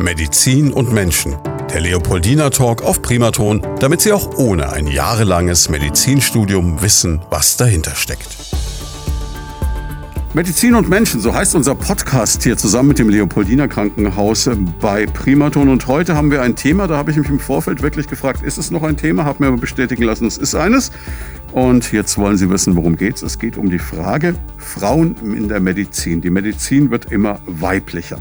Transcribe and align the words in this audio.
Medizin 0.00 0.72
und 0.72 0.92
Menschen. 0.92 1.36
Der 1.72 1.80
Leopoldina 1.80 2.50
Talk 2.50 2.82
auf 2.82 3.00
Primaton, 3.00 3.62
damit 3.78 4.00
Sie 4.00 4.12
auch 4.12 4.36
ohne 4.36 4.72
ein 4.72 4.86
jahrelanges 4.86 5.68
Medizinstudium 5.68 6.82
wissen, 6.82 7.20
was 7.30 7.56
dahinter 7.56 7.94
steckt. 7.94 8.36
Medizin 10.34 10.74
und 10.74 10.88
Menschen, 10.88 11.20
so 11.20 11.32
heißt 11.32 11.54
unser 11.54 11.76
Podcast 11.76 12.42
hier 12.42 12.56
zusammen 12.56 12.88
mit 12.88 12.98
dem 12.98 13.08
Leopoldina 13.08 13.68
Krankenhaus 13.68 14.50
bei 14.80 15.06
Primaton. 15.06 15.68
Und 15.68 15.86
heute 15.86 16.16
haben 16.16 16.32
wir 16.32 16.42
ein 16.42 16.56
Thema, 16.56 16.88
da 16.88 16.96
habe 16.96 17.12
ich 17.12 17.16
mich 17.16 17.28
im 17.28 17.38
Vorfeld 17.38 17.82
wirklich 17.82 18.08
gefragt, 18.08 18.42
ist 18.42 18.58
es 18.58 18.72
noch 18.72 18.82
ein 18.82 18.96
Thema? 18.96 19.24
Habe 19.24 19.44
mir 19.44 19.48
aber 19.48 19.58
bestätigen 19.58 20.02
lassen, 20.02 20.26
es 20.26 20.38
ist 20.38 20.56
eines. 20.56 20.90
Und 21.52 21.92
jetzt 21.92 22.18
wollen 22.18 22.36
Sie 22.36 22.50
wissen, 22.50 22.74
worum 22.74 22.96
geht 22.96 23.14
es. 23.14 23.22
Es 23.22 23.38
geht 23.38 23.56
um 23.56 23.70
die 23.70 23.78
Frage 23.78 24.34
Frauen 24.58 25.14
in 25.22 25.48
der 25.48 25.60
Medizin. 25.60 26.20
Die 26.20 26.30
Medizin 26.30 26.90
wird 26.90 27.12
immer 27.12 27.38
weiblicher. 27.46 28.18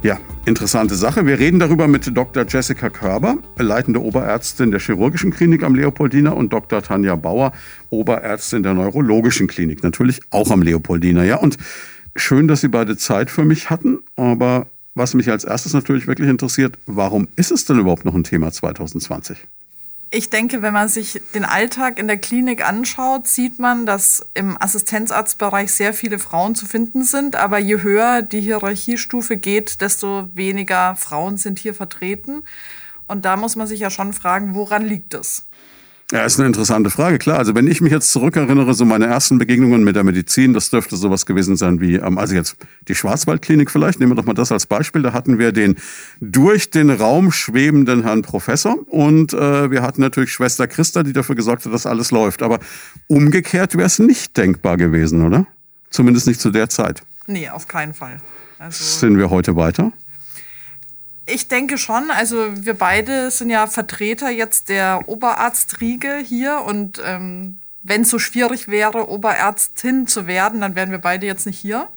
Ja, 0.00 0.20
interessante 0.46 0.94
Sache. 0.94 1.26
Wir 1.26 1.40
reden 1.40 1.58
darüber 1.58 1.88
mit 1.88 2.16
Dr. 2.16 2.46
Jessica 2.48 2.88
Körber, 2.88 3.38
leitende 3.56 4.00
Oberärztin 4.00 4.70
der 4.70 4.78
chirurgischen 4.78 5.32
Klinik 5.32 5.64
am 5.64 5.74
Leopoldiner 5.74 6.36
und 6.36 6.52
Dr. 6.52 6.82
Tanja 6.82 7.16
Bauer, 7.16 7.52
Oberärztin 7.90 8.62
der 8.62 8.74
neurologischen 8.74 9.48
Klinik, 9.48 9.82
natürlich 9.82 10.20
auch 10.30 10.52
am 10.52 10.62
Leopoldiner. 10.62 11.24
Ja, 11.24 11.36
und 11.38 11.58
schön, 12.14 12.46
dass 12.46 12.60
Sie 12.60 12.68
beide 12.68 12.96
Zeit 12.96 13.28
für 13.28 13.44
mich 13.44 13.70
hatten. 13.70 13.98
Aber 14.14 14.68
was 14.94 15.14
mich 15.14 15.30
als 15.30 15.42
erstes 15.42 15.74
natürlich 15.74 16.06
wirklich 16.06 16.28
interessiert, 16.28 16.78
warum 16.86 17.26
ist 17.34 17.50
es 17.50 17.64
denn 17.64 17.80
überhaupt 17.80 18.04
noch 18.04 18.14
ein 18.14 18.24
Thema 18.24 18.52
2020? 18.52 19.36
Ich 20.10 20.30
denke, 20.30 20.62
wenn 20.62 20.72
man 20.72 20.88
sich 20.88 21.20
den 21.34 21.44
Alltag 21.44 21.98
in 21.98 22.06
der 22.06 22.16
Klinik 22.16 22.66
anschaut, 22.66 23.26
sieht 23.26 23.58
man, 23.58 23.84
dass 23.84 24.24
im 24.32 24.60
Assistenzarztbereich 24.60 25.70
sehr 25.70 25.92
viele 25.92 26.18
Frauen 26.18 26.54
zu 26.54 26.64
finden 26.64 27.04
sind. 27.04 27.36
Aber 27.36 27.58
je 27.58 27.82
höher 27.82 28.22
die 28.22 28.40
Hierarchiestufe 28.40 29.36
geht, 29.36 29.82
desto 29.82 30.28
weniger 30.32 30.96
Frauen 30.96 31.36
sind 31.36 31.58
hier 31.58 31.74
vertreten. 31.74 32.44
Und 33.06 33.26
da 33.26 33.36
muss 33.36 33.56
man 33.56 33.66
sich 33.66 33.80
ja 33.80 33.90
schon 33.90 34.14
fragen, 34.14 34.54
woran 34.54 34.86
liegt 34.86 35.12
es? 35.12 35.47
Ja, 36.10 36.24
ist 36.24 36.38
eine 36.38 36.46
interessante 36.46 36.88
Frage, 36.88 37.18
klar. 37.18 37.38
Also 37.38 37.54
wenn 37.54 37.66
ich 37.66 37.82
mich 37.82 37.92
jetzt 37.92 38.10
zurückerinnere, 38.12 38.72
so 38.72 38.86
meine 38.86 39.06
ersten 39.06 39.36
Begegnungen 39.36 39.84
mit 39.84 39.94
der 39.94 40.04
Medizin, 40.04 40.54
das 40.54 40.70
dürfte 40.70 40.96
sowas 40.96 41.26
gewesen 41.26 41.56
sein 41.56 41.82
wie, 41.82 41.96
ähm, 41.96 42.16
also 42.16 42.34
jetzt 42.34 42.56
die 42.88 42.94
Schwarzwaldklinik 42.94 43.70
vielleicht, 43.70 44.00
nehmen 44.00 44.12
wir 44.12 44.16
doch 44.16 44.24
mal 44.24 44.32
das 44.32 44.50
als 44.50 44.64
Beispiel. 44.64 45.02
Da 45.02 45.12
hatten 45.12 45.38
wir 45.38 45.52
den 45.52 45.76
durch 46.22 46.70
den 46.70 46.88
Raum 46.88 47.30
schwebenden 47.30 48.04
Herrn 48.04 48.22
Professor 48.22 48.78
und 48.86 49.34
äh, 49.34 49.70
wir 49.70 49.82
hatten 49.82 50.00
natürlich 50.00 50.32
Schwester 50.32 50.66
Christa, 50.66 51.02
die 51.02 51.12
dafür 51.12 51.34
gesorgt 51.34 51.66
hat, 51.66 51.74
dass 51.74 51.84
alles 51.84 52.10
läuft. 52.10 52.42
Aber 52.42 52.58
umgekehrt 53.06 53.74
wäre 53.74 53.86
es 53.86 53.98
nicht 53.98 54.34
denkbar 54.38 54.78
gewesen, 54.78 55.26
oder? 55.26 55.46
Zumindest 55.90 56.26
nicht 56.26 56.40
zu 56.40 56.50
der 56.50 56.70
Zeit. 56.70 57.02
Nee, 57.26 57.50
auf 57.50 57.68
keinen 57.68 57.92
Fall. 57.92 58.16
Also 58.58 58.82
Sind 58.82 59.18
wir 59.18 59.28
heute 59.28 59.56
weiter? 59.56 59.92
Ich 61.30 61.48
denke 61.48 61.76
schon. 61.76 62.10
Also 62.10 62.46
wir 62.64 62.74
beide 62.74 63.30
sind 63.30 63.50
ja 63.50 63.66
Vertreter 63.66 64.30
jetzt 64.30 64.68
der 64.68 65.08
Oberarztriege 65.08 66.16
hier 66.24 66.62
und 66.66 67.00
ähm, 67.04 67.58
wenn 67.82 68.02
es 68.02 68.10
so 68.10 68.18
schwierig 68.18 68.68
wäre, 68.68 69.08
Oberärztin 69.08 70.06
zu 70.06 70.26
werden, 70.26 70.60
dann 70.60 70.74
wären 70.74 70.90
wir 70.90 70.98
beide 70.98 71.26
jetzt 71.26 71.46
nicht 71.46 71.58
hier. 71.58 71.88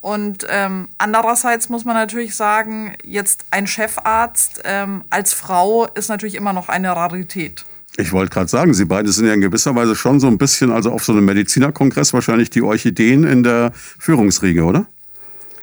Und 0.00 0.46
ähm, 0.48 0.88
andererseits 0.98 1.68
muss 1.68 1.84
man 1.84 1.94
natürlich 1.94 2.34
sagen, 2.34 2.94
jetzt 3.04 3.44
ein 3.50 3.66
Chefarzt 3.66 4.62
ähm, 4.64 5.02
als 5.10 5.32
Frau 5.34 5.86
ist 5.86 6.08
natürlich 6.08 6.34
immer 6.34 6.52
noch 6.52 6.68
eine 6.68 6.90
Rarität. 6.90 7.64
Ich 7.96 8.12
wollte 8.12 8.32
gerade 8.32 8.48
sagen, 8.48 8.72
Sie 8.72 8.86
beide 8.86 9.12
sind 9.12 9.26
ja 9.26 9.34
in 9.34 9.40
gewisser 9.40 9.74
Weise 9.74 9.94
schon 9.94 10.20
so 10.20 10.26
ein 10.26 10.38
bisschen, 10.38 10.72
also 10.72 10.90
auf 10.90 11.04
so 11.04 11.12
einem 11.12 11.24
Medizinerkongress 11.26 12.14
wahrscheinlich 12.14 12.48
die 12.48 12.62
Orchideen 12.62 13.24
in 13.24 13.42
der 13.42 13.72
Führungsriege, 13.74 14.64
oder? 14.64 14.86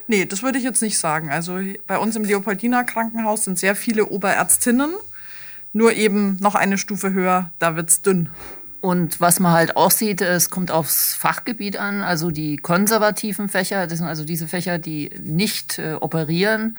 Nee, 0.08 0.26
das 0.26 0.42
würde 0.42 0.58
ich 0.58 0.64
jetzt 0.64 0.82
nicht 0.82 0.98
sagen. 0.98 1.30
Also 1.30 1.60
bei 1.86 1.98
uns 1.98 2.16
im 2.16 2.24
Leopoldiner 2.24 2.84
Krankenhaus 2.86 3.44
sind 3.44 3.60
sehr 3.60 3.76
viele 3.76 4.06
Oberärztinnen, 4.06 4.92
nur 5.74 5.94
eben 5.94 6.38
noch 6.40 6.56
eine 6.56 6.78
Stufe 6.78 7.12
höher, 7.12 7.52
da 7.60 7.76
wird 7.76 7.90
es 7.90 8.02
dünn. 8.02 8.30
Und 8.80 9.20
was 9.20 9.40
man 9.40 9.52
halt 9.52 9.76
auch 9.76 9.92
sieht, 9.92 10.22
es 10.22 10.50
kommt 10.50 10.72
aufs 10.72 11.14
Fachgebiet 11.16 11.78
an, 11.78 12.04
also 12.04 12.32
die 12.32 12.58
konservativen 12.58 13.50
Fächer, 13.50 13.86
das 13.88 13.98
sind 13.98 14.08
also 14.08 14.24
diese 14.24 14.48
Fächer, 14.48 14.78
die 14.78 15.10
nicht 15.22 15.80
äh, 15.80 15.94
operieren. 15.94 16.78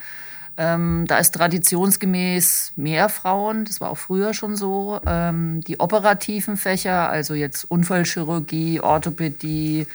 Ähm, 0.57 1.05
da 1.07 1.19
ist 1.19 1.35
traditionsgemäß 1.35 2.73
mehr 2.75 3.09
Frauen, 3.09 3.63
das 3.65 3.79
war 3.79 3.91
auch 3.91 3.97
früher 3.97 4.33
schon 4.33 4.55
so. 4.55 4.99
Ähm, 5.05 5.61
die 5.61 5.79
operativen 5.79 6.57
Fächer, 6.57 7.09
also 7.09 7.33
jetzt 7.33 7.65
Unfallchirurgie, 7.69 8.81
Orthopädie, 8.81 9.85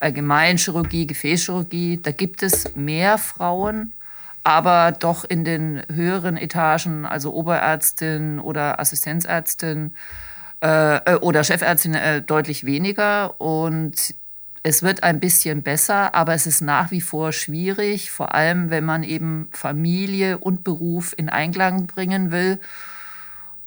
Allgemeinchirurgie, 0.00 1.06
Gefäßchirurgie, 1.06 2.00
da 2.02 2.10
gibt 2.10 2.42
es 2.42 2.74
mehr 2.76 3.18
Frauen, 3.18 3.92
aber 4.44 4.92
doch 4.92 5.24
in 5.24 5.44
den 5.44 5.82
höheren 5.92 6.36
Etagen, 6.36 7.04
also 7.04 7.32
Oberärztin 7.32 8.38
oder 8.38 8.78
Assistenzärztin 8.78 9.92
äh, 10.62 10.96
äh, 10.96 11.16
oder 11.16 11.44
Chefärztin, 11.44 11.94
äh, 11.94 12.22
deutlich 12.22 12.64
weniger. 12.64 13.40
Und 13.40 14.14
es 14.62 14.82
wird 14.82 15.02
ein 15.02 15.20
bisschen 15.20 15.62
besser, 15.62 16.14
aber 16.14 16.34
es 16.34 16.46
ist 16.46 16.60
nach 16.60 16.90
wie 16.90 17.00
vor 17.00 17.32
schwierig, 17.32 18.10
vor 18.10 18.34
allem 18.34 18.70
wenn 18.70 18.84
man 18.84 19.02
eben 19.02 19.48
Familie 19.52 20.38
und 20.38 20.64
Beruf 20.64 21.14
in 21.16 21.28
Einklang 21.28 21.86
bringen 21.86 22.30
will. 22.30 22.58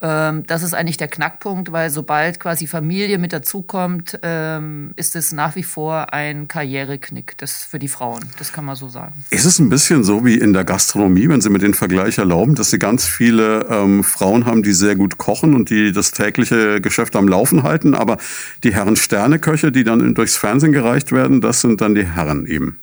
Ähm, 0.01 0.45
das 0.47 0.63
ist 0.63 0.73
eigentlich 0.73 0.97
der 0.97 1.09
Knackpunkt, 1.09 1.71
weil 1.71 1.89
sobald 1.89 2.39
quasi 2.39 2.67
Familie 2.67 3.17
mit 3.17 3.33
dazukommt, 3.33 4.17
ähm, 4.23 4.91
ist 4.95 5.15
es 5.15 5.33
nach 5.33 5.55
wie 5.55 5.63
vor 5.63 6.13
ein 6.13 6.47
Karriereknick 6.47 7.37
das 7.37 7.63
für 7.63 7.79
die 7.79 7.89
Frauen. 7.89 8.23
Das 8.37 8.53
kann 8.53 8.63
man 8.63 8.75
so 8.75 8.87
sagen. 8.87 9.25
Ist 9.29 9.45
es 9.45 9.59
ein 9.59 9.69
bisschen 9.69 10.03
so 10.03 10.23
wie 10.23 10.35
in 10.35 10.53
der 10.53 10.63
Gastronomie, 10.63 11.27
wenn 11.27 11.41
Sie 11.41 11.49
mir 11.49 11.59
den 11.59 11.73
Vergleich 11.73 12.17
erlauben, 12.17 12.55
dass 12.55 12.69
Sie 12.69 12.79
ganz 12.79 13.05
viele 13.05 13.65
ähm, 13.69 14.03
Frauen 14.03 14.45
haben, 14.45 14.63
die 14.63 14.73
sehr 14.73 14.95
gut 14.95 15.17
kochen 15.17 15.53
und 15.53 15.69
die 15.69 15.91
das 15.91 16.11
tägliche 16.11 16.79
Geschäft 16.79 17.15
am 17.15 17.27
Laufen 17.27 17.63
halten, 17.63 17.93
aber 17.93 18.17
die 18.63 18.73
Herren 18.73 18.95
Sterneköche, 18.95 19.71
die 19.71 19.83
dann 19.83 20.15
durchs 20.15 20.37
Fernsehen 20.37 20.71
gereicht 20.71 21.11
werden, 21.11 21.41
das 21.41 21.61
sind 21.61 21.81
dann 21.81 21.95
die 21.95 22.05
Herren 22.05 22.45
eben. 22.45 22.79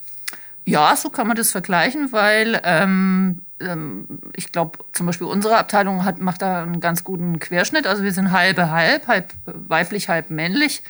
Ja, 0.64 0.96
so 0.96 1.10
kann 1.10 1.28
man 1.28 1.36
das 1.36 1.52
vergleichen, 1.52 2.08
weil 2.10 2.60
ähm, 2.64 2.86
ähm, 2.86 3.42
ich 4.34 4.52
glaube, 4.52 4.78
zum 4.92 5.06
Beispiel 5.06 5.26
unsere 5.26 5.56
Abteilung 5.56 6.04
hat, 6.04 6.20
macht 6.20 6.42
da 6.42 6.62
einen 6.62 6.80
ganz 6.80 7.04
guten 7.04 7.38
Querschnitt. 7.38 7.86
Also 7.86 8.02
wir 8.02 8.12
sind 8.12 8.32
halbe 8.32 8.70
halb, 8.70 9.08
halb 9.08 9.32
weiblich, 9.44 10.08
halb 10.08 10.30
männlich. 10.30 10.82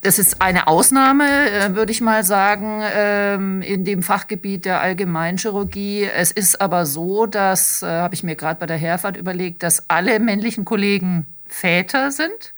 Das 0.00 0.20
ist 0.20 0.40
eine 0.40 0.68
Ausnahme, 0.68 1.24
äh, 1.50 1.74
würde 1.74 1.90
ich 1.90 2.00
mal 2.00 2.22
sagen, 2.22 2.82
ähm, 2.94 3.62
in 3.62 3.84
dem 3.84 4.04
Fachgebiet 4.04 4.64
der 4.64 4.80
Allgemeinchirurgie. 4.80 6.04
Es 6.04 6.30
ist 6.30 6.60
aber 6.60 6.86
so, 6.86 7.26
dass, 7.26 7.82
äh, 7.82 7.86
habe 7.86 8.14
ich 8.14 8.22
mir 8.22 8.36
gerade 8.36 8.60
bei 8.60 8.66
der 8.66 8.76
Herfahrt 8.76 9.16
überlegt, 9.16 9.64
dass 9.64 9.90
alle 9.90 10.20
männlichen 10.20 10.64
Kollegen 10.64 11.26
Väter 11.48 12.12
sind. 12.12 12.54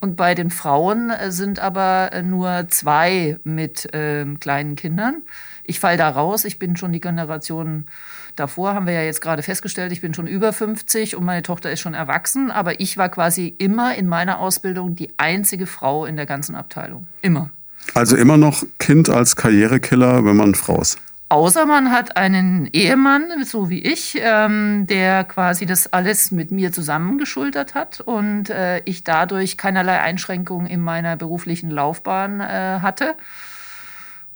Und 0.00 0.16
bei 0.16 0.34
den 0.34 0.50
Frauen 0.50 1.10
äh, 1.10 1.30
sind 1.30 1.60
aber 1.60 2.10
nur 2.24 2.66
zwei 2.70 3.38
mit 3.44 3.88
ähm, 3.92 4.40
kleinen 4.40 4.74
Kindern. 4.74 5.22
Ich 5.62 5.78
falle 5.78 5.98
da 5.98 6.08
raus. 6.08 6.44
Ich 6.44 6.58
bin 6.58 6.76
schon 6.76 6.92
die 6.92 7.00
Generation 7.00 7.86
Davor 8.36 8.74
haben 8.74 8.86
wir 8.86 8.94
ja 8.94 9.02
jetzt 9.02 9.20
gerade 9.20 9.42
festgestellt, 9.42 9.92
ich 9.92 10.00
bin 10.00 10.14
schon 10.14 10.26
über 10.26 10.52
50 10.52 11.16
und 11.16 11.24
meine 11.24 11.42
Tochter 11.42 11.70
ist 11.70 11.80
schon 11.80 11.94
erwachsen, 11.94 12.50
aber 12.50 12.80
ich 12.80 12.96
war 12.96 13.08
quasi 13.08 13.54
immer 13.58 13.94
in 13.94 14.06
meiner 14.06 14.38
Ausbildung 14.38 14.96
die 14.96 15.12
einzige 15.16 15.66
Frau 15.66 16.06
in 16.06 16.16
der 16.16 16.26
ganzen 16.26 16.54
Abteilung. 16.54 17.06
Immer. 17.22 17.50
Also 17.94 18.16
immer 18.16 18.36
noch 18.36 18.62
Kind 18.78 19.08
als 19.08 19.36
Karrierekiller, 19.36 20.24
wenn 20.24 20.36
man 20.36 20.54
Frau 20.54 20.80
ist. 20.80 20.98
Außer 21.30 21.64
man 21.64 21.92
hat 21.92 22.16
einen 22.16 22.68
Ehemann, 22.72 23.44
so 23.44 23.70
wie 23.70 23.78
ich, 23.78 24.18
ähm, 24.20 24.88
der 24.88 25.22
quasi 25.22 25.64
das 25.64 25.92
alles 25.92 26.32
mit 26.32 26.50
mir 26.50 26.72
zusammengeschultert 26.72 27.76
hat 27.76 28.00
und 28.00 28.50
äh, 28.50 28.80
ich 28.84 29.04
dadurch 29.04 29.56
keinerlei 29.56 30.00
Einschränkungen 30.00 30.66
in 30.66 30.80
meiner 30.80 31.16
beruflichen 31.16 31.70
Laufbahn 31.70 32.40
äh, 32.40 32.80
hatte. 32.82 33.14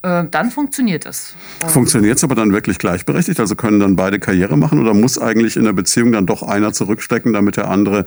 Äh, 0.04 0.24
dann 0.30 0.50
funktioniert 0.50 1.06
es. 1.06 1.34
Funktioniert 1.66 2.18
es 2.18 2.24
aber 2.24 2.34
dann 2.34 2.52
wirklich 2.52 2.78
gleichberechtigt? 2.78 3.40
Also 3.40 3.56
können 3.56 3.80
dann 3.80 3.96
beide 3.96 4.20
Karriere 4.20 4.58
machen 4.58 4.78
oder 4.78 4.92
muss 4.92 5.18
eigentlich 5.18 5.56
in 5.56 5.64
der 5.64 5.72
Beziehung 5.72 6.12
dann 6.12 6.26
doch 6.26 6.42
einer 6.42 6.74
zurückstecken, 6.74 7.32
damit 7.32 7.56
der 7.56 7.68
andere 7.68 8.04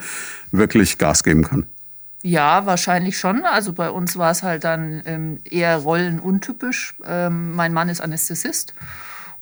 wirklich 0.52 1.00
Gas 1.00 1.24
geben 1.24 1.44
kann? 1.44 1.66
Ja, 2.22 2.68
wahrscheinlich 2.68 3.18
schon. 3.18 3.46
Also 3.46 3.74
bei 3.74 3.90
uns 3.90 4.16
war 4.16 4.30
es 4.30 4.44
halt 4.44 4.64
dann 4.64 5.02
ähm, 5.06 5.40
eher 5.50 5.78
rollenuntypisch. 5.78 6.94
Ähm, 7.04 7.56
mein 7.56 7.74
Mann 7.74 7.90
ist 7.90 8.02
Anästhesist 8.02 8.76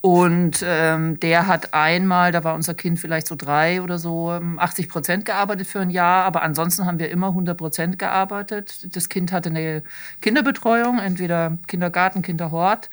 und 0.05 0.63
ähm, 0.63 1.19
der 1.19 1.47
hat 1.47 1.73
einmal, 1.73 2.31
da 2.31 2.43
war 2.43 2.53
unser 2.53 2.75
Kind 2.75 2.99
vielleicht 2.99 3.25
so 3.25 3.35
drei 3.35 3.81
oder 3.81 3.97
so, 3.97 4.29
80 4.29 4.85
ähm, 4.85 4.91
Prozent 4.91 5.25
gearbeitet 5.25 5.65
für 5.65 5.79
ein 5.79 5.89
Jahr. 5.89 6.25
Aber 6.25 6.43
ansonsten 6.43 6.85
haben 6.85 6.99
wir 6.99 7.09
immer 7.09 7.29
100 7.29 7.57
Prozent 7.57 7.97
gearbeitet. 7.97 8.95
Das 8.95 9.09
Kind 9.09 9.31
hatte 9.31 9.49
eine 9.49 9.81
Kinderbetreuung, 10.21 10.99
entweder 10.99 11.57
Kindergarten, 11.65 12.21
Kinderhort. 12.21 12.91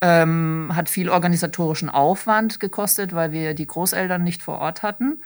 Ähm, 0.00 0.70
hat 0.76 0.88
viel 0.88 1.08
organisatorischen 1.08 1.90
Aufwand 1.90 2.60
gekostet, 2.60 3.16
weil 3.16 3.32
wir 3.32 3.54
die 3.54 3.66
Großeltern 3.66 4.22
nicht 4.22 4.40
vor 4.40 4.60
Ort 4.60 4.84
hatten. 4.84 5.18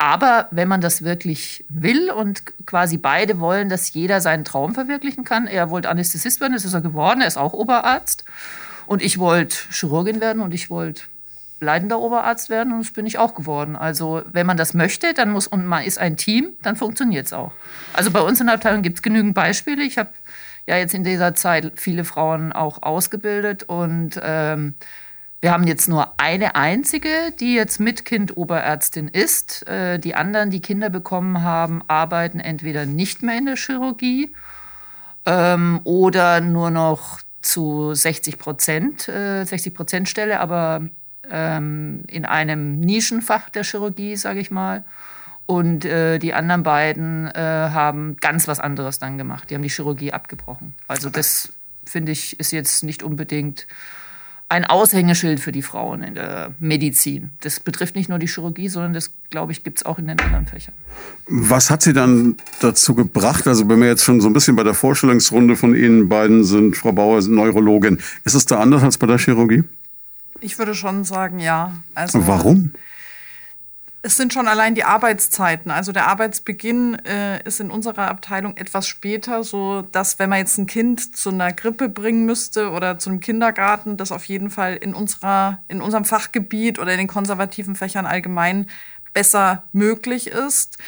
Aber 0.00 0.46
wenn 0.52 0.68
man 0.68 0.80
das 0.80 1.02
wirklich 1.02 1.64
will 1.68 2.12
und 2.12 2.44
quasi 2.66 2.98
beide 2.98 3.40
wollen, 3.40 3.68
dass 3.68 3.92
jeder 3.94 4.20
seinen 4.20 4.44
Traum 4.44 4.74
verwirklichen 4.74 5.24
kann, 5.24 5.48
er 5.48 5.70
wollte 5.70 5.88
Anästhesist 5.88 6.40
werden, 6.40 6.52
das 6.52 6.64
ist 6.64 6.74
er 6.74 6.82
geworden, 6.82 7.20
er 7.20 7.26
ist 7.26 7.36
auch 7.36 7.52
Oberarzt. 7.52 8.22
Und 8.88 9.02
ich 9.02 9.18
wollte 9.18 9.54
Chirurgin 9.70 10.20
werden 10.22 10.40
und 10.40 10.54
ich 10.54 10.70
wollte 10.70 11.02
leitender 11.60 12.00
Oberarzt 12.00 12.48
werden 12.48 12.72
und 12.72 12.78
das 12.80 12.92
bin 12.92 13.04
ich 13.04 13.18
auch 13.18 13.34
geworden. 13.34 13.76
Also 13.76 14.22
wenn 14.32 14.46
man 14.46 14.56
das 14.56 14.72
möchte, 14.72 15.12
dann 15.12 15.30
muss 15.30 15.46
und 15.46 15.66
man 15.66 15.84
ist 15.84 15.98
ein 15.98 16.16
Team, 16.16 16.52
dann 16.62 16.74
funktioniert 16.74 17.26
es 17.26 17.34
auch. 17.34 17.52
Also 17.92 18.10
bei 18.10 18.20
uns 18.20 18.40
in 18.40 18.46
der 18.46 18.54
Abteilung 18.54 18.80
gibt 18.80 18.98
es 18.98 19.02
genügend 19.02 19.34
Beispiele. 19.34 19.82
Ich 19.82 19.98
habe 19.98 20.08
ja 20.66 20.78
jetzt 20.78 20.94
in 20.94 21.04
dieser 21.04 21.34
Zeit 21.34 21.72
viele 21.76 22.04
Frauen 22.04 22.52
auch 22.52 22.82
ausgebildet 22.82 23.64
und 23.64 24.18
ähm, 24.22 24.74
wir 25.42 25.52
haben 25.52 25.66
jetzt 25.66 25.86
nur 25.88 26.14
eine 26.16 26.56
einzige, 26.56 27.10
die 27.38 27.54
jetzt 27.54 27.80
mit 27.80 28.06
Kind 28.06 28.38
Oberärztin 28.38 29.08
ist. 29.08 29.68
Äh, 29.68 29.98
die 29.98 30.14
anderen, 30.14 30.50
die 30.50 30.60
Kinder 30.60 30.88
bekommen 30.88 31.42
haben, 31.42 31.82
arbeiten 31.88 32.40
entweder 32.40 32.86
nicht 32.86 33.22
mehr 33.22 33.36
in 33.36 33.46
der 33.46 33.56
Chirurgie 33.56 34.32
ähm, 35.26 35.80
oder 35.84 36.40
nur 36.40 36.70
noch 36.70 37.20
zu 37.42 37.94
60 37.94 38.38
Prozent, 38.38 39.08
äh, 39.08 39.44
60 39.44 39.74
Prozent 39.74 40.08
Stelle, 40.08 40.40
aber 40.40 40.88
ähm, 41.30 42.04
in 42.08 42.24
einem 42.24 42.80
Nischenfach 42.80 43.50
der 43.50 43.64
Chirurgie, 43.64 44.16
sage 44.16 44.40
ich 44.40 44.50
mal. 44.50 44.84
Und 45.46 45.84
äh, 45.84 46.18
die 46.18 46.34
anderen 46.34 46.62
beiden 46.62 47.26
äh, 47.28 47.40
haben 47.40 48.16
ganz 48.16 48.48
was 48.48 48.60
anderes 48.60 48.98
dann 48.98 49.16
gemacht. 49.16 49.48
Die 49.48 49.54
haben 49.54 49.62
die 49.62 49.70
Chirurgie 49.70 50.12
abgebrochen. 50.12 50.74
Also 50.88 51.08
das 51.08 51.52
finde 51.86 52.12
ich 52.12 52.38
ist 52.38 52.52
jetzt 52.52 52.84
nicht 52.84 53.02
unbedingt 53.02 53.66
ein 54.50 54.64
Aushängeschild 54.64 55.40
für 55.40 55.52
die 55.52 55.62
Frauen 55.62 56.02
in 56.02 56.14
der 56.14 56.54
Medizin. 56.58 57.30
Das 57.40 57.60
betrifft 57.60 57.94
nicht 57.96 58.08
nur 58.08 58.18
die 58.18 58.28
Chirurgie, 58.28 58.68
sondern 58.68 58.94
das, 58.94 59.12
glaube 59.28 59.52
ich, 59.52 59.62
gibt 59.62 59.78
es 59.78 59.86
auch 59.86 59.98
in 59.98 60.06
den 60.06 60.18
anderen 60.18 60.46
Fächern. 60.46 60.74
Was 61.26 61.70
hat 61.70 61.82
Sie 61.82 61.92
dann 61.92 62.36
dazu 62.60 62.94
gebracht? 62.94 63.46
Also 63.46 63.68
wenn 63.68 63.80
wir 63.80 63.88
jetzt 63.88 64.04
schon 64.04 64.20
so 64.22 64.28
ein 64.28 64.32
bisschen 64.32 64.56
bei 64.56 64.62
der 64.64 64.74
Vorstellungsrunde 64.74 65.54
von 65.56 65.74
Ihnen 65.74 66.08
beiden 66.08 66.44
sind, 66.44 66.76
Frau 66.76 66.92
Bauer 66.92 67.18
ist 67.18 67.28
Neurologin, 67.28 67.98
ist 68.24 68.34
es 68.34 68.46
da 68.46 68.58
anders 68.58 68.82
als 68.82 68.96
bei 68.96 69.06
der 69.06 69.18
Chirurgie? 69.18 69.64
Ich 70.40 70.58
würde 70.58 70.74
schon 70.74 71.04
sagen, 71.04 71.40
ja. 71.40 71.72
Also, 71.94 72.26
Warum? 72.26 72.72
Es 74.08 74.16
sind 74.16 74.32
schon 74.32 74.48
allein 74.48 74.74
die 74.74 74.84
Arbeitszeiten. 74.84 75.70
Also 75.70 75.92
der 75.92 76.06
Arbeitsbeginn 76.06 76.94
äh, 77.04 77.42
ist 77.42 77.60
in 77.60 77.70
unserer 77.70 78.08
Abteilung 78.08 78.56
etwas 78.56 78.88
später, 78.88 79.44
so 79.44 79.82
dass 79.82 80.18
wenn 80.18 80.30
man 80.30 80.38
jetzt 80.38 80.56
ein 80.56 80.64
Kind 80.64 81.14
zu 81.14 81.28
einer 81.28 81.52
Grippe 81.52 81.90
bringen 81.90 82.24
müsste 82.24 82.70
oder 82.70 82.98
zu 82.98 83.10
einem 83.10 83.20
Kindergarten, 83.20 83.98
das 83.98 84.10
auf 84.10 84.24
jeden 84.24 84.48
Fall 84.48 84.76
in 84.76 84.94
unserer 84.94 85.62
in 85.68 85.82
unserem 85.82 86.06
Fachgebiet 86.06 86.78
oder 86.78 86.92
in 86.92 86.96
den 86.96 87.06
konservativen 87.06 87.74
Fächern 87.74 88.06
allgemein 88.06 88.68
besser 89.12 89.64
möglich 89.72 90.28
ist. 90.28 90.78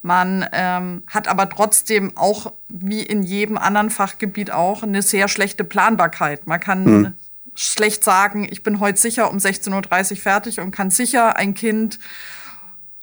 Man 0.00 0.48
ähm, 0.50 1.02
hat 1.06 1.28
aber 1.28 1.50
trotzdem 1.50 2.16
auch 2.16 2.54
wie 2.70 3.02
in 3.02 3.22
jedem 3.22 3.58
anderen 3.58 3.90
Fachgebiet 3.90 4.52
auch 4.52 4.82
eine 4.82 5.02
sehr 5.02 5.28
schlechte 5.28 5.64
Planbarkeit. 5.64 6.46
Man 6.46 6.60
kann 6.60 6.84
mhm. 6.84 7.12
schlecht 7.54 8.04
sagen, 8.04 8.48
ich 8.50 8.62
bin 8.62 8.80
heute 8.80 8.98
sicher 8.98 9.30
um 9.30 9.36
16.30 9.36 10.12
Uhr 10.12 10.16
fertig 10.16 10.60
und 10.60 10.70
kann 10.70 10.88
sicher 10.88 11.36
ein 11.36 11.52
Kind 11.52 11.98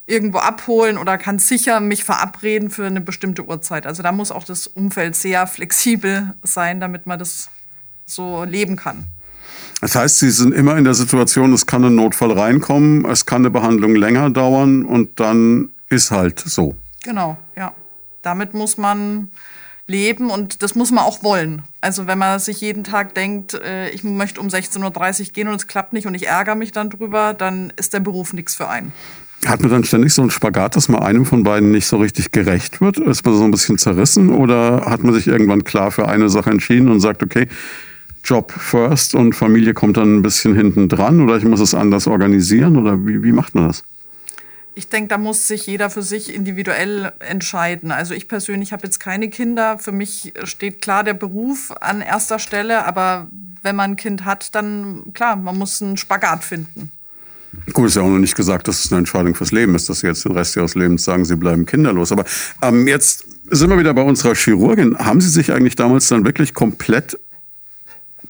irgendwo 0.07 0.39
abholen 0.39 0.97
oder 0.97 1.17
kann 1.17 1.37
sicher 1.37 1.81
mich 1.81 2.05
verabreden 2.05 2.69
für 2.69 2.85
eine 2.85 3.01
bestimmte 3.01 3.45
Uhrzeit. 3.45 3.85
Also 3.85 4.01
da 4.01 4.11
muss 4.11 4.31
auch 4.31 4.45
das 4.45 4.65
Umfeld 4.65 5.15
sehr 5.15 5.45
flexibel 5.45 6.33
sein, 6.43 6.79
damit 6.79 7.05
man 7.05 7.19
das 7.19 7.49
so 8.05 8.45
leben 8.45 8.77
kann. 8.77 9.03
Das 9.81 9.95
heißt, 9.95 10.19
Sie 10.19 10.31
sind 10.31 10.53
immer 10.53 10.77
in 10.77 10.85
der 10.85 10.95
Situation, 10.95 11.53
es 11.53 11.67
kann 11.67 11.83
ein 11.83 11.95
Notfall 11.95 12.31
reinkommen, 12.31 13.05
es 13.05 13.25
kann 13.25 13.41
eine 13.41 13.51
Behandlung 13.51 13.95
länger 13.95 14.29
dauern 14.29 14.85
und 14.85 15.19
dann 15.19 15.69
ist 15.89 16.09
halt 16.09 16.39
so. 16.39 16.75
Genau, 17.03 17.37
ja. 17.55 17.73
Damit 18.23 18.53
muss 18.53 18.77
man 18.77 19.29
leben 19.85 20.29
und 20.29 20.63
das 20.63 20.73
muss 20.73 20.91
man 20.91 21.03
auch 21.03 21.23
wollen. 21.23 21.61
Also 21.79 22.07
wenn 22.07 22.17
man 22.17 22.39
sich 22.39 22.59
jeden 22.61 22.83
Tag 22.83 23.13
denkt, 23.13 23.53
äh, 23.53 23.89
ich 23.89 24.03
möchte 24.03 24.41
um 24.41 24.47
16.30 24.47 25.19
Uhr 25.19 25.25
gehen 25.33 25.47
und 25.47 25.55
es 25.55 25.67
klappt 25.67 25.93
nicht 25.93 26.07
und 26.07 26.13
ich 26.15 26.27
ärgere 26.27 26.55
mich 26.55 26.71
dann 26.71 26.89
drüber, 26.89 27.33
dann 27.33 27.71
ist 27.77 27.93
der 27.93 27.99
Beruf 27.99 28.33
nichts 28.33 28.55
für 28.55 28.67
einen. 28.67 28.91
Hat 29.47 29.61
man 29.61 29.71
dann 29.71 29.83
ständig 29.85 30.13
so 30.13 30.21
einen 30.21 30.31
Spagat, 30.31 30.75
dass 30.75 30.89
man 30.89 31.01
einem 31.01 31.25
von 31.25 31.43
beiden 31.43 31.71
nicht 31.71 31.87
so 31.87 31.97
richtig 31.97 32.31
gerecht 32.31 32.81
wird? 32.81 32.97
Ist 32.97 33.25
man 33.25 33.35
so 33.35 33.43
ein 33.43 33.51
bisschen 33.51 33.77
zerrissen 33.77 34.29
oder 34.29 34.85
hat 34.85 35.03
man 35.03 35.13
sich 35.13 35.27
irgendwann 35.27 35.63
klar 35.63 35.91
für 35.91 36.07
eine 36.07 36.29
Sache 36.29 36.49
entschieden 36.49 36.89
und 36.89 36.99
sagt, 36.99 37.23
okay, 37.23 37.47
Job 38.25 38.51
first 38.51 39.15
und 39.15 39.35
Familie 39.35 39.73
kommt 39.73 39.95
dann 39.95 40.17
ein 40.17 40.21
bisschen 40.21 40.53
hinten 40.53 40.89
dran 40.89 41.21
oder 41.21 41.37
ich 41.37 41.45
muss 41.45 41.61
es 41.61 41.73
anders 41.73 42.07
organisieren 42.07 42.75
oder 42.75 43.07
wie, 43.07 43.23
wie 43.23 43.31
macht 43.31 43.55
man 43.55 43.67
das? 43.67 43.85
Ich 44.75 44.89
denke, 44.89 45.07
da 45.07 45.17
muss 45.17 45.47
sich 45.47 45.65
jeder 45.65 45.89
für 45.89 46.03
sich 46.03 46.35
individuell 46.35 47.13
entscheiden. 47.19 47.89
Also 47.89 48.13
ich 48.13 48.27
persönlich 48.27 48.73
habe 48.73 48.85
jetzt 48.85 48.99
keine 48.99 49.29
Kinder. 49.29 49.79
Für 49.79 49.93
mich 49.93 50.33
steht 50.43 50.81
klar 50.81 51.03
der 51.03 51.15
Beruf 51.15 51.73
an 51.79 52.01
erster 52.01 52.37
Stelle. 52.37 52.85
Aber 52.85 53.27
wenn 53.63 53.75
man 53.75 53.91
ein 53.91 53.95
Kind 53.95 54.23
hat, 54.23 54.53
dann 54.53 55.13
klar, 55.15 55.35
man 55.35 55.57
muss 55.57 55.81
einen 55.81 55.97
Spagat 55.97 56.43
finden. 56.43 56.91
Gut, 57.73 57.87
ist 57.87 57.95
ja 57.95 58.01
auch 58.01 58.09
noch 58.09 58.19
nicht 58.19 58.35
gesagt, 58.35 58.67
dass 58.67 58.85
es 58.85 58.91
eine 58.91 58.99
Entscheidung 58.99 59.35
fürs 59.35 59.51
Leben 59.51 59.75
ist, 59.75 59.89
dass 59.89 59.99
Sie 59.99 60.07
jetzt 60.07 60.23
den 60.25 60.31
Rest 60.31 60.55
Ihres 60.55 60.75
Lebens 60.75 61.03
sagen, 61.03 61.25
Sie 61.25 61.35
bleiben 61.35 61.65
kinderlos. 61.65 62.11
Aber 62.11 62.25
ähm, 62.61 62.87
jetzt 62.87 63.25
sind 63.49 63.69
wir 63.69 63.77
wieder 63.77 63.93
bei 63.93 64.01
unserer 64.01 64.35
Chirurgin. 64.35 64.97
Haben 64.97 65.21
Sie 65.21 65.29
sich 65.29 65.51
eigentlich 65.51 65.75
damals 65.75 66.07
dann 66.07 66.25
wirklich 66.25 66.53
komplett 66.53 67.17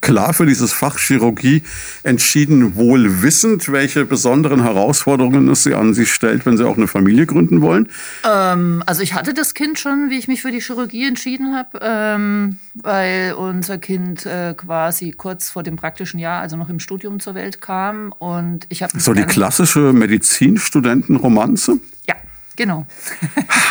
klar 0.02 0.34
für 0.34 0.46
dieses 0.46 0.74
Fach 0.74 0.98
Chirurgie 0.98 1.64
entschieden, 2.04 2.76
wohl 2.76 3.22
wissend, 3.22 3.72
welche 3.72 4.06
besonderen 4.06 4.64
Herausforderungen 4.64 5.50
es 5.50 5.64
sie 5.64 5.74
an 5.74 5.94
sich 5.94 6.14
stellt, 6.14 6.46
wenn 6.46 6.58
sie 6.58 6.66
auch 6.66 6.78
eine 6.78 6.88
Familie 6.88 7.26
gründen 7.26 7.62
wollen? 7.62 7.90
Ähm, 8.24 8.84
also 8.86 9.02
ich 9.02 9.14
hatte 9.14 9.34
das 9.34 9.54
Kind 9.54 9.80
schon, 9.80 10.10
wie 10.10 10.18
ich 10.18 10.28
mich 10.28 10.42
für 10.42 10.52
die 10.52 10.62
Chirurgie 10.62 11.08
entschieden 11.08 11.56
habe, 11.56 11.80
ähm, 11.82 12.58
weil 12.76 13.34
unser 13.34 13.78
Kind 13.78 14.26
äh, 14.26 14.54
quasi 14.56 15.12
kurz 15.12 15.50
vor 15.50 15.64
dem 15.64 15.76
praktischen 15.76 16.20
Jahr, 16.20 16.42
also 16.42 16.58
noch 16.58 16.70
im 16.70 16.80
Studium 16.80 17.20
zur 17.20 17.36
Welt 17.36 17.62
kam 17.62 18.14
und 18.18 18.66
ich 18.70 18.84
habe 18.84 19.00
so 19.00 19.14
die 19.14 19.24
klassische 19.24 19.94
Medizinstudentenromanze. 19.94 21.80
Ja. 22.08 22.16
Genau. 22.58 22.88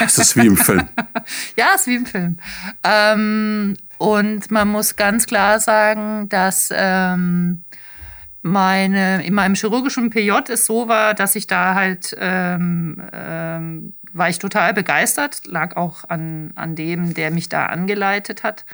Es 0.05 0.17
ist 0.17 0.37
wie 0.37 0.47
im 0.47 0.57
Film. 0.57 0.89
ja, 1.57 1.71
es 1.75 1.83
ist 1.83 1.87
wie 1.89 1.97
im 1.97 2.07
Film. 2.07 2.39
Ähm, 2.85 3.77
und 3.99 4.51
man 4.51 4.69
muss 4.69 4.97
ganz 4.97 5.27
klar 5.27 5.61
sagen, 5.61 6.29
dass 6.29 6.71
ähm, 6.73 7.65
meine, 8.43 9.25
in 9.25 9.35
meinem 9.35 9.55
chirurgischen 9.55 10.11
PJ 10.11 10.31
es 10.49 10.67
so 10.67 10.89
war, 10.89 11.15
dass 11.15 11.35
ich 11.35 11.47
da 11.47 11.75
halt, 11.75 12.17
ähm, 12.19 13.03
ähm, 13.13 13.95
war 14.13 14.29
ich 14.29 14.39
total 14.39 14.73
begeistert, 14.73 15.47
lag 15.47 15.77
auch 15.77 16.09
an, 16.09 16.53
an 16.55 16.77
dem, 16.77 17.13
der 17.13 17.31
mich 17.31 17.49
da 17.49 17.67
angeleitet 17.67 18.45
hat. 18.45 18.65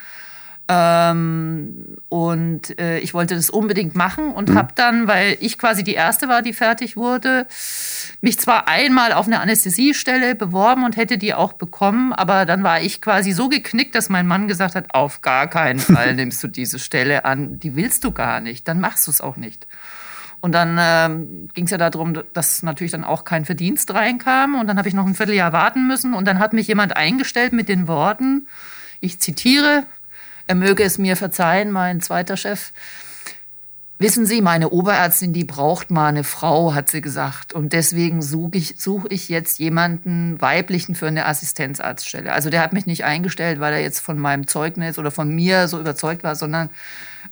Ähm, 0.69 1.97
und 2.09 2.79
äh, 2.79 2.99
ich 2.99 3.15
wollte 3.15 3.35
das 3.35 3.51
unbedingt 3.51 3.97
machen 3.97 4.33
und 4.33 4.51
mhm. 4.51 4.59
habe 4.59 4.73
dann, 4.75 5.09
weil 5.09 5.37
ich 5.41 5.59
quasi 5.59 5.83
die 5.83 5.95
erste 5.95 6.29
war, 6.29 6.43
die 6.43 6.53
fertig 6.53 6.97
wurde, 6.97 7.47
mich 8.23 8.39
zwar 8.39 8.69
einmal 8.69 9.13
auf 9.13 9.27
eine 9.27 9.41
Anästhesiestelle 9.41 10.37
beworben 10.37 10.85
und 10.85 10.97
hätte 10.97 11.19
die 11.19 11.35
auch 11.35 11.53
bekommen, 11.53 12.13
aber 12.13 12.47
dann 12.47 12.63
war 12.63 12.81
ich 12.81 13.03
quasi 13.03 13.33
so 13.33 13.49
geknickt, 13.49 13.97
dass 13.97 14.09
mein 14.09 14.29
Mann 14.29 14.47
gesagt 14.47 14.77
hat, 14.77 14.95
auf 14.95 15.21
gar 15.21 15.49
keinen 15.49 15.79
Fall 15.81 16.15
nimmst 16.15 16.43
du 16.43 16.49
diese 16.49 16.79
Stelle 16.79 17.25
an, 17.25 17.59
die 17.59 17.75
willst 17.77 18.05
du 18.05 18.13
gar 18.13 18.41
nicht, 18.41 18.69
dann 18.69 18.81
machst 18.81 19.09
du 19.09 19.11
es 19.11 19.21
auch 19.21 19.37
nicht. 19.37 19.67
Und 20.41 20.53
dann 20.53 20.77
ähm, 20.81 21.49
ging 21.55 21.67
es 21.67 21.71
ja 21.71 21.79
darum, 21.79 22.19
dass 22.33 22.63
natürlich 22.63 22.91
dann 22.91 23.05
auch 23.05 23.25
kein 23.25 23.45
Verdienst 23.45 23.95
reinkam. 23.95 24.57
Und 24.57 24.67
dann 24.67 24.77
habe 24.77 24.89
ich 24.89 24.95
noch 24.95 25.07
ein 25.07 25.15
Vierteljahr 25.15 25.53
warten 25.53 25.87
müssen. 25.87 26.15
Und 26.15 26.27
dann 26.27 26.41
hat 26.41 26.53
mich 26.53 26.67
jemand 26.67 26.97
eingestellt 26.97 27.53
mit 27.53 27.69
den 27.69 27.87
Worten, 27.87 28.49
ich 29.01 29.21
zitiere, 29.21 29.85
er 30.49 30.57
möge 30.57 30.83
es 30.83 30.99
mir 30.99 31.17
verzeihen, 31.17 31.71
mein 31.71 32.01
zweiter 32.01 32.37
Chef. 32.37 32.73
Wissen 34.03 34.27
Sie, 34.27 34.41
meine 34.41 34.71
Oberärztin, 34.71 35.33
die 35.33 35.45
braucht 35.45 35.93
mal 35.93 36.09
eine 36.09 36.25
Frau, 36.25 36.75
hat 36.75 36.91
sie 36.91 37.01
gesagt. 37.01 37.53
Und 37.53 37.73
deswegen 37.73 38.21
suche 38.21 38.59
ich, 38.59 38.75
such 38.77 39.05
ich 39.11 39.29
jetzt 39.29 39.61
jemanden 39.61 40.41
weiblichen 40.41 40.97
für 40.97 41.07
eine 41.07 41.25
Assistenzarztstelle. 41.27 42.33
Also 42.33 42.51
der 42.51 42.63
hat 42.63 42.73
mich 42.73 42.87
nicht 42.87 43.05
eingestellt, 43.05 43.61
weil 43.61 43.75
er 43.75 43.81
jetzt 43.81 44.01
von 44.01 44.19
meinem 44.19 44.49
Zeugnis 44.49 44.99
oder 44.99 45.13
von 45.13 45.33
mir 45.33 45.69
so 45.69 45.79
überzeugt 45.79 46.25
war, 46.25 46.35
sondern 46.35 46.69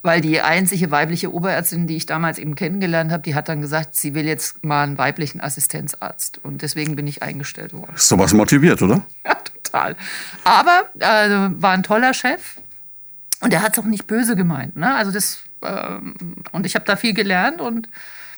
weil 0.03 0.21
die 0.21 0.41
einzige 0.43 0.93
weibliche 0.93 1.35
Oberärztin, 1.35 1.89
die 1.89 1.97
ich 1.97 2.07
damals 2.07 2.39
eben 2.39 2.55
kennengelernt 2.55 3.11
habe, 3.11 3.25
die 3.25 3.35
hat 3.35 3.49
dann 3.49 3.61
gesagt, 3.61 3.97
sie 3.97 4.15
will 4.15 4.27
jetzt 4.27 4.63
mal 4.63 4.85
einen 4.85 4.97
weiblichen 4.97 5.41
Assistenzarzt. 5.41 6.39
Und 6.45 6.63
deswegen 6.63 6.95
bin 6.95 7.09
ich 7.09 7.21
eingestellt 7.21 7.73
worden. 7.73 7.95
Sowas 7.97 8.33
motiviert, 8.33 8.81
oder? 8.81 9.03
Ja, 9.25 9.35
total. 9.35 9.97
Aber 10.45 10.85
äh, 11.01 11.51
war 11.61 11.73
ein 11.73 11.83
toller 11.83 12.15
Chef. 12.15 12.61
Und 13.41 13.53
er 13.53 13.63
hat 13.63 13.73
es 13.73 13.79
auch 13.81 13.89
nicht 13.89 14.07
böse 14.07 14.37
gemeint. 14.37 14.77
Ne? 14.77 14.95
Also 14.95 15.11
das, 15.11 15.43
und 15.61 16.67
ich 16.67 16.75
habe 16.75 16.85
da 16.85 16.97
viel 16.97 17.15
gelernt 17.15 17.61
und 17.61 17.89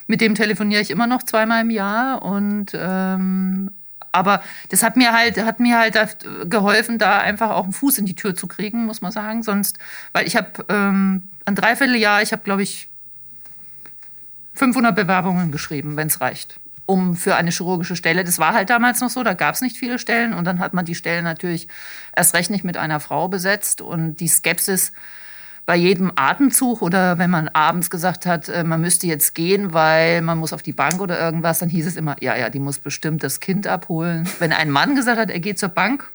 mit 0.07 0.21
dem 0.21 0.35
telefoniere 0.35 0.81
ich 0.81 0.91
immer 0.91 1.07
noch 1.07 1.23
zweimal 1.23 1.61
im 1.61 1.69
Jahr. 1.69 2.21
Und 2.21 2.71
ähm, 2.73 3.71
aber 4.11 4.43
das 4.69 4.83
hat 4.83 4.95
mir 4.95 5.11
halt, 5.13 5.43
hat 5.43 5.59
mir 5.59 5.79
halt 5.79 5.97
geholfen, 6.45 6.99
da 6.99 7.19
einfach 7.19 7.51
auch 7.51 7.63
einen 7.63 7.73
Fuß 7.73 7.97
in 7.97 8.05
die 8.05 8.15
Tür 8.15 8.35
zu 8.35 8.47
kriegen, 8.47 8.85
muss 8.85 9.01
man 9.01 9.11
sagen. 9.11 9.43
Sonst, 9.43 9.79
weil 10.11 10.27
ich 10.27 10.35
habe 10.35 10.65
ähm, 10.69 11.23
ein 11.45 11.55
Dreivierteljahr, 11.55 12.21
ich 12.21 12.31
habe, 12.31 12.43
glaube 12.43 12.63
ich, 12.63 12.89
500 14.55 14.95
Bewerbungen 14.95 15.51
geschrieben, 15.51 15.95
wenn 15.95 16.07
es 16.07 16.21
reicht 16.21 16.59
um 16.85 17.15
für 17.15 17.35
eine 17.35 17.51
chirurgische 17.51 17.95
Stelle. 17.95 18.23
Das 18.23 18.39
war 18.39 18.53
halt 18.53 18.69
damals 18.69 18.99
noch 18.99 19.09
so, 19.09 19.23
da 19.23 19.33
gab 19.33 19.55
es 19.55 19.61
nicht 19.61 19.77
viele 19.77 19.99
Stellen 19.99 20.33
und 20.33 20.45
dann 20.45 20.59
hat 20.59 20.73
man 20.73 20.85
die 20.85 20.95
Stellen 20.95 21.23
natürlich 21.23 21.67
erst 22.15 22.33
recht 22.33 22.49
nicht 22.49 22.65
mit 22.65 22.77
einer 22.77 22.99
Frau 22.99 23.29
besetzt 23.29 23.81
und 23.81 24.17
die 24.17 24.27
Skepsis 24.27 24.91
bei 25.65 25.75
jedem 25.75 26.11
Atemzug 26.15 26.81
oder 26.81 27.17
wenn 27.17 27.29
man 27.29 27.47
abends 27.47 27.89
gesagt 27.89 28.25
hat, 28.25 28.49
äh, 28.49 28.63
man 28.63 28.81
müsste 28.81 29.07
jetzt 29.07 29.33
gehen, 29.33 29.73
weil 29.73 30.21
man 30.21 30.37
muss 30.37 30.51
auf 30.51 30.61
die 30.61 30.73
Bank 30.73 30.99
oder 30.99 31.19
irgendwas, 31.19 31.59
dann 31.59 31.69
hieß 31.69 31.87
es 31.87 31.95
immer, 31.95 32.15
ja, 32.19 32.35
ja, 32.35 32.49
die 32.49 32.59
muss 32.59 32.79
bestimmt 32.79 33.23
das 33.23 33.39
Kind 33.39 33.65
abholen. 33.67 34.27
Wenn 34.39 34.51
ein 34.51 34.69
Mann 34.69 34.95
gesagt 34.95 35.19
hat, 35.19 35.29
er 35.29 35.39
geht 35.39 35.59
zur 35.59 35.69
Bank, 35.69 36.09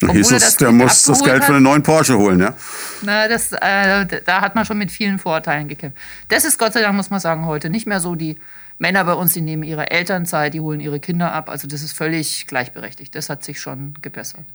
dann 0.00 0.10
hieß 0.12 0.32
es, 0.32 0.56
der 0.56 0.72
muss 0.72 1.02
das 1.02 1.22
Geld 1.22 1.44
für 1.44 1.54
einen 1.54 1.62
neuen 1.62 1.82
Porsche 1.82 2.16
holen, 2.16 2.40
ja? 2.40 2.54
Na, 3.02 3.28
das, 3.28 3.52
äh, 3.52 4.06
da 4.24 4.40
hat 4.40 4.54
man 4.54 4.64
schon 4.64 4.78
mit 4.78 4.90
vielen 4.90 5.18
Vorteilen 5.18 5.68
gekämpft. 5.68 5.98
Das 6.28 6.44
ist 6.44 6.58
Gott 6.58 6.72
sei 6.72 6.80
Dank, 6.80 6.96
muss 6.96 7.10
man 7.10 7.20
sagen, 7.20 7.44
heute 7.44 7.68
nicht 7.68 7.86
mehr 7.86 8.00
so. 8.00 8.14
Die 8.14 8.38
Männer 8.78 9.04
bei 9.04 9.12
uns, 9.12 9.34
die 9.34 9.42
nehmen 9.42 9.62
ihre 9.62 9.90
Elternzeit, 9.90 10.54
die 10.54 10.60
holen 10.60 10.80
ihre 10.80 11.00
Kinder 11.00 11.32
ab. 11.32 11.50
Also 11.50 11.68
das 11.68 11.82
ist 11.82 11.92
völlig 11.92 12.46
gleichberechtigt. 12.46 13.14
Das 13.14 13.28
hat 13.28 13.44
sich 13.44 13.60
schon 13.60 13.94
gebessert. 14.00 14.46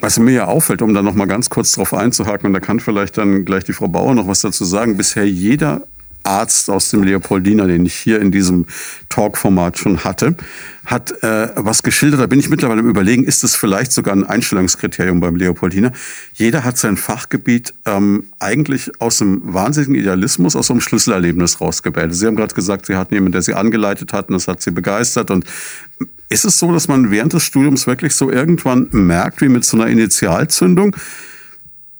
Was 0.00 0.18
mir 0.18 0.32
ja 0.32 0.44
auffällt, 0.44 0.82
um 0.82 0.92
da 0.92 1.02
noch 1.02 1.14
mal 1.14 1.26
ganz 1.26 1.48
kurz 1.48 1.72
drauf 1.72 1.94
einzuhaken, 1.94 2.48
und 2.48 2.52
da 2.52 2.60
kann 2.60 2.80
vielleicht 2.80 3.16
dann 3.16 3.44
gleich 3.44 3.64
die 3.64 3.72
Frau 3.72 3.88
Bauer 3.88 4.14
noch 4.14 4.28
was 4.28 4.40
dazu 4.40 4.64
sagen, 4.64 4.96
bisher 4.96 5.28
jeder 5.28 5.82
Arzt 6.26 6.68
aus 6.68 6.90
dem 6.90 7.02
Leopoldiner, 7.02 7.66
den 7.66 7.86
ich 7.86 7.94
hier 7.94 8.20
in 8.20 8.30
diesem 8.30 8.66
Talk-Format 9.08 9.78
schon 9.78 10.04
hatte, 10.04 10.34
hat 10.84 11.22
äh, 11.22 11.48
was 11.54 11.82
geschildert. 11.82 12.20
Da 12.20 12.26
bin 12.26 12.38
ich 12.38 12.50
mittlerweile 12.50 12.80
im 12.80 12.88
Überlegen, 12.88 13.24
ist 13.24 13.42
das 13.44 13.54
vielleicht 13.54 13.92
sogar 13.92 14.14
ein 14.14 14.24
Einstellungskriterium 14.24 15.20
beim 15.20 15.36
Leopoldiner? 15.36 15.92
Jeder 16.34 16.64
hat 16.64 16.78
sein 16.78 16.96
Fachgebiet 16.96 17.74
ähm, 17.86 18.24
eigentlich 18.38 19.00
aus 19.00 19.22
einem 19.22 19.40
wahnsinnigen 19.44 19.94
Idealismus, 19.94 20.56
aus 20.56 20.70
einem 20.70 20.80
Schlüsselerlebnis 20.80 21.60
rausgebildet. 21.60 22.14
Sie 22.14 22.26
haben 22.26 22.36
gerade 22.36 22.54
gesagt, 22.54 22.86
Sie 22.86 22.96
hatten 22.96 23.14
jemanden, 23.14 23.32
der 23.32 23.42
Sie 23.42 23.54
angeleitet 23.54 24.12
hat 24.12 24.28
und 24.28 24.34
das 24.34 24.48
hat 24.48 24.60
Sie 24.62 24.70
begeistert. 24.72 25.30
Und 25.30 25.44
ist 26.28 26.44
es 26.44 26.58
so, 26.58 26.72
dass 26.72 26.88
man 26.88 27.10
während 27.10 27.32
des 27.32 27.44
Studiums 27.44 27.86
wirklich 27.86 28.14
so 28.14 28.30
irgendwann 28.30 28.88
merkt, 28.90 29.40
wie 29.40 29.48
mit 29.48 29.64
so 29.64 29.76
einer 29.76 29.86
Initialzündung, 29.86 30.96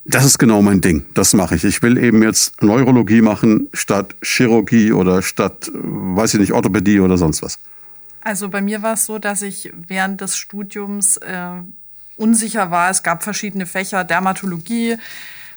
das 0.04 0.24
ist 0.24 0.38
genau 0.38 0.62
mein 0.62 0.80
Ding. 0.80 1.04
Das 1.14 1.34
mache 1.34 1.56
ich. 1.56 1.64
Ich 1.64 1.82
will 1.82 1.98
eben 1.98 2.22
jetzt 2.22 2.62
Neurologie 2.62 3.22
machen 3.22 3.68
statt 3.72 4.14
Chirurgie 4.22 4.92
oder 4.92 5.22
statt, 5.22 5.70
weiß 5.74 6.34
ich 6.34 6.40
nicht, 6.40 6.52
Orthopädie 6.52 7.00
oder 7.00 7.16
sonst 7.16 7.42
was. 7.42 7.58
Also 8.20 8.48
bei 8.48 8.60
mir 8.60 8.82
war 8.82 8.94
es 8.94 9.06
so, 9.06 9.18
dass 9.18 9.42
ich 9.42 9.72
während 9.86 10.20
des 10.20 10.36
Studiums 10.36 11.16
äh, 11.18 11.48
unsicher 12.16 12.70
war. 12.70 12.90
Es 12.90 13.02
gab 13.02 13.22
verschiedene 13.22 13.66
Fächer, 13.66 14.04
Dermatologie 14.04 14.96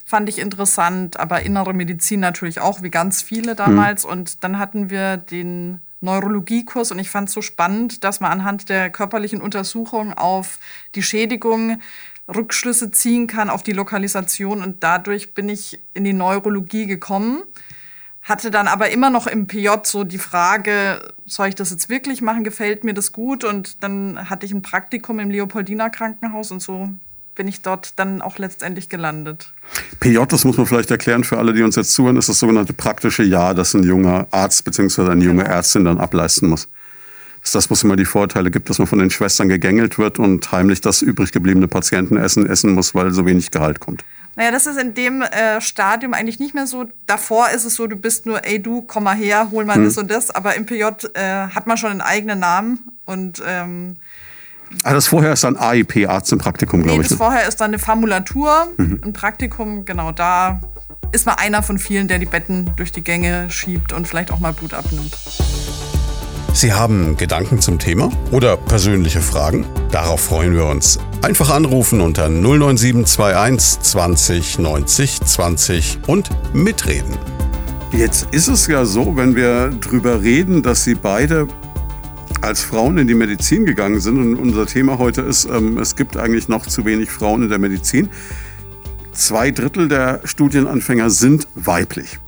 fand 0.10 0.28
ich 0.28 0.40
interessant, 0.40 1.20
aber 1.20 1.44
innere 1.44 1.72
Medizin 1.74 2.20
natürlich 2.20 2.60
auch, 2.60 2.82
wie 2.82 2.90
ganz 2.90 3.22
viele 3.22 3.54
damals. 3.54 4.04
Hm. 4.04 4.10
Und 4.10 4.44
dann 4.44 4.58
hatten 4.58 4.90
wir 4.90 5.18
den 5.18 5.82
Neurologiekurs 6.02 6.92
und 6.92 7.00
ich 7.00 7.10
fand 7.10 7.30
es 7.30 7.34
so 7.34 7.42
spannend, 7.42 8.04
dass 8.04 8.20
man 8.20 8.32
anhand 8.32 8.70
der 8.70 8.90
körperlichen 8.90 9.42
Untersuchung 9.42 10.14
auf 10.14 10.60
die 10.96 11.04
Schädigung 11.04 11.82
Rückschlüsse 12.34 12.92
ziehen 12.92 13.28
kann 13.28 13.50
auf 13.50 13.64
die 13.64 13.74
Lokalisation. 13.74 14.62
Und 14.62 14.84
dadurch 14.84 15.34
bin 15.34 15.50
ich 15.50 15.80
in 15.94 16.04
die 16.04 16.14
Neurologie 16.14 16.86
gekommen. 16.86 17.44
Hatte 18.22 18.52
dann 18.52 18.68
aber 18.68 18.92
immer 18.92 19.10
noch 19.10 19.28
im 19.28 19.48
PJ 19.48 19.70
so 19.84 20.04
die 20.04 20.20
Frage, 20.20 21.14
soll 21.26 21.48
ich 21.48 21.56
das 21.56 21.72
jetzt 21.72 21.90
wirklich 21.90 22.22
machen? 22.22 22.44
Gefällt 22.44 22.84
mir 22.84 22.94
das 22.94 23.12
gut? 23.12 23.44
Und 23.44 23.84
dann 23.84 24.30
hatte 24.30 24.46
ich 24.46 24.52
ein 24.52 24.62
Praktikum 24.62 25.20
im 25.20 25.32
Leopoldiner 25.32 25.90
Krankenhaus 25.90 26.52
und 26.52 26.62
so 26.62 26.90
bin 27.40 27.48
ich 27.48 27.62
dort 27.62 27.98
dann 27.98 28.22
auch 28.22 28.38
letztendlich 28.38 28.90
gelandet. 28.90 29.54
PJ, 30.02 30.20
das 30.28 30.44
muss 30.44 30.58
man 30.58 30.66
vielleicht 30.66 30.92
erklären 30.92 31.24
für 31.24 31.38
alle, 31.38 31.54
die 31.54 31.64
uns 31.64 31.78
jetzt 31.78 31.94
zuhören, 31.94 32.18
ist 32.18 32.28
das 32.28 32.38
sogenannte 32.38 32.74
praktische 32.74 33.24
Jahr, 33.24 33.56
das 33.56 33.74
ein 33.74 33.84
junger 33.84 34.28
Arzt 34.32 34.66
bzw. 34.66 35.10
eine 35.10 35.24
junge 35.24 35.44
genau. 35.44 35.56
Ärztin 35.56 35.86
dann 35.86 36.00
ableisten 36.00 36.50
muss 36.50 36.68
ist 37.42 37.56
das, 37.56 37.70
wo 37.70 37.74
es 37.74 37.84
immer 37.84 37.96
die 37.96 38.04
Vorteile 38.04 38.52
gibt, 38.52 38.70
dass 38.70 38.80
man 38.80 38.88
von 38.88 39.00
den 39.00 39.10
Schwestern 39.10 39.48
gegängelt 39.48 39.98
wird 39.98 40.20
und 40.20 40.52
heimlich 40.52 40.82
das 40.82 41.02
übrig 41.02 41.32
gebliebene 41.32 41.70
Patientenessen 41.70 42.46
essen 42.46 42.74
muss, 42.74 42.94
weil 42.94 43.12
so 43.12 43.26
wenig 43.26 43.52
Gehalt 43.52 43.80
kommt. 43.80 44.04
Naja, 44.36 44.52
das 44.52 44.68
ist 44.68 44.78
in 44.78 44.94
dem 44.94 45.22
äh, 45.22 45.62
Stadium 45.62 46.14
eigentlich 46.14 46.40
nicht 46.40 46.54
mehr 46.54 46.68
so. 46.68 46.86
Davor 47.06 47.50
ist 47.52 47.64
es 47.64 47.76
so, 47.76 47.88
du 47.88 47.96
bist 47.96 48.26
nur, 48.26 48.46
ey 48.46 48.62
du, 48.62 48.82
komm 48.82 49.06
mal 49.06 49.16
her, 49.16 49.52
hol 49.52 49.64
mal 49.64 49.76
hm. 49.76 49.86
das 49.86 49.98
und 49.98 50.12
das. 50.12 50.32
Aber 50.32 50.56
im 50.56 50.66
PJ 50.66 50.84
äh, 51.14 51.48
hat 51.48 51.66
man 51.66 51.78
schon 51.78 51.92
einen 51.92 52.02
eigenen 52.02 52.40
Namen 52.40 52.80
und 53.06 53.42
ähm, 53.48 53.96
Ah, 54.84 54.94
das 54.94 55.08
vorher 55.08 55.34
ist 55.34 55.44
dann 55.44 55.58
AIP, 55.58 56.08
Arzt 56.08 56.32
im 56.32 56.38
Praktikum, 56.38 56.84
glaube 56.84 57.00
nee, 57.00 57.04
ich. 57.04 57.10
Das 57.10 57.18
ne? 57.20 57.26
vorher 57.26 57.48
ist 57.48 57.60
dann 57.60 57.72
eine 57.72 57.80
Formulatur, 57.80 58.68
mhm. 58.78 59.02
ein 59.04 59.14
Praktikum, 59.14 59.86
genau, 59.86 60.12
da 60.12 60.62
ist 61.12 61.26
man 61.26 61.36
einer 61.36 61.64
von 61.64 61.80
vielen, 61.80 62.08
der 62.08 62.20
die 62.20 62.26
Betten 62.26 62.70
durch 62.76 62.92
die 62.92 63.04
Gänge 63.04 63.50
schiebt 63.50 63.94
und 63.94 64.08
vielleicht 64.08 64.32
auch 64.32 64.40
mal 64.40 64.54
Blut 64.54 64.74
abnimmt. 64.74 65.18
Sie 66.54 66.74
haben 66.74 67.16
Gedanken 67.16 67.62
zum 67.62 67.80
Thema 67.80 68.12
oder 68.32 68.58
persönliche 68.58 69.22
Fragen? 69.22 69.66
Darauf 69.92 70.22
freuen 70.22 70.56
wir 70.56 70.66
uns. 70.66 71.00
Einfach 71.22 71.52
anrufen 71.52 72.02
unter 72.02 72.28
09721 72.28 73.80
20 73.82 74.60
90 74.60 75.22
20 75.22 76.00
und 76.08 76.30
mitreden. 76.54 77.18
Jetzt 77.92 78.28
ist 78.32 78.48
es 78.48 78.68
ja 78.68 78.86
so, 78.86 79.16
wenn 79.16 79.36
wir 79.36 79.72
darüber 79.82 80.22
reden, 80.22 80.62
dass 80.62 80.84
Sie 80.84 80.96
beide 80.96 81.48
als 82.42 82.62
Frauen 82.64 82.98
in 82.98 83.08
die 83.08 83.14
Medizin 83.14 83.66
gegangen 83.66 84.00
sind 84.00 84.18
und 84.18 84.36
unser 84.36 84.66
Thema 84.66 84.98
heute 84.98 85.22
ist, 85.22 85.46
ähm, 85.46 85.78
es 85.78 85.96
gibt 85.96 86.18
eigentlich 86.18 86.48
noch 86.48 86.66
zu 86.66 86.86
wenig 86.86 87.10
Frauen 87.10 87.44
in 87.44 87.50
der 87.50 87.60
Medizin. 87.60 88.10
Zwei 89.12 89.52
Drittel 89.52 89.88
der 89.88 90.22
Studienanfänger 90.24 91.10
sind 91.10 91.48
weiblich. 91.56 92.20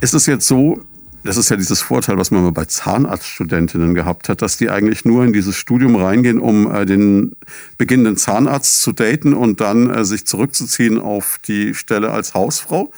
Ist 0.00 0.14
es 0.14 0.26
jetzt 0.26 0.46
so, 0.46 0.80
das 1.22 1.36
ist 1.36 1.50
ja 1.50 1.56
dieses 1.56 1.82
Vorteil, 1.82 2.16
was 2.18 2.30
man 2.30 2.42
mal 2.42 2.52
bei 2.52 2.64
Zahnarztstudentinnen 2.64 3.94
gehabt 3.94 4.28
hat, 4.28 4.42
dass 4.42 4.56
die 4.56 4.70
eigentlich 4.70 5.04
nur 5.04 5.24
in 5.24 5.32
dieses 5.32 5.56
Studium 5.56 5.96
reingehen, 5.96 6.40
um 6.40 6.72
äh, 6.72 6.86
den 6.86 7.36
beginnenden 7.78 8.16
Zahnarzt 8.16 8.82
zu 8.82 8.92
daten 8.92 9.34
und 9.34 9.60
dann 9.60 9.90
äh, 9.90 10.04
sich 10.04 10.26
zurückzuziehen 10.26 10.98
auf 10.98 11.38
die 11.46 11.74
Stelle 11.74 12.10
als 12.10 12.34
Hausfrau. 12.34 12.90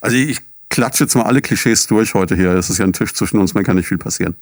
Also 0.00 0.16
ich 0.16 0.40
klatsche 0.68 1.04
jetzt 1.04 1.14
mal 1.16 1.24
alle 1.24 1.40
Klischees 1.40 1.86
durch 1.86 2.14
heute 2.14 2.36
hier. 2.36 2.52
Es 2.52 2.70
ist 2.70 2.78
ja 2.78 2.84
ein 2.84 2.92
Tisch 2.92 3.14
zwischen 3.14 3.38
uns, 3.38 3.54
mir 3.54 3.64
kann 3.64 3.76
nicht 3.76 3.88
viel 3.88 3.98
passieren. 3.98 4.36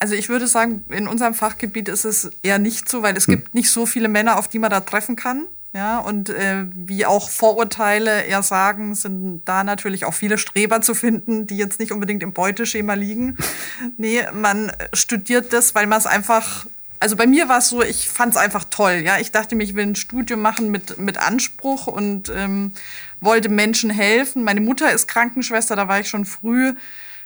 Also 0.00 0.14
ich 0.14 0.30
würde 0.30 0.46
sagen, 0.46 0.82
in 0.88 1.06
unserem 1.06 1.34
Fachgebiet 1.34 1.88
ist 1.88 2.04
es 2.04 2.30
eher 2.42 2.58
nicht 2.58 2.88
so, 2.88 3.02
weil 3.02 3.16
es 3.16 3.26
hm. 3.26 3.34
gibt 3.36 3.54
nicht 3.54 3.70
so 3.70 3.86
viele 3.86 4.08
Männer, 4.08 4.38
auf 4.38 4.48
die 4.48 4.58
man 4.58 4.70
da 4.70 4.80
treffen 4.80 5.14
kann. 5.14 5.46
Ja, 5.72 5.98
und 5.98 6.30
äh, 6.30 6.64
wie 6.72 7.06
auch 7.06 7.30
Vorurteile 7.30 8.24
eher 8.24 8.42
sagen, 8.42 8.96
sind 8.96 9.42
da 9.44 9.62
natürlich 9.62 10.04
auch 10.04 10.14
viele 10.14 10.36
Streber 10.36 10.80
zu 10.80 10.94
finden, 10.94 11.46
die 11.46 11.56
jetzt 11.56 11.78
nicht 11.78 11.92
unbedingt 11.92 12.24
im 12.24 12.32
Beuteschema 12.32 12.94
liegen. 12.94 13.36
nee, 13.96 14.20
man 14.32 14.72
studiert 14.92 15.52
das, 15.52 15.74
weil 15.76 15.86
man 15.86 15.98
es 15.98 16.06
einfach 16.06 16.66
also 17.02 17.16
bei 17.16 17.26
mir 17.26 17.48
war 17.48 17.58
es 17.58 17.70
so, 17.70 17.82
ich 17.82 18.10
fand 18.10 18.34
es 18.34 18.36
einfach 18.36 18.64
toll. 18.68 19.00
Ja, 19.02 19.18
ich 19.18 19.32
dachte 19.32 19.54
mir, 19.54 19.64
ich 19.64 19.74
will 19.74 19.86
ein 19.86 19.96
Studium 19.96 20.42
machen 20.42 20.70
mit 20.70 20.98
mit 20.98 21.16
Anspruch 21.16 21.86
und 21.86 22.28
ähm, 22.28 22.72
wollte 23.20 23.48
Menschen 23.48 23.88
helfen. 23.88 24.44
Meine 24.44 24.60
Mutter 24.60 24.92
ist 24.92 25.08
Krankenschwester, 25.08 25.76
da 25.76 25.88
war 25.88 26.00
ich 26.00 26.08
schon 26.08 26.26
früh 26.26 26.74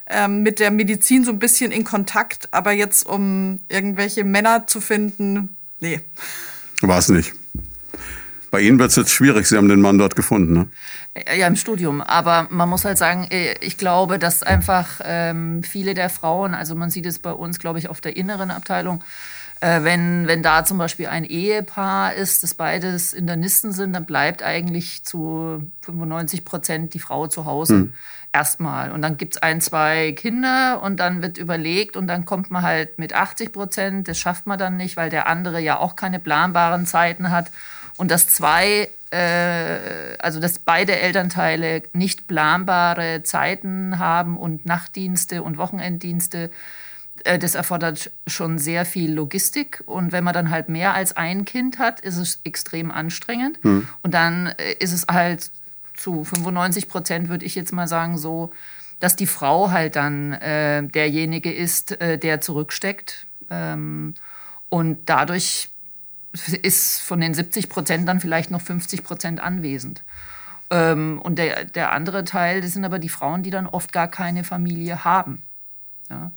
ähm, 0.07 0.43
mit 0.43 0.61
der 0.61 0.71
Medizin 0.71 1.25
so 1.25 1.31
ein 1.31 1.39
bisschen 1.39 1.73
in 1.73 1.85
Kontakt. 1.85 2.49
Aber 2.53 2.73
jetzt 2.73 3.07
um 3.07 3.61
irgendwelche 3.69 4.25
Männer 4.25 4.67
zu 4.67 4.81
finden, 4.81 5.57
nee. 5.81 6.01
War 6.81 6.99
es 6.99 7.09
nicht. 7.09 7.35
Bei 8.51 8.61
Ihnen 8.61 8.79
wird 8.79 8.91
es 8.91 8.97
jetzt 8.97 9.11
schwierig. 9.11 9.49
Sie 9.49 9.57
haben 9.57 9.69
den 9.69 9.81
Mann 9.81 9.99
dort 9.99 10.15
gefunden, 10.15 10.53
ne? 10.53 10.69
Ja, 11.37 11.47
im 11.47 11.57
Studium. 11.57 12.01
Aber 12.01 12.47
man 12.51 12.69
muss 12.69 12.85
halt 12.85 12.99
sagen, 12.99 13.27
äh, 13.31 13.55
ich 13.61 13.79
glaube, 13.79 14.19
dass 14.19 14.43
einfach 14.43 15.01
ähm, 15.05 15.63
viele 15.65 15.95
der 15.95 16.09
Frauen, 16.09 16.55
also 16.55 16.75
man 16.75 16.91
sieht 16.91 17.07
es 17.07 17.19
bei 17.19 17.33
uns, 17.33 17.59
glaube 17.59 17.81
ich, 17.81 17.89
auf 17.89 18.01
der 18.01 18.17
inneren 18.17 18.51
Abteilung, 18.53 19.03
äh, 19.61 19.83
wenn, 19.83 20.27
wenn 20.27 20.43
da 20.43 20.65
zum 20.65 20.79
Beispiel 20.79 21.07
ein 21.07 21.25
Ehepaar 21.25 22.15
ist, 22.15 22.43
das 22.43 22.55
beides 22.55 23.13
Internisten 23.13 23.73
sind, 23.73 23.93
dann 23.93 24.05
bleibt 24.05 24.43
eigentlich 24.43 25.05
zu 25.05 25.63
95 25.83 26.45
Prozent 26.45 26.95
die 26.95 27.01
Frau 27.01 27.27
zu 27.27 27.47
Hause. 27.47 27.75
Hm. 27.75 27.95
Erstmal. 28.35 28.91
Und 28.91 29.01
dann 29.01 29.17
gibt 29.17 29.37
es 29.37 29.43
ein, 29.43 29.61
zwei 29.61 30.11
Kinder 30.11 30.83
und 30.83 30.99
dann 30.99 31.23
wird 31.23 31.39
überlegt 31.39 31.97
und 31.97 32.09
dann 32.09 32.25
kommt 32.25 32.51
man 32.51 32.65
halt 32.65 32.99
mit 32.99 33.13
80 33.13 33.53
Prozent. 33.53 34.09
Das 34.09 34.19
schafft 34.19 34.49
man 34.49 34.59
dann 34.59 34.77
nicht, 34.77 34.97
weil 34.97 35.09
der 35.09 35.29
andere 35.29 35.61
ja 35.61 35.79
auch 35.79 35.95
keine 35.95 36.19
planbaren 36.19 36.85
Zeiten 36.85 37.31
hat 37.31 37.53
und 37.97 38.11
dass 38.11 38.27
zwei, 38.27 38.89
äh, 39.13 40.17
also 40.19 40.41
dass 40.41 40.59
beide 40.59 40.99
Elternteile 40.99 41.85
nicht 41.93 42.27
planbare 42.27 43.23
Zeiten 43.23 44.01
haben 44.01 44.37
und 44.37 44.67
Nachtdienste 44.67 45.45
und 45.45 45.57
Wochenenddienste, 45.57 46.51
äh, 47.23 47.39
das 47.39 47.55
erfordert 47.55 48.11
schon 48.27 48.59
sehr 48.59 48.85
viel 48.85 49.15
Logistik. 49.15 49.85
Und 49.87 50.11
wenn 50.11 50.25
man 50.25 50.35
dann 50.35 50.51
halt 50.51 50.69
mehr 50.69 50.93
als 50.95 51.17
ein 51.17 51.45
Kind 51.45 51.79
hat, 51.79 52.01
ist 52.01 52.17
es 52.17 52.41
extrem 52.43 52.91
anstrengend. 52.91 53.61
Hm. 53.63 53.87
Und 54.03 54.13
dann 54.13 54.47
äh, 54.47 54.73
ist 54.81 54.93
es 54.93 55.07
halt 55.07 55.53
zu 55.95 56.25
95 56.25 56.89
Prozent, 56.89 57.29
würde 57.29 57.45
ich 57.45 57.55
jetzt 57.55 57.73
mal 57.73 57.89
sagen, 57.89 58.19
so, 58.19 58.51
dass 59.01 59.17
die 59.17 59.27
Frau 59.27 59.71
halt 59.71 59.97
dann 59.97 60.33
äh, 60.33 60.83
derjenige 60.83 61.53
ist, 61.53 62.01
äh, 62.01 62.19
der 62.19 62.41
zurücksteckt. 62.41 63.27
Ähm, 63.51 64.15
und 64.69 65.09
dadurch 65.09 65.71
ist 66.63 67.01
von 67.01 67.21
den 67.21 67.35
70 67.35 67.69
Prozent 67.69 68.09
dann 68.09 68.21
vielleicht 68.21 68.51
noch 68.51 68.61
50 68.61 69.05
Prozent 69.05 69.41
anwesend. 69.41 70.03
Ähm, 70.71 71.21
und 71.23 71.39
der, 71.39 71.65
der 71.65 71.93
andere 71.93 72.25
Teil, 72.25 72.61
das 72.61 72.73
sind 72.73 72.85
aber 72.85 72.99
die 72.99 73.09
Frauen, 73.09 73.43
die 73.43 73.51
dann 73.51 73.67
oft 73.67 73.93
gar 73.93 74.09
keine 74.09 74.45
Familie 74.45 75.05
haben. 75.05 75.43
Ja. 76.11 76.33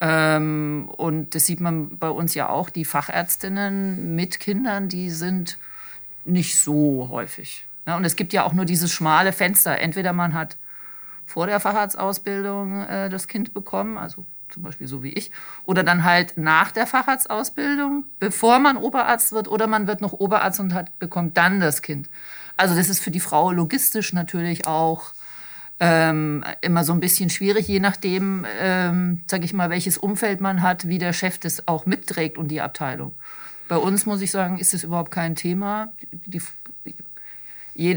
Ähm, 0.00 0.90
und 0.96 1.34
das 1.34 1.46
sieht 1.46 1.60
man 1.60 1.98
bei 1.98 2.08
uns 2.08 2.34
ja 2.34 2.48
auch, 2.48 2.70
die 2.70 2.84
Fachärztinnen 2.84 4.14
mit 4.14 4.40
Kindern, 4.40 4.88
die 4.88 5.10
sind 5.10 5.58
nicht 6.24 6.58
so 6.58 7.08
häufig. 7.10 7.66
Ja, 7.86 7.96
und 7.96 8.04
es 8.04 8.16
gibt 8.16 8.32
ja 8.32 8.44
auch 8.44 8.52
nur 8.52 8.64
dieses 8.64 8.92
schmale 8.92 9.32
Fenster. 9.32 9.80
Entweder 9.80 10.12
man 10.12 10.34
hat 10.34 10.56
vor 11.26 11.46
der 11.46 11.60
Facharztausbildung 11.60 12.82
äh, 12.82 13.08
das 13.08 13.28
Kind 13.28 13.54
bekommen, 13.54 13.96
also 13.96 14.26
zum 14.50 14.62
Beispiel 14.62 14.86
so 14.86 15.02
wie 15.02 15.12
ich, 15.12 15.30
oder 15.64 15.84
dann 15.84 16.04
halt 16.04 16.36
nach 16.36 16.72
der 16.72 16.86
Facharztausbildung, 16.86 18.04
bevor 18.18 18.58
man 18.58 18.76
Oberarzt 18.76 19.32
wird, 19.32 19.48
oder 19.48 19.66
man 19.66 19.86
wird 19.86 20.00
noch 20.00 20.12
Oberarzt 20.12 20.60
und 20.60 20.74
hat, 20.74 20.98
bekommt 20.98 21.36
dann 21.36 21.60
das 21.60 21.82
Kind. 21.82 22.08
Also 22.56 22.74
das 22.74 22.88
ist 22.88 23.02
für 23.02 23.10
die 23.10 23.20
Frau 23.20 23.52
logistisch 23.52 24.12
natürlich 24.12 24.66
auch 24.66 25.12
ähm, 25.78 26.44
immer 26.60 26.84
so 26.84 26.92
ein 26.92 27.00
bisschen 27.00 27.30
schwierig, 27.30 27.66
je 27.66 27.80
nachdem, 27.80 28.44
ähm, 28.60 29.24
sage 29.30 29.46
ich 29.46 29.54
mal, 29.54 29.70
welches 29.70 29.96
Umfeld 29.96 30.40
man 30.40 30.60
hat, 30.60 30.86
wie 30.86 30.98
der 30.98 31.14
Chef 31.14 31.38
das 31.38 31.66
auch 31.66 31.86
mitträgt 31.86 32.36
und 32.36 32.48
die 32.48 32.60
Abteilung. 32.60 33.14
Bei 33.66 33.76
uns 33.76 34.04
muss 34.04 34.20
ich 34.20 34.30
sagen, 34.30 34.58
ist 34.58 34.74
das 34.74 34.84
überhaupt 34.84 35.10
kein 35.10 35.36
Thema. 35.36 35.92
Die, 36.10 36.42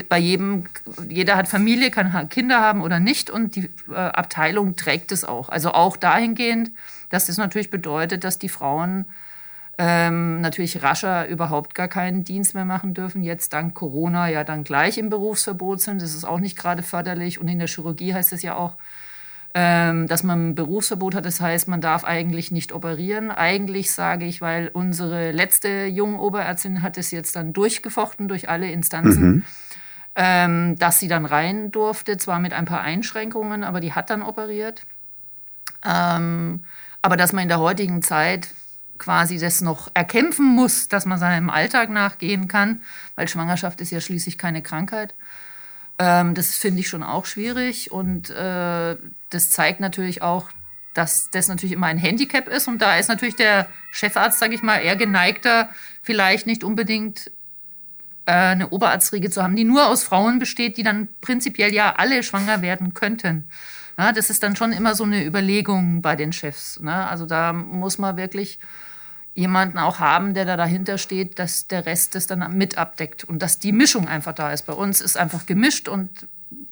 bei 0.07 0.17
jedem, 0.17 0.65
jeder 1.09 1.35
hat 1.35 1.47
Familie, 1.47 1.91
kann 1.91 2.29
Kinder 2.29 2.59
haben 2.61 2.81
oder 2.81 2.99
nicht 2.99 3.29
und 3.29 3.55
die 3.55 3.69
äh, 3.89 3.95
Abteilung 3.95 4.75
trägt 4.75 5.11
es 5.11 5.23
auch. 5.23 5.49
Also 5.49 5.71
auch 5.71 5.97
dahingehend, 5.97 6.71
dass 7.09 7.25
das 7.25 7.37
natürlich 7.37 7.69
bedeutet, 7.69 8.23
dass 8.23 8.39
die 8.39 8.49
Frauen 8.49 9.05
ähm, 9.77 10.41
natürlich 10.41 10.83
rascher 10.83 11.27
überhaupt 11.27 11.75
gar 11.75 11.87
keinen 11.87 12.23
Dienst 12.23 12.53
mehr 12.53 12.65
machen 12.65 12.93
dürfen. 12.93 13.23
Jetzt 13.23 13.53
dank 13.53 13.73
Corona 13.73 14.29
ja 14.29 14.43
dann 14.43 14.63
gleich 14.63 14.97
im 14.97 15.09
Berufsverbot 15.09 15.81
sind. 15.81 16.01
Das 16.01 16.13
ist 16.13 16.23
auch 16.23 16.39
nicht 16.39 16.57
gerade 16.57 16.83
förderlich. 16.83 17.41
Und 17.41 17.47
in 17.47 17.59
der 17.59 17.67
Chirurgie 17.67 18.13
heißt 18.13 18.33
es 18.33 18.43
ja 18.43 18.55
auch, 18.55 18.77
ähm, 19.55 20.07
dass 20.07 20.23
man 20.23 20.49
ein 20.49 20.55
Berufsverbot 20.55 21.15
hat. 21.15 21.25
Das 21.25 21.41
heißt, 21.41 21.67
man 21.67 21.81
darf 21.81 22.03
eigentlich 22.03 22.51
nicht 22.51 22.71
operieren. 22.71 23.31
Eigentlich 23.31 23.91
sage 23.91 24.25
ich, 24.25 24.41
weil 24.41 24.69
unsere 24.73 25.31
letzte 25.31 25.85
junge 25.85 26.19
Oberärztin 26.19 26.81
hat 26.81 26.97
es 26.97 27.11
jetzt 27.11 27.35
dann 27.35 27.53
durchgefochten 27.53 28.27
durch 28.27 28.49
alle 28.49 28.71
Instanzen. 28.71 29.23
Mhm. 29.23 29.45
Ähm, 30.15 30.77
dass 30.77 30.99
sie 30.99 31.07
dann 31.07 31.25
rein 31.25 31.71
durfte, 31.71 32.17
zwar 32.17 32.39
mit 32.39 32.53
ein 32.53 32.65
paar 32.65 32.81
Einschränkungen, 32.81 33.63
aber 33.63 33.79
die 33.79 33.93
hat 33.93 34.11
dann 34.11 34.21
operiert. 34.21 34.83
Ähm, 35.83 36.65
aber 37.01 37.17
dass 37.17 37.33
man 37.33 37.43
in 37.43 37.49
der 37.49 37.59
heutigen 37.59 38.01
Zeit 38.03 38.49
quasi 38.97 39.37
das 39.37 39.61
noch 39.61 39.89
erkämpfen 39.93 40.45
muss, 40.45 40.87
dass 40.87 41.05
man 41.05 41.19
seinem 41.19 41.49
Alltag 41.49 41.89
nachgehen 41.89 42.47
kann, 42.47 42.81
weil 43.15 43.27
Schwangerschaft 43.27 43.81
ist 43.81 43.91
ja 43.91 43.99
schließlich 43.99 44.37
keine 44.37 44.61
Krankheit. 44.61 45.13
Ähm, 45.99 46.33
das 46.33 46.55
finde 46.55 46.79
ich 46.79 46.89
schon 46.89 47.03
auch 47.03 47.25
schwierig 47.25 47.91
und 47.91 48.29
äh, 48.29 48.95
das 49.29 49.49
zeigt 49.49 49.79
natürlich 49.79 50.21
auch, 50.21 50.49
dass 50.93 51.29
das 51.31 51.47
natürlich 51.47 51.73
immer 51.73 51.87
ein 51.87 51.97
Handicap 51.97 52.47
ist 52.47 52.67
und 52.67 52.81
da 52.81 52.97
ist 52.97 53.09
natürlich 53.09 53.35
der 53.35 53.67
Chefarzt, 53.91 54.39
sage 54.39 54.55
ich 54.55 54.61
mal, 54.61 54.77
eher 54.77 54.95
geneigter, 54.95 55.69
vielleicht 56.01 56.47
nicht 56.47 56.63
unbedingt 56.63 57.31
eine 58.25 58.69
Oberarztriege 58.69 59.29
zu 59.29 59.43
haben, 59.43 59.55
die 59.55 59.63
nur 59.63 59.87
aus 59.87 60.03
Frauen 60.03 60.39
besteht, 60.39 60.77
die 60.77 60.83
dann 60.83 61.07
prinzipiell 61.21 61.73
ja 61.73 61.95
alle 61.97 62.23
schwanger 62.23 62.61
werden 62.61 62.93
könnten. 62.93 63.49
Ja, 63.97 64.11
das 64.11 64.29
ist 64.29 64.41
dann 64.43 64.55
schon 64.55 64.71
immer 64.71 64.95
so 64.95 65.03
eine 65.03 65.25
Überlegung 65.25 66.01
bei 66.01 66.15
den 66.15 66.33
Chefs. 66.33 66.79
Ne? 66.79 66.93
Also 67.07 67.25
da 67.25 67.53
muss 67.53 67.97
man 67.97 68.17
wirklich 68.17 68.59
jemanden 69.35 69.77
auch 69.77 69.99
haben, 69.99 70.33
der 70.33 70.45
da 70.45 70.57
dahinter 70.57 70.97
steht, 70.97 71.39
dass 71.39 71.67
der 71.67 71.85
Rest 71.85 72.15
das 72.15 72.27
dann 72.27 72.55
mit 72.57 72.77
abdeckt 72.77 73.23
und 73.23 73.41
dass 73.41 73.59
die 73.59 73.71
Mischung 73.71 74.07
einfach 74.07 74.33
da 74.33 74.51
ist. 74.51 74.63
Bei 74.63 74.73
uns 74.73 75.01
ist 75.01 75.17
einfach 75.17 75.45
gemischt 75.45 75.87
und 75.87 76.09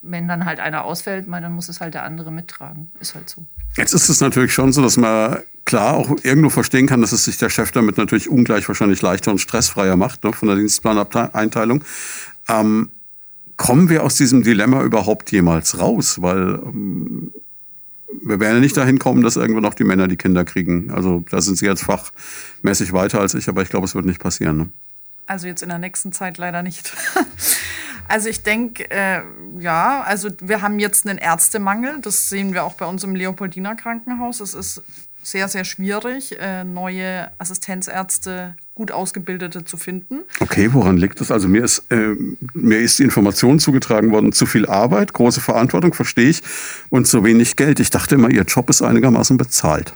wenn 0.01 0.27
dann 0.27 0.45
halt 0.45 0.59
einer 0.59 0.83
ausfällt, 0.83 1.25
dann 1.29 1.53
muss 1.53 1.69
es 1.69 1.81
halt 1.81 1.93
der 1.93 2.03
andere 2.03 2.31
mittragen. 2.31 2.91
Ist 2.99 3.15
halt 3.15 3.29
so. 3.29 3.45
Jetzt 3.75 3.93
ist 3.93 4.09
es 4.09 4.19
natürlich 4.19 4.53
schon 4.53 4.73
so, 4.73 4.81
dass 4.81 4.97
man 4.97 5.39
klar 5.65 5.95
auch 5.95 6.11
irgendwo 6.23 6.49
verstehen 6.49 6.87
kann, 6.87 7.01
dass 7.01 7.11
es 7.11 7.25
sich 7.25 7.37
der 7.37 7.49
Chef 7.49 7.71
damit 7.71 7.97
natürlich 7.97 8.29
ungleich 8.29 8.67
wahrscheinlich 8.67 9.01
leichter 9.01 9.31
und 9.31 9.39
stressfreier 9.39 9.95
macht, 9.95 10.23
ne, 10.23 10.33
von 10.33 10.47
der 10.47 10.57
Dienstplaneinteilung. 10.57 11.83
Ähm, 12.47 12.89
kommen 13.57 13.89
wir 13.89 14.03
aus 14.03 14.15
diesem 14.15 14.43
Dilemma 14.43 14.83
überhaupt 14.83 15.31
jemals 15.31 15.79
raus? 15.79 16.21
Weil 16.21 16.59
ähm, 16.63 17.31
wir 18.23 18.39
werden 18.39 18.55
ja 18.55 18.59
nicht 18.59 18.77
dahin 18.77 18.99
kommen, 18.99 19.21
dass 19.23 19.35
irgendwann 19.35 19.63
noch 19.63 19.73
die 19.73 19.83
Männer 19.83 20.07
die 20.07 20.17
Kinder 20.17 20.43
kriegen. 20.45 20.91
Also 20.91 21.23
da 21.29 21.41
sind 21.41 21.57
sie 21.57 21.65
jetzt 21.65 21.83
fachmäßig 21.83 22.93
weiter 22.93 23.19
als 23.19 23.33
ich, 23.33 23.47
aber 23.47 23.61
ich 23.61 23.69
glaube, 23.69 23.85
es 23.85 23.95
wird 23.95 24.05
nicht 24.05 24.19
passieren. 24.19 24.57
Ne? 24.57 24.69
Also 25.27 25.47
jetzt 25.47 25.63
in 25.63 25.69
der 25.69 25.79
nächsten 25.79 26.11
Zeit 26.11 26.37
leider 26.37 26.63
nicht. 26.63 26.93
also 28.07 28.29
ich 28.29 28.43
denke, 28.43 28.89
äh, 28.89 29.21
ja, 29.59 30.01
also 30.01 30.29
wir 30.41 30.61
haben 30.61 30.79
jetzt 30.79 31.07
einen 31.07 31.19
Ärztemangel. 31.19 31.99
Das 32.01 32.29
sehen 32.29 32.53
wir 32.53 32.63
auch 32.63 32.73
bei 32.73 32.85
uns 32.85 33.03
im 33.03 33.15
Leopoldiner 33.15 33.75
Krankenhaus. 33.75 34.39
Es 34.39 34.53
ist 34.53 34.81
sehr, 35.23 35.47
sehr 35.47 35.65
schwierig, 35.65 36.39
äh, 36.39 36.63
neue 36.63 37.29
Assistenzärzte, 37.37 38.55
gut 38.75 38.91
ausgebildete 38.91 39.63
zu 39.63 39.77
finden. 39.77 40.21
Okay, 40.39 40.73
woran 40.73 40.97
liegt 40.97 41.21
das? 41.21 41.31
Also 41.31 41.47
mir 41.47 41.63
ist, 41.63 41.83
äh, 41.91 42.15
mir 42.53 42.79
ist 42.79 42.99
die 42.99 43.03
Information 43.03 43.59
zugetragen 43.59 44.11
worden, 44.11 44.31
zu 44.31 44.45
viel 44.45 44.65
Arbeit, 44.65 45.13
große 45.13 45.41
Verantwortung, 45.41 45.93
verstehe 45.93 46.29
ich, 46.29 46.41
und 46.89 47.07
zu 47.07 47.23
wenig 47.23 47.55
Geld. 47.55 47.79
Ich 47.79 47.89
dachte 47.89 48.15
immer, 48.15 48.29
Ihr 48.29 48.43
Job 48.43 48.69
ist 48.69 48.81
einigermaßen 48.81 49.37
bezahlt. 49.37 49.93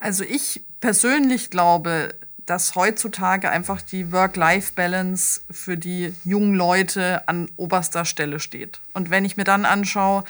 Also 0.00 0.24
ich 0.24 0.62
persönlich 0.80 1.50
glaube, 1.50 2.14
dass 2.46 2.76
heutzutage 2.76 3.50
einfach 3.50 3.82
die 3.82 4.12
Work-Life-Balance 4.12 5.40
für 5.50 5.76
die 5.76 6.14
jungen 6.24 6.54
Leute 6.54 7.26
an 7.28 7.48
oberster 7.56 8.04
Stelle 8.04 8.38
steht. 8.38 8.80
Und 8.92 9.10
wenn 9.10 9.24
ich 9.24 9.36
mir 9.36 9.44
dann 9.44 9.64
anschaue, 9.64 10.24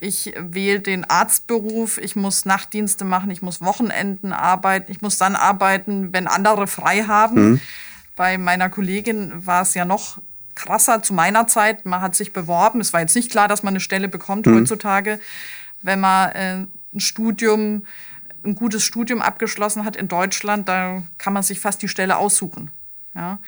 ich 0.00 0.32
wähle 0.36 0.80
den 0.80 1.08
Arztberuf, 1.08 1.98
ich 1.98 2.16
muss 2.16 2.44
Nachtdienste 2.44 3.04
machen, 3.04 3.30
ich 3.30 3.42
muss 3.42 3.60
Wochenenden 3.60 4.32
arbeiten, 4.32 4.90
ich 4.90 5.02
muss 5.02 5.18
dann 5.18 5.36
arbeiten, 5.36 6.12
wenn 6.12 6.26
andere 6.26 6.66
frei 6.66 7.04
haben. 7.04 7.50
Mhm. 7.50 7.60
Bei 8.16 8.38
meiner 8.38 8.68
Kollegin 8.68 9.46
war 9.46 9.62
es 9.62 9.74
ja 9.74 9.84
noch 9.84 10.18
krasser 10.54 11.02
zu 11.02 11.14
meiner 11.14 11.46
Zeit. 11.46 11.86
Man 11.86 12.00
hat 12.00 12.14
sich 12.14 12.32
beworben. 12.32 12.80
Es 12.80 12.92
war 12.92 13.00
jetzt 13.00 13.16
nicht 13.16 13.30
klar, 13.30 13.48
dass 13.48 13.62
man 13.62 13.72
eine 13.72 13.80
Stelle 13.80 14.08
bekommt 14.08 14.46
mhm. 14.46 14.56
heutzutage. 14.56 15.20
Wenn 15.82 16.00
man 16.00 16.30
äh, 16.32 16.66
ein 16.94 17.00
Studium, 17.00 17.84
ein 18.44 18.54
gutes 18.54 18.82
Studium 18.82 19.22
abgeschlossen 19.22 19.84
hat 19.84 19.96
in 19.96 20.08
Deutschland, 20.08 20.68
da 20.68 21.02
kann 21.18 21.32
man 21.32 21.42
sich 21.42 21.60
fast 21.60 21.82
die 21.82 21.88
Stelle 21.88 22.16
aussuchen. 22.16 22.70
Ja? 23.14 23.38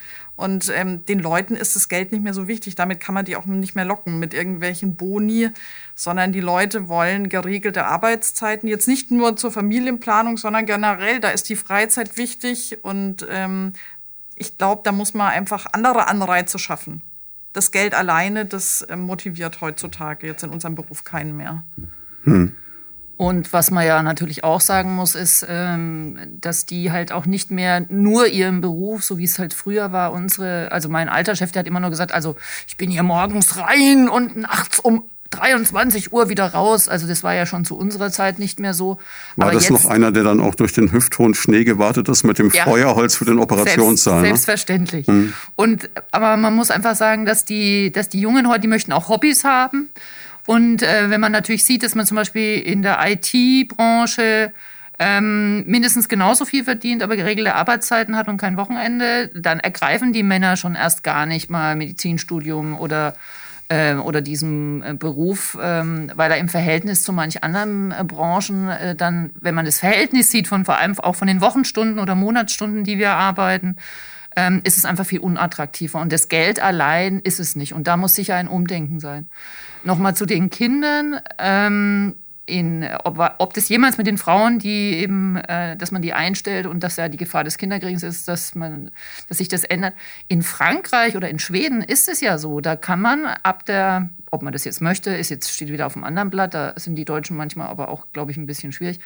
Und 0.42 0.72
ähm, 0.74 1.06
den 1.06 1.20
Leuten 1.20 1.54
ist 1.54 1.76
das 1.76 1.88
Geld 1.88 2.10
nicht 2.10 2.24
mehr 2.24 2.34
so 2.34 2.48
wichtig. 2.48 2.74
Damit 2.74 2.98
kann 2.98 3.14
man 3.14 3.24
die 3.24 3.36
auch 3.36 3.46
nicht 3.46 3.76
mehr 3.76 3.84
locken 3.84 4.18
mit 4.18 4.34
irgendwelchen 4.34 4.96
Boni, 4.96 5.50
sondern 5.94 6.32
die 6.32 6.40
Leute 6.40 6.88
wollen 6.88 7.28
geregelte 7.28 7.84
Arbeitszeiten. 7.84 8.68
Jetzt 8.68 8.88
nicht 8.88 9.12
nur 9.12 9.36
zur 9.36 9.52
Familienplanung, 9.52 10.38
sondern 10.38 10.66
generell. 10.66 11.20
Da 11.20 11.30
ist 11.30 11.48
die 11.48 11.54
Freizeit 11.54 12.16
wichtig. 12.16 12.78
Und 12.82 13.24
ähm, 13.30 13.74
ich 14.34 14.58
glaube, 14.58 14.80
da 14.82 14.90
muss 14.90 15.14
man 15.14 15.30
einfach 15.30 15.66
andere 15.70 16.08
Anreize 16.08 16.58
schaffen. 16.58 17.02
Das 17.52 17.70
Geld 17.70 17.94
alleine, 17.94 18.44
das 18.44 18.84
ähm, 18.90 19.02
motiviert 19.02 19.60
heutzutage 19.60 20.26
jetzt 20.26 20.42
in 20.42 20.50
unserem 20.50 20.74
Beruf 20.74 21.04
keinen 21.04 21.36
mehr. 21.36 21.62
Hm. 22.24 22.56
Und 23.22 23.52
was 23.52 23.70
man 23.70 23.86
ja 23.86 24.02
natürlich 24.02 24.42
auch 24.42 24.60
sagen 24.60 24.96
muss, 24.96 25.14
ist, 25.14 25.46
ähm, 25.48 26.18
dass 26.40 26.66
die 26.66 26.90
halt 26.90 27.12
auch 27.12 27.24
nicht 27.24 27.52
mehr 27.52 27.86
nur 27.88 28.26
ihren 28.26 28.60
Beruf, 28.60 29.04
so 29.04 29.16
wie 29.16 29.22
es 29.22 29.38
halt 29.38 29.54
früher 29.54 29.92
war, 29.92 30.12
unsere, 30.12 30.72
also 30.72 30.88
mein 30.88 31.08
alter 31.08 31.36
Chef, 31.36 31.52
der 31.52 31.60
hat 31.60 31.68
immer 31.68 31.78
nur 31.78 31.90
gesagt, 31.90 32.12
also 32.12 32.34
ich 32.66 32.76
bin 32.76 32.90
hier 32.90 33.04
morgens 33.04 33.58
rein 33.58 34.08
und 34.08 34.34
nachts 34.34 34.80
um 34.80 35.04
23 35.30 36.12
Uhr 36.12 36.30
wieder 36.30 36.46
raus. 36.46 36.88
Also 36.88 37.06
das 37.06 37.22
war 37.22 37.32
ja 37.32 37.46
schon 37.46 37.64
zu 37.64 37.76
unserer 37.76 38.10
Zeit 38.10 38.40
nicht 38.40 38.58
mehr 38.58 38.74
so. 38.74 38.98
War 39.36 39.46
Aber 39.46 39.54
das 39.54 39.70
noch 39.70 39.84
einer, 39.84 40.10
der 40.10 40.24
dann 40.24 40.40
auch 40.40 40.56
durch 40.56 40.72
den 40.72 40.90
hüfthohen 40.90 41.34
Schnee 41.34 41.62
gewartet 41.62 42.08
ist 42.08 42.24
mit 42.24 42.40
dem 42.40 42.50
ja, 42.50 42.64
Feuerholz 42.64 43.14
für 43.14 43.24
den 43.24 43.38
Operationssaal? 43.38 44.22
Selbst, 44.22 44.22
ne? 44.22 44.36
Selbstverständlich. 44.36 45.06
Hm. 45.06 45.32
Und 45.54 45.90
aber 46.10 46.36
man 46.36 46.56
muss 46.56 46.72
einfach 46.72 46.96
sagen, 46.96 47.24
dass 47.24 47.44
die, 47.44 47.92
dass 47.92 48.08
die 48.08 48.20
Jungen 48.20 48.48
heute, 48.48 48.62
die 48.62 48.68
möchten 48.68 48.90
auch 48.90 49.08
Hobbys 49.08 49.44
haben. 49.44 49.90
Und 50.46 50.82
äh, 50.82 51.10
wenn 51.10 51.20
man 51.20 51.32
natürlich 51.32 51.64
sieht, 51.64 51.82
dass 51.82 51.94
man 51.94 52.06
zum 52.06 52.16
Beispiel 52.16 52.58
in 52.58 52.82
der 52.82 52.98
IT-Branche 53.00 54.52
ähm, 54.98 55.64
mindestens 55.66 56.08
genauso 56.08 56.44
viel 56.44 56.64
verdient, 56.64 57.02
aber 57.02 57.16
geregelte 57.16 57.54
Arbeitszeiten 57.54 58.16
hat 58.16 58.28
und 58.28 58.36
kein 58.36 58.56
Wochenende, 58.56 59.30
dann 59.34 59.60
ergreifen 59.60 60.12
die 60.12 60.22
Männer 60.22 60.56
schon 60.56 60.74
erst 60.74 61.02
gar 61.02 61.26
nicht 61.26 61.50
mal 61.50 61.76
Medizinstudium 61.76 62.78
oder 62.78 63.14
äh, 63.68 63.94
oder 63.94 64.20
diesem 64.20 64.82
äh, 64.82 64.94
Beruf, 64.94 65.56
ähm, 65.60 66.10
weil 66.14 66.30
er 66.30 66.36
im 66.38 66.48
Verhältnis 66.48 67.02
zu 67.02 67.12
manch 67.12 67.42
anderen 67.42 67.92
äh, 67.92 68.04
Branchen 68.04 68.68
äh, 68.68 68.94
dann, 68.94 69.30
wenn 69.40 69.54
man 69.54 69.64
das 69.64 69.78
Verhältnis 69.78 70.30
sieht 70.30 70.46
von 70.46 70.64
vor 70.64 70.78
allem 70.78 70.98
auch 70.98 71.16
von 71.16 71.28
den 71.28 71.40
Wochenstunden 71.40 71.98
oder 71.98 72.14
Monatsstunden, 72.14 72.84
die 72.84 72.98
wir 72.98 73.12
arbeiten, 73.12 73.76
ähm, 74.36 74.60
ist 74.64 74.78
es 74.78 74.84
einfach 74.84 75.06
viel 75.06 75.20
unattraktiver. 75.20 76.00
Und 76.00 76.12
das 76.12 76.28
Geld 76.28 76.62
allein 76.62 77.20
ist 77.20 77.40
es 77.40 77.56
nicht. 77.56 77.72
Und 77.72 77.86
da 77.86 77.96
muss 77.96 78.14
sicher 78.14 78.36
ein 78.36 78.48
Umdenken 78.48 79.00
sein. 79.00 79.28
Nochmal 79.84 80.14
zu 80.14 80.26
den 80.26 80.50
Kindern. 80.50 81.20
Ähm, 81.38 82.14
in, 82.44 82.86
ob, 83.04 83.18
ob, 83.38 83.54
das 83.54 83.68
jemals 83.68 83.98
mit 83.98 84.06
den 84.06 84.18
Frauen, 84.18 84.58
die 84.58 84.94
eben, 84.96 85.36
äh, 85.36 85.76
dass 85.76 85.92
man 85.92 86.02
die 86.02 86.12
einstellt 86.12 86.66
und 86.66 86.82
dass 86.82 86.96
ja 86.96 87.08
die 87.08 87.16
Gefahr 87.16 87.44
des 87.44 87.56
Kinderkriegs 87.56 88.02
ist, 88.02 88.26
dass 88.26 88.54
man, 88.54 88.90
dass 89.28 89.38
sich 89.38 89.48
das 89.48 89.62
ändert. 89.64 89.94
In 90.26 90.42
Frankreich 90.42 91.16
oder 91.16 91.30
in 91.30 91.38
Schweden 91.38 91.82
ist 91.82 92.08
es 92.08 92.20
ja 92.20 92.38
so. 92.38 92.60
Da 92.60 92.74
kann 92.74 93.00
man 93.00 93.26
ab 93.26 93.64
der, 93.64 94.10
ob 94.30 94.42
man 94.42 94.52
das 94.52 94.64
jetzt 94.64 94.80
möchte, 94.80 95.10
ist 95.10 95.30
jetzt 95.30 95.52
steht 95.52 95.68
wieder 95.68 95.86
auf 95.86 95.92
dem 95.92 96.04
anderen 96.04 96.30
Blatt. 96.30 96.54
Da 96.54 96.74
sind 96.76 96.96
die 96.96 97.04
Deutschen 97.04 97.36
manchmal 97.36 97.68
aber 97.68 97.88
auch, 97.88 98.06
glaube 98.12 98.32
ich, 98.32 98.36
ein 98.36 98.46
bisschen 98.46 98.72
schwierig. 98.72 98.98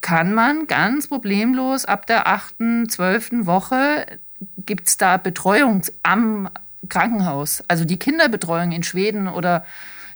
Kann 0.00 0.34
man 0.34 0.66
ganz 0.66 1.06
problemlos 1.06 1.84
ab 1.84 2.06
der 2.06 2.26
achten, 2.26 2.88
zwölften 2.88 3.46
Woche 3.46 4.06
gibt 4.56 4.88
es 4.88 4.96
da 4.96 5.16
Betreuung 5.16 5.82
am 6.02 6.48
Krankenhaus. 6.88 7.62
Also 7.68 7.84
die 7.84 7.98
Kinderbetreuung 7.98 8.72
in 8.72 8.82
Schweden 8.82 9.28
oder 9.28 9.64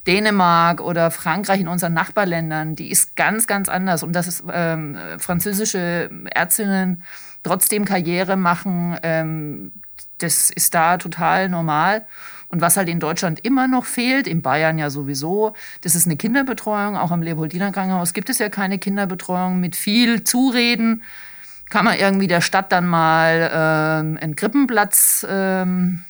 Dänemark 0.08 0.80
oder 0.80 1.10
Frankreich 1.10 1.60
in 1.60 1.68
unseren 1.68 1.92
Nachbarländern, 1.92 2.74
die 2.74 2.90
ist 2.90 3.14
ganz, 3.14 3.46
ganz 3.46 3.68
anders. 3.68 4.02
Und 4.02 4.14
dass 4.14 4.42
ähm, 4.50 4.96
französische 5.18 6.10
Ärztinnen 6.34 7.02
trotzdem 7.42 7.84
Karriere 7.84 8.36
machen, 8.36 8.98
ähm, 9.02 9.72
das 10.16 10.48
ist 10.50 10.74
da 10.74 10.96
total 10.96 11.50
normal. 11.50 12.06
Und 12.48 12.62
was 12.62 12.78
halt 12.78 12.88
in 12.88 12.98
Deutschland 12.98 13.44
immer 13.44 13.68
noch 13.68 13.84
fehlt, 13.84 14.26
in 14.26 14.40
Bayern 14.40 14.78
ja 14.78 14.88
sowieso, 14.88 15.52
das 15.82 15.94
ist 15.94 16.06
eine 16.06 16.16
Kinderbetreuung. 16.16 16.96
Auch 16.96 17.10
am 17.10 17.20
Leopoldiner 17.20 17.70
Krankenhaus 17.70 18.14
gibt 18.14 18.30
es 18.30 18.38
ja 18.38 18.48
keine 18.48 18.78
Kinderbetreuung 18.78 19.60
mit 19.60 19.76
viel 19.76 20.24
Zureden. 20.24 21.02
Kann 21.68 21.84
man 21.84 21.98
irgendwie 21.98 22.28
der 22.28 22.40
Stadt 22.40 22.72
dann 22.72 22.86
mal 22.86 23.50
ähm, 23.52 24.18
einen 24.18 24.36
Krippenplatz 24.36 25.26
ähm, 25.28 26.04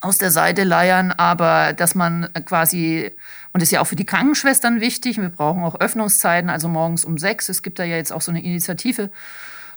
aus 0.00 0.18
der 0.18 0.30
Seite 0.30 0.64
leiern, 0.64 1.12
aber 1.12 1.72
dass 1.72 1.94
man 1.94 2.28
quasi, 2.44 3.10
und 3.52 3.60
das 3.62 3.68
ist 3.68 3.72
ja 3.72 3.80
auch 3.80 3.86
für 3.86 3.96
die 3.96 4.06
Krankenschwestern 4.06 4.80
wichtig, 4.80 5.20
wir 5.20 5.28
brauchen 5.28 5.62
auch 5.64 5.80
Öffnungszeiten, 5.80 6.50
also 6.50 6.68
morgens 6.68 7.04
um 7.04 7.18
sechs. 7.18 7.48
Es 7.48 7.62
gibt 7.62 7.78
da 7.78 7.84
ja 7.84 7.96
jetzt 7.96 8.12
auch 8.12 8.20
so 8.20 8.30
eine 8.30 8.42
Initiative 8.42 9.10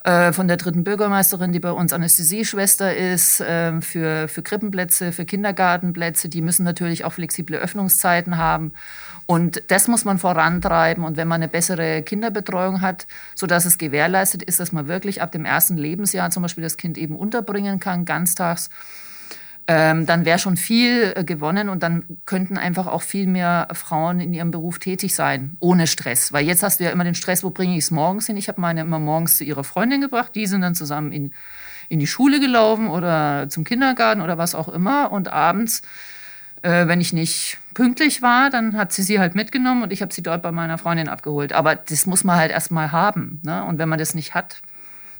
äh, 0.03 0.31
von 0.31 0.47
der 0.47 0.57
dritten 0.57 0.83
Bürgermeisterin, 0.83 1.51
die 1.51 1.59
bei 1.59 1.71
uns 1.71 1.93
Anästhesieschwester 1.93 2.95
ist, 2.95 3.39
äh, 3.39 3.81
für, 3.81 4.27
für 4.27 4.41
Krippenplätze, 4.41 5.11
für 5.11 5.25
Kindergartenplätze. 5.25 6.29
Die 6.29 6.41
müssen 6.41 6.63
natürlich 6.63 7.05
auch 7.05 7.13
flexible 7.13 7.57
Öffnungszeiten 7.57 8.37
haben. 8.37 8.73
Und 9.27 9.63
das 9.67 9.87
muss 9.87 10.03
man 10.03 10.17
vorantreiben. 10.17 11.03
Und 11.03 11.17
wenn 11.17 11.27
man 11.27 11.41
eine 11.41 11.47
bessere 11.47 12.01
Kinderbetreuung 12.01 12.81
hat, 12.81 13.07
sodass 13.35 13.65
es 13.65 13.77
gewährleistet 13.77 14.43
ist, 14.43 14.59
dass 14.59 14.71
man 14.71 14.87
wirklich 14.87 15.21
ab 15.21 15.31
dem 15.31 15.45
ersten 15.45 15.77
Lebensjahr 15.77 16.31
zum 16.31 16.43
Beispiel 16.43 16.63
das 16.63 16.77
Kind 16.77 16.97
eben 16.97 17.15
unterbringen 17.15 17.79
kann, 17.79 18.05
ganztags, 18.05 18.69
ähm, 19.67 20.05
dann 20.05 20.25
wäre 20.25 20.39
schon 20.39 20.57
viel 20.57 21.13
äh, 21.15 21.23
gewonnen 21.23 21.69
und 21.69 21.83
dann 21.83 22.03
könnten 22.25 22.57
einfach 22.57 22.87
auch 22.87 23.01
viel 23.01 23.27
mehr 23.27 23.67
Frauen 23.73 24.19
in 24.19 24.33
ihrem 24.33 24.51
Beruf 24.51 24.79
tätig 24.79 25.15
sein, 25.15 25.55
ohne 25.59 25.87
Stress. 25.87 26.33
Weil 26.33 26.45
jetzt 26.45 26.63
hast 26.63 26.79
du 26.79 26.83
ja 26.83 26.89
immer 26.89 27.03
den 27.03 27.15
Stress, 27.15 27.43
wo 27.43 27.51
bringe 27.51 27.73
ich 27.77 27.85
es 27.85 27.91
morgens 27.91 28.27
hin? 28.27 28.37
Ich 28.37 28.47
habe 28.47 28.59
meine 28.59 28.81
immer 28.81 28.99
morgens 28.99 29.37
zu 29.37 29.43
ihrer 29.43 29.63
Freundin 29.63 30.01
gebracht, 30.01 30.33
die 30.35 30.47
sind 30.47 30.61
dann 30.61 30.75
zusammen 30.75 31.11
in, 31.11 31.33
in 31.89 31.99
die 31.99 32.07
Schule 32.07 32.39
gelaufen 32.39 32.89
oder 32.89 33.49
zum 33.49 33.63
Kindergarten 33.63 34.21
oder 34.21 34.37
was 34.37 34.55
auch 34.55 34.67
immer 34.67 35.11
und 35.11 35.31
abends, 35.31 35.83
äh, 36.63 36.87
wenn 36.87 36.99
ich 36.99 37.13
nicht 37.13 37.57
pünktlich 37.73 38.21
war, 38.21 38.49
dann 38.49 38.75
hat 38.75 38.91
sie 38.91 39.03
sie 39.03 39.19
halt 39.19 39.35
mitgenommen 39.35 39.83
und 39.83 39.93
ich 39.93 40.01
habe 40.01 40.13
sie 40.13 40.23
dort 40.23 40.41
bei 40.41 40.51
meiner 40.51 40.77
Freundin 40.77 41.07
abgeholt. 41.07 41.53
Aber 41.53 41.75
das 41.75 42.05
muss 42.05 42.23
man 42.23 42.37
halt 42.37 42.51
erstmal 42.51 42.91
haben. 42.91 43.41
Ne? 43.43 43.63
Und 43.63 43.77
wenn 43.77 43.89
man 43.89 43.99
das 43.99 44.15
nicht 44.15 44.33
hat, 44.33 44.61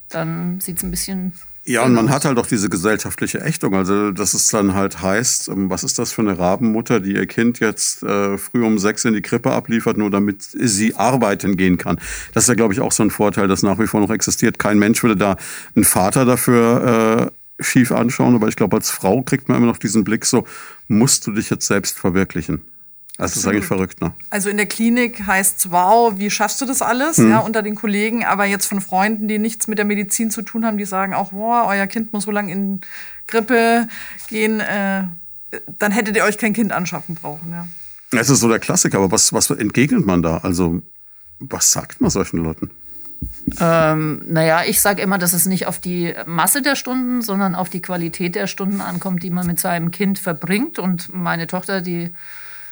dann 0.10 0.60
sieht 0.60 0.78
es 0.78 0.84
ein 0.84 0.92
bisschen 0.92 1.34
ja, 1.64 1.84
und 1.84 1.94
man 1.94 2.10
hat 2.10 2.26
halt 2.26 2.40
auch 2.40 2.48
diese 2.48 2.70
gesellschaftliche 2.70 3.40
Ächtung. 3.42 3.76
Also, 3.76 4.12
dass 4.12 4.34
es 4.34 4.48
dann 4.48 4.74
halt 4.74 5.02
heißt, 5.02 5.50
ähm, 5.50 5.70
was 5.70 5.84
ist 5.84 6.00
das 6.00 6.12
für 6.12 6.22
eine 6.22 6.40
Rabenmutter, 6.40 7.00
die 7.00 7.14
ihr 7.14 7.28
Kind 7.28 7.60
jetzt 7.60 8.02
äh, 8.02 8.38
früh 8.40 8.66
um 8.66 8.80
sechs 8.80 9.06
in 9.06 9.14
die 9.14 9.22
Krippe 9.22 9.52
abliefert, 9.52 9.98
nur 9.98 10.10
damit 10.10 10.42
sie 10.42 10.96
arbeiten 10.96 11.58
gehen 11.58 11.78
kann. 11.78 12.00
Das 12.34 12.46
ist 12.46 12.48
ja, 12.48 12.56
glaube 12.56 12.74
ich, 12.74 12.80
auch 12.80 12.92
so 12.92 13.04
ein 13.04 13.12
Vorteil, 13.12 13.48
das 13.48 13.62
nach 13.62 13.78
wie 13.78 13.86
vor 13.86 14.00
noch 14.00 14.10
existiert. 14.10 14.58
Kein 14.58 14.80
Mensch 14.80 15.04
würde 15.04 15.18
da 15.18 15.38
einen 15.76 15.86
Vater 15.86 16.26
dafür 16.26 17.32
äh, 17.60 17.64
schief 17.64 17.92
anschauen, 17.92 18.34
aber 18.34 18.48
ich 18.48 18.56
glaube, 18.56 18.76
als 18.78 18.90
Frau 18.90 19.22
kriegt 19.22 19.48
man 19.48 19.58
immer 19.58 19.68
noch 19.68 19.78
diesen 19.78 20.04
Blick 20.04 20.26
so, 20.26 20.48
musst 20.88 21.28
du 21.28 21.32
dich 21.32 21.52
jetzt 21.52 21.68
selbst 21.68 22.00
verwirklichen. 22.00 22.62
Das 23.22 23.36
ist 23.36 23.46
eigentlich 23.46 23.66
verrückt, 23.66 24.02
ne? 24.02 24.14
Also 24.32 24.50
in 24.50 24.58
der 24.58 24.66
Klinik 24.66 25.28
heißt 25.28 25.60
es, 25.60 25.72
wow, 25.72 26.14
wie 26.18 26.32
schaffst 26.32 26.60
du 26.60 26.66
das 26.66 26.82
alles, 26.82 27.20
mhm. 27.20 27.30
ja, 27.30 27.38
unter 27.38 27.62
den 27.62 27.76
Kollegen, 27.76 28.26
aber 28.26 28.46
jetzt 28.46 28.66
von 28.66 28.82
Freunden, 28.82 29.28
die 29.28 29.38
nichts 29.38 29.68
mit 29.68 29.78
der 29.78 29.86
Medizin 29.86 30.32
zu 30.32 30.42
tun 30.42 30.66
haben, 30.66 30.80
die 30.80 30.86
sagen 30.86 31.14
auch, 31.14 31.32
wow, 31.32 31.68
euer 31.68 31.86
Kind 31.86 32.14
muss 32.14 32.24
so 32.24 32.32
lange 32.32 32.52
in 32.52 32.82
Grippe 33.28 33.88
gehen, 34.28 34.60
äh, 34.60 35.04
dann 35.78 35.92
hättet 35.92 36.16
ihr 36.16 36.24
euch 36.24 36.40
kein 36.40 36.54
Kind 36.54 36.72
anschaffen 36.72 37.14
brauchen, 37.14 37.52
ja. 37.52 37.68
Es 38.20 38.32
ist 38.32 38.40
so 38.40 38.50
der 38.50 38.58
Klassiker, 38.58 38.98
aber 38.98 39.12
was, 39.12 39.32
was 39.34 39.52
entgegnet 39.52 40.04
man 40.04 40.24
da? 40.24 40.38
Also, 40.38 40.82
was 41.40 41.72
sagt 41.72 42.02
man 42.02 42.10
solchen 42.10 42.38
Leuten? 42.38 42.72
Ähm, 43.60 44.24
naja, 44.26 44.64
ich 44.66 44.82
sage 44.82 45.04
immer, 45.04 45.20
dass 45.20 45.34
es 45.34 45.46
nicht 45.46 45.68
auf 45.68 45.78
die 45.78 46.16
Masse 46.26 46.64
der 46.64 46.76
Stunden, 46.76 47.22
sondern 47.22 47.54
auf 47.54 47.70
die 47.70 47.84
Qualität 47.84 48.34
der 48.34 48.48
Stunden 48.48 48.82
ankommt, 48.82 49.22
die 49.22 49.30
man 49.30 49.46
mit 49.46 49.60
seinem 49.60 49.92
Kind 49.92 50.18
verbringt. 50.18 50.80
Und 50.80 51.14
meine 51.14 51.46
Tochter, 51.46 51.82
die 51.82 52.10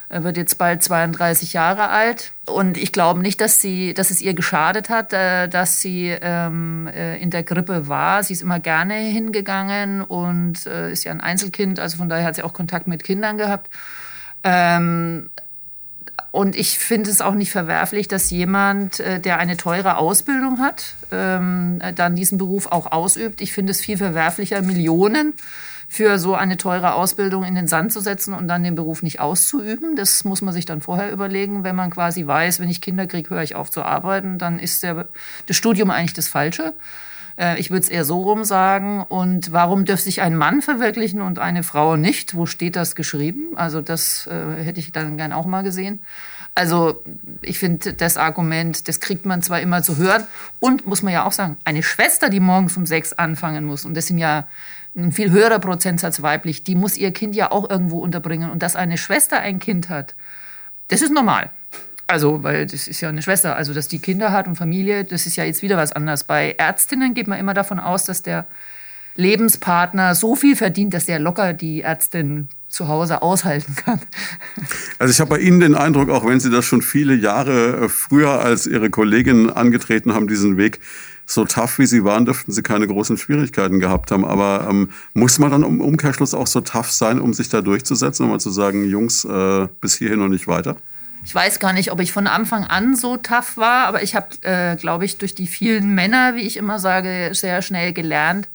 er 0.09 0.23
wird 0.23 0.37
jetzt 0.37 0.57
bald 0.57 0.81
32 0.81 1.53
Jahre 1.53 1.89
alt. 1.89 2.33
Und 2.47 2.77
ich 2.77 2.91
glaube 2.91 3.19
nicht, 3.19 3.39
dass, 3.41 3.61
sie, 3.61 3.93
dass 3.93 4.09
es 4.09 4.21
ihr 4.21 4.33
geschadet 4.33 4.89
hat, 4.89 5.13
äh, 5.13 5.47
dass 5.47 5.81
sie 5.81 6.15
ähm, 6.19 6.87
äh, 6.87 7.21
in 7.21 7.29
der 7.29 7.43
Grippe 7.43 7.87
war. 7.87 8.23
Sie 8.23 8.33
ist 8.33 8.41
immer 8.41 8.59
gerne 8.59 8.95
hingegangen 8.95 10.01
und 10.01 10.65
äh, 10.65 10.91
ist 10.91 11.03
ja 11.03 11.11
ein 11.11 11.21
Einzelkind, 11.21 11.79
also 11.79 11.97
von 11.97 12.09
daher 12.09 12.25
hat 12.25 12.35
sie 12.35 12.43
auch 12.43 12.53
Kontakt 12.53 12.87
mit 12.87 13.03
Kindern 13.03 13.37
gehabt. 13.37 13.69
Ähm, 14.43 15.29
und 16.31 16.55
ich 16.55 16.79
finde 16.79 17.11
es 17.11 17.21
auch 17.21 17.35
nicht 17.35 17.51
verwerflich, 17.51 18.07
dass 18.07 18.29
jemand, 18.29 18.99
der 18.99 19.39
eine 19.39 19.57
teure 19.57 19.97
Ausbildung 19.97 20.59
hat, 20.59 20.93
ähm, 21.11 21.81
dann 21.95 22.15
diesen 22.15 22.37
Beruf 22.37 22.67
auch 22.67 22.91
ausübt. 22.91 23.41
Ich 23.41 23.51
finde 23.51 23.71
es 23.71 23.81
viel 23.81 23.97
verwerflicher, 23.97 24.61
Millionen 24.61 25.33
für 25.91 26.19
so 26.19 26.35
eine 26.35 26.55
teure 26.55 26.93
Ausbildung 26.93 27.43
in 27.43 27.55
den 27.55 27.67
Sand 27.67 27.91
zu 27.91 27.99
setzen 27.99 28.35
und 28.35 28.47
dann 28.47 28.63
den 28.63 28.75
Beruf 28.75 29.01
nicht 29.01 29.19
auszuüben. 29.19 29.95
Das 29.95 30.23
muss 30.23 30.43
man 30.43 30.53
sich 30.53 30.65
dann 30.65 30.81
vorher 30.81 31.11
überlegen, 31.11 31.63
wenn 31.63 31.75
man 31.75 31.89
quasi 31.89 32.25
weiß, 32.27 32.59
wenn 32.59 32.69
ich 32.69 32.79
Kinder 32.79 33.07
kriege, 33.07 33.31
höre 33.31 33.41
ich 33.41 33.55
auf 33.55 33.71
zu 33.71 33.81
arbeiten, 33.81 34.37
dann 34.37 34.59
ist 34.59 34.83
der, 34.83 35.07
das 35.47 35.57
Studium 35.57 35.89
eigentlich 35.89 36.13
das 36.13 36.27
Falsche. 36.27 36.73
Äh, 37.39 37.59
ich 37.59 37.71
würde 37.71 37.81
es 37.81 37.89
eher 37.89 38.05
so 38.05 38.21
rum 38.21 38.43
sagen. 38.43 39.01
Und 39.01 39.51
warum 39.51 39.83
dürfte 39.83 40.05
sich 40.05 40.21
ein 40.21 40.35
Mann 40.35 40.61
verwirklichen 40.61 41.21
und 41.21 41.39
eine 41.39 41.63
Frau 41.63 41.95
nicht? 41.95 42.35
Wo 42.35 42.45
steht 42.45 42.75
das 42.75 42.95
geschrieben? 42.95 43.57
Also 43.57 43.81
das 43.81 44.27
äh, 44.27 44.63
hätte 44.63 44.79
ich 44.79 44.91
dann 44.91 45.17
gern 45.17 45.33
auch 45.33 45.47
mal 45.47 45.63
gesehen. 45.63 46.03
Also 46.53 47.03
ich 47.41 47.57
finde 47.57 47.93
das 47.93 48.17
Argument, 48.17 48.87
das 48.87 48.99
kriegt 48.99 49.25
man 49.25 49.41
zwar 49.41 49.61
immer 49.61 49.81
zu 49.81 49.97
hören 49.97 50.25
und 50.59 50.85
muss 50.85 51.01
man 51.01 51.13
ja 51.13 51.25
auch 51.25 51.31
sagen, 51.31 51.57
eine 51.63 51.83
Schwester, 51.83 52.29
die 52.29 52.39
morgens 52.39 52.75
um 52.75 52.85
sechs 52.85 53.13
anfangen 53.13 53.65
muss 53.65 53.85
und 53.85 53.95
das 53.95 54.07
sind 54.07 54.17
ja 54.17 54.45
ein 54.95 55.11
viel 55.11 55.31
höherer 55.31 55.59
Prozentsatz 55.59 56.21
weiblich, 56.21 56.63
die 56.63 56.75
muss 56.75 56.97
ihr 56.97 57.11
Kind 57.11 57.35
ja 57.35 57.51
auch 57.51 57.69
irgendwo 57.69 57.99
unterbringen. 57.99 58.49
Und 58.49 58.63
dass 58.63 58.75
eine 58.75 58.97
Schwester 58.97 59.39
ein 59.39 59.59
Kind 59.59 59.89
hat, 59.89 60.15
das 60.87 61.01
ist 61.01 61.13
normal. 61.13 61.49
Also, 62.07 62.41
weil 62.43 62.65
das 62.65 62.87
ist 62.87 63.01
ja 63.01 63.09
eine 63.09 63.21
Schwester. 63.21 63.55
Also, 63.55 63.73
dass 63.73 63.87
die 63.87 63.99
Kinder 63.99 64.31
hat 64.31 64.47
und 64.47 64.55
Familie, 64.55 65.03
das 65.03 65.27
ist 65.27 65.35
ja 65.35 65.43
jetzt 65.43 65.61
wieder 65.61 65.77
was 65.77 65.91
anderes. 65.91 66.23
Bei 66.23 66.55
Ärztinnen 66.57 67.13
geht 67.13 67.27
man 67.27 67.39
immer 67.39 67.53
davon 67.53 67.79
aus, 67.79 68.05
dass 68.05 68.23
der 68.23 68.47
Lebenspartner 69.15 70.15
so 70.15 70.35
viel 70.35 70.55
verdient, 70.55 70.93
dass 70.93 71.05
der 71.05 71.19
locker 71.19 71.53
die 71.53 71.81
Ärztin 71.81 72.49
zu 72.69 72.87
Hause 72.87 73.21
aushalten 73.21 73.75
kann. 73.75 73.99
Also 74.99 75.11
ich 75.11 75.19
habe 75.19 75.31
bei 75.31 75.39
Ihnen 75.39 75.59
den 75.59 75.75
Eindruck, 75.75 76.09
auch 76.09 76.25
wenn 76.25 76.39
Sie 76.39 76.49
das 76.49 76.65
schon 76.65 76.81
viele 76.81 77.15
Jahre 77.15 77.85
äh, 77.85 77.89
früher 77.89 78.39
als 78.41 78.67
Ihre 78.67 78.89
Kolleginnen 78.89 79.49
angetreten 79.49 80.13
haben, 80.13 80.27
diesen 80.27 80.57
Weg, 80.57 80.79
so 81.29 81.45
tough 81.45 81.77
wie 81.77 81.85
sie 81.85 82.03
waren, 82.03 82.25
dürften 82.25 82.51
sie 82.51 82.63
keine 82.63 82.87
großen 82.87 83.17
Schwierigkeiten 83.17 83.79
gehabt 83.79 84.09
haben. 84.09 84.25
Aber 84.25 84.67
ähm, 84.67 84.89
muss 85.13 85.37
man 85.37 85.51
dann 85.51 85.61
im 85.61 85.79
Umkehrschluss 85.79 86.33
auch 86.33 86.47
so 86.47 86.61
tough 86.61 86.91
sein, 86.91 87.21
um 87.21 87.33
sich 87.33 87.49
da 87.49 87.61
durchzusetzen, 87.61 88.25
um 88.25 88.31
mal 88.31 88.39
zu 88.39 88.49
sagen, 88.49 88.83
Jungs, 88.89 89.25
äh, 89.25 89.67
bis 89.79 89.95
hierhin 89.95 90.21
und 90.21 90.31
nicht 90.31 90.47
weiter? 90.47 90.75
Ich 91.23 91.35
weiß 91.35 91.59
gar 91.59 91.73
nicht, 91.73 91.91
ob 91.91 91.99
ich 91.99 92.11
von 92.11 92.25
Anfang 92.25 92.63
an 92.63 92.95
so 92.95 93.17
tough 93.17 93.57
war, 93.57 93.85
aber 93.85 94.01
ich 94.01 94.15
habe, 94.15 94.27
äh, 94.41 94.75
glaube 94.75 95.05
ich, 95.05 95.19
durch 95.19 95.35
die 95.35 95.45
vielen 95.45 95.93
Männer, 95.93 96.35
wie 96.35 96.41
ich 96.41 96.57
immer 96.57 96.79
sage, 96.79 97.29
sehr 97.33 97.61
schnell 97.61 97.93
gelernt, 97.93 98.47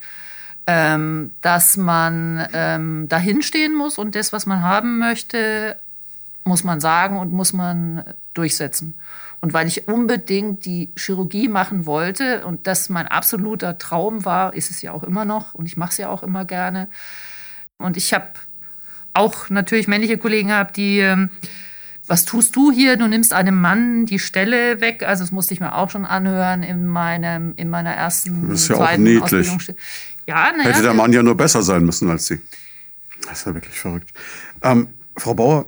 ähm, 0.66 1.30
dass 1.42 1.76
man 1.76 2.48
ähm, 2.54 3.08
dahinstehen 3.08 3.74
muss 3.74 3.98
und 3.98 4.16
das, 4.16 4.32
was 4.32 4.46
man 4.46 4.62
haben 4.62 4.98
möchte, 4.98 5.76
muss 6.42 6.64
man 6.64 6.80
sagen 6.80 7.18
und 7.18 7.32
muss 7.32 7.52
man 7.52 8.02
durchsetzen. 8.32 8.94
Und 9.44 9.52
weil 9.52 9.66
ich 9.66 9.88
unbedingt 9.88 10.64
die 10.64 10.88
Chirurgie 10.96 11.48
machen 11.48 11.85
wollte 11.85 12.46
und 12.46 12.66
das 12.66 12.88
mein 12.88 13.07
absoluter 13.07 13.76
Traum 13.76 14.24
war, 14.24 14.54
ist 14.54 14.70
es 14.70 14.80
ja 14.80 14.92
auch 14.92 15.02
immer 15.02 15.26
noch 15.26 15.52
und 15.52 15.66
ich 15.66 15.76
mache 15.76 15.90
es 15.90 15.98
ja 15.98 16.09
auch 16.09 16.22
immer 16.22 16.46
gerne. 16.46 16.88
Und 17.76 17.98
ich 17.98 18.14
habe 18.14 18.28
auch 19.12 19.50
natürlich 19.50 19.87
männliche 19.87 20.16
Kollegen 20.16 20.48
gehabt, 20.48 20.78
die, 20.78 21.00
ähm, 21.00 21.28
was 22.07 22.24
tust 22.24 22.57
du 22.57 22.72
hier? 22.72 22.96
Du 22.96 23.07
nimmst 23.07 23.35
einem 23.35 23.61
Mann 23.61 24.07
die 24.07 24.18
Stelle 24.18 24.80
weg. 24.80 25.02
Also 25.02 25.24
das 25.24 25.30
musste 25.30 25.52
ich 25.52 25.61
mir 25.61 25.74
auch 25.74 25.90
schon 25.90 26.07
anhören 26.07 26.62
in, 26.62 26.87
meinem, 26.87 27.52
in 27.57 27.68
meiner 27.68 27.92
ersten, 27.92 28.48
das 28.48 28.62
ist 28.62 28.68
ja 28.68 28.76
auch 28.76 28.96
niedlich. 28.96 29.48
Ja, 30.26 30.52
naja, 30.57 30.70
Hätte 30.70 30.85
der 30.85 30.94
Mann 30.94 31.12
ja 31.12 31.22
nur 31.22 31.37
besser 31.37 31.61
sein 31.61 31.85
müssen 31.85 32.09
als 32.09 32.28
sie. 32.28 32.40
Das 33.28 33.40
ist 33.40 33.46
ja 33.46 33.52
wirklich 33.52 33.78
verrückt. 33.78 34.09
Ähm, 34.62 34.88
Frau 35.18 35.35
Bauer, 35.35 35.66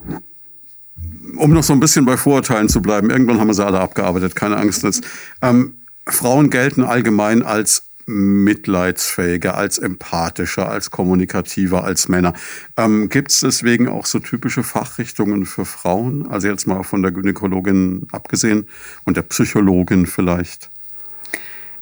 um 1.36 1.52
noch 1.52 1.62
so 1.62 1.72
ein 1.72 1.80
bisschen 1.80 2.04
bei 2.04 2.16
Vorurteilen 2.16 2.68
zu 2.68 2.80
bleiben, 2.82 3.10
irgendwann 3.10 3.40
haben 3.40 3.48
wir 3.48 3.54
sie 3.54 3.64
alle 3.64 3.80
abgearbeitet, 3.80 4.36
keine 4.36 4.56
Angst 4.56 4.82
jetzt. 4.82 5.04
Ähm, 5.42 5.74
Frauen 6.06 6.50
gelten 6.50 6.84
allgemein 6.84 7.42
als 7.42 7.86
mitleidsfähiger, 8.06 9.56
als 9.56 9.78
empathischer, 9.78 10.68
als 10.68 10.90
kommunikativer 10.92 11.82
als 11.82 12.08
Männer. 12.08 12.34
Ähm, 12.76 13.08
Gibt 13.08 13.32
es 13.32 13.40
deswegen 13.40 13.88
auch 13.88 14.06
so 14.06 14.20
typische 14.20 14.62
Fachrichtungen 14.62 15.44
für 15.44 15.64
Frauen? 15.64 16.28
Also 16.30 16.46
jetzt 16.46 16.68
mal 16.68 16.84
von 16.84 17.02
der 17.02 17.10
Gynäkologin 17.10 18.06
abgesehen 18.12 18.68
und 19.04 19.16
der 19.16 19.22
Psychologin 19.22 20.06
vielleicht? 20.06 20.70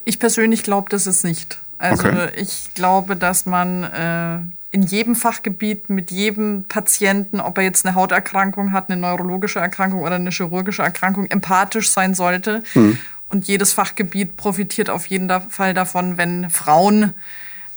Ich 0.07 0.19
persönlich 0.19 0.63
glaube 0.63 0.89
das 0.89 1.07
ist 1.07 1.25
nicht. 1.25 1.59
Also 1.77 2.09
okay. 2.09 2.31
ich 2.37 2.73
glaube, 2.75 3.17
dass 3.17 3.45
man 3.45 3.85
äh, 3.85 4.39
in 4.75 4.83
jedem 4.83 5.15
Fachgebiet 5.15 5.89
mit 5.89 6.11
jedem 6.11 6.65
Patienten, 6.65 7.39
ob 7.39 7.59
er 7.59 7.63
jetzt 7.63 7.87
eine 7.87 7.95
Hauterkrankung 7.95 8.73
hat, 8.73 8.91
eine 8.91 9.01
neurologische 9.01 9.61
Erkrankung 9.61 10.03
oder 10.03 10.17
eine 10.17 10.31
chirurgische 10.31 10.83
Erkrankung, 10.83 11.27
empathisch 11.27 11.93
sein 11.93 12.17
sollte. 12.17 12.65
Mhm. 12.75 12.99
Und 13.29 13.47
jedes 13.47 13.73
Fachgebiet 13.73 14.37
profitiert 14.37 14.91
auf 14.91 15.07
jeden 15.07 15.31
Fall 15.49 15.75
davon, 15.75 16.19
wenn 16.19 16.51
Frauen 16.51 17.15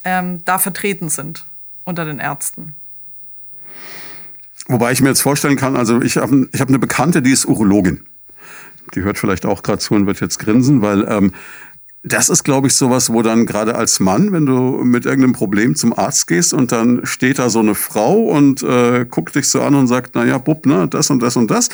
ähm, 0.05 0.41
da 0.43 0.57
vertreten 0.57 1.09
sind 1.09 1.45
unter 1.83 2.03
den 2.03 2.17
Ärzten. 2.17 2.73
Wobei 4.67 4.91
ich 4.91 4.99
mir 4.99 5.09
jetzt 5.09 5.21
vorstellen 5.21 5.55
kann, 5.55 5.75
also 5.77 6.01
ich 6.01 6.17
habe 6.17 6.49
ich 6.51 6.61
hab 6.61 6.69
eine 6.69 6.79
Bekannte, 6.79 7.21
die 7.21 7.31
ist 7.31 7.45
Urologin. 7.45 8.07
Die 8.95 9.01
hört 9.01 9.19
vielleicht 9.19 9.45
auch 9.45 9.61
gerade 9.61 9.77
zu 9.77 9.93
und 9.93 10.07
wird 10.07 10.19
jetzt 10.19 10.39
grinsen, 10.39 10.81
weil 10.81 11.05
ähm, 11.07 11.31
das 12.07 12.29
ist, 12.29 12.43
glaube 12.43 12.67
ich, 12.67 12.75
sowas, 12.75 13.11
wo 13.11 13.21
dann 13.21 13.45
gerade 13.45 13.75
als 13.75 13.99
Mann, 13.99 14.31
wenn 14.31 14.45
du 14.45 14.83
mit 14.83 15.05
irgendeinem 15.05 15.33
Problem 15.33 15.75
zum 15.75 15.97
Arzt 15.97 16.27
gehst 16.27 16.53
und 16.53 16.71
dann 16.71 17.05
steht 17.05 17.39
da 17.39 17.49
so 17.49 17.59
eine 17.59 17.75
Frau 17.75 18.15
und 18.15 18.63
äh, 18.63 19.05
guckt 19.09 19.35
dich 19.35 19.49
so 19.49 19.61
an 19.61 19.75
und 19.75 19.87
sagt, 19.87 20.15
naja, 20.15 20.37
Bub, 20.37 20.65
ne, 20.65 20.87
das 20.87 21.09
und 21.09 21.21
das 21.21 21.35
und 21.35 21.51
das, 21.51 21.69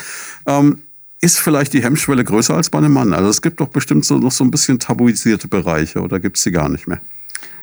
ähm, 0.46 0.80
ist 1.20 1.38
vielleicht 1.38 1.72
die 1.72 1.82
Hemmschwelle 1.82 2.22
größer 2.22 2.54
als 2.54 2.68
bei 2.70 2.78
einem 2.78 2.92
Mann. 2.92 3.14
Also 3.14 3.30
es 3.30 3.40
gibt 3.40 3.60
doch 3.60 3.68
bestimmt 3.68 4.04
so, 4.04 4.18
noch 4.18 4.32
so 4.32 4.44
ein 4.44 4.50
bisschen 4.50 4.78
tabuisierte 4.78 5.48
Bereiche 5.48 6.00
oder 6.00 6.20
gibt 6.20 6.36
es 6.36 6.42
sie 6.42 6.52
gar 6.52 6.68
nicht 6.68 6.86
mehr? 6.86 7.00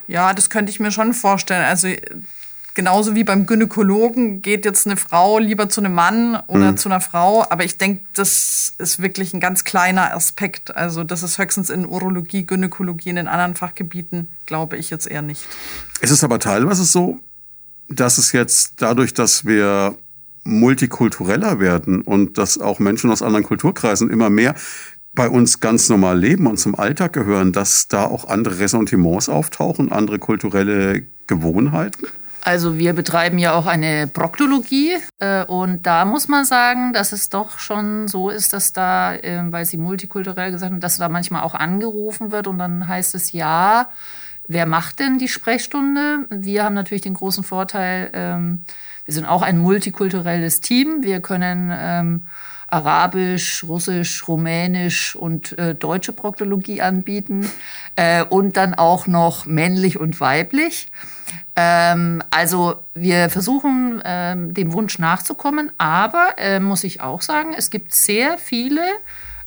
Ja, 0.08 0.34
das 0.34 0.50
könnte 0.50 0.70
ich 0.70 0.80
mir 0.80 0.90
schon 0.90 1.14
vorstellen. 1.14 1.64
Also 1.64 1.88
genauso 2.74 3.14
wie 3.14 3.24
beim 3.24 3.46
Gynäkologen 3.46 4.42
geht 4.42 4.64
jetzt 4.64 4.86
eine 4.86 4.96
Frau 4.96 5.38
lieber 5.38 5.68
zu 5.68 5.80
einem 5.80 5.94
Mann 5.94 6.40
oder 6.46 6.72
mhm. 6.72 6.76
zu 6.76 6.88
einer 6.88 7.00
Frau. 7.00 7.44
Aber 7.50 7.64
ich 7.64 7.78
denke, 7.78 8.04
das 8.14 8.74
ist 8.78 9.00
wirklich 9.02 9.34
ein 9.34 9.40
ganz 9.40 9.64
kleiner 9.64 10.14
Aspekt. 10.14 10.74
Also 10.76 11.04
das 11.04 11.22
ist 11.22 11.38
höchstens 11.38 11.70
in 11.70 11.86
Urologie, 11.86 12.46
Gynäkologie, 12.46 13.10
in 13.10 13.16
den 13.16 13.28
anderen 13.28 13.54
Fachgebieten, 13.54 14.28
glaube 14.46 14.76
ich 14.76 14.90
jetzt 14.90 15.06
eher 15.06 15.22
nicht. 15.22 15.46
Es 16.00 16.10
ist 16.10 16.24
aber 16.24 16.38
teilweise 16.38 16.84
so, 16.84 17.20
dass 17.88 18.18
es 18.18 18.32
jetzt 18.32 18.74
dadurch, 18.78 19.14
dass 19.14 19.44
wir 19.44 19.96
multikultureller 20.44 21.60
werden 21.60 22.00
und 22.00 22.36
dass 22.38 22.58
auch 22.58 22.78
Menschen 22.78 23.10
aus 23.10 23.22
anderen 23.22 23.44
Kulturkreisen 23.44 24.10
immer 24.10 24.30
mehr 24.30 24.54
bei 25.14 25.28
uns 25.28 25.60
ganz 25.60 25.88
normal 25.88 26.18
leben 26.18 26.46
und 26.46 26.58
zum 26.58 26.74
Alltag 26.74 27.12
gehören, 27.12 27.52
dass 27.52 27.86
da 27.86 28.04
auch 28.04 28.28
andere 28.28 28.58
Ressentiments 28.58 29.28
auftauchen, 29.28 29.92
andere 29.92 30.18
kulturelle 30.18 31.02
Gewohnheiten? 31.26 32.06
Also 32.44 32.76
wir 32.76 32.92
betreiben 32.92 33.38
ja 33.38 33.54
auch 33.54 33.66
eine 33.66 34.08
Proktologie 34.08 34.94
äh, 35.20 35.44
und 35.44 35.86
da 35.86 36.04
muss 36.04 36.26
man 36.26 36.44
sagen, 36.44 36.92
dass 36.92 37.12
es 37.12 37.28
doch 37.28 37.60
schon 37.60 38.08
so 38.08 38.30
ist, 38.30 38.52
dass 38.52 38.72
da, 38.72 39.14
äh, 39.14 39.40
weil 39.52 39.64
Sie 39.64 39.76
multikulturell 39.76 40.50
gesagt 40.50 40.72
haben, 40.72 40.80
dass 40.80 40.98
da 40.98 41.08
manchmal 41.08 41.42
auch 41.42 41.54
angerufen 41.54 42.32
wird 42.32 42.48
und 42.48 42.58
dann 42.58 42.88
heißt 42.88 43.14
es 43.14 43.30
ja, 43.30 43.90
wer 44.48 44.66
macht 44.66 44.98
denn 44.98 45.18
die 45.18 45.28
Sprechstunde? 45.28 46.26
Wir 46.30 46.64
haben 46.64 46.74
natürlich 46.74 47.02
den 47.02 47.14
großen 47.14 47.44
Vorteil, 47.44 48.10
ähm, 48.12 48.64
wir 49.04 49.14
sind 49.14 49.26
auch 49.26 49.42
ein 49.42 49.58
multikulturelles 49.58 50.60
Team. 50.60 51.02
Wir 51.02 51.20
können 51.20 51.70
ähm, 51.72 52.26
Arabisch, 52.72 53.64
Russisch, 53.64 54.26
Rumänisch 54.26 55.14
und 55.14 55.58
äh, 55.58 55.74
deutsche 55.74 56.12
Proktologie 56.12 56.80
anbieten 56.80 57.50
äh, 57.96 58.24
und 58.24 58.56
dann 58.56 58.74
auch 58.74 59.06
noch 59.06 59.44
männlich 59.44 60.00
und 60.00 60.20
weiblich. 60.20 60.90
Ähm, 61.54 62.22
also 62.30 62.76
wir 62.94 63.28
versuchen 63.28 64.00
ähm, 64.04 64.54
dem 64.54 64.72
Wunsch 64.72 64.98
nachzukommen, 64.98 65.70
aber 65.76 66.34
äh, 66.38 66.60
muss 66.60 66.82
ich 66.84 67.02
auch 67.02 67.20
sagen, 67.20 67.54
es 67.56 67.68
gibt 67.68 67.94
sehr 67.94 68.38
viele, 68.38 68.80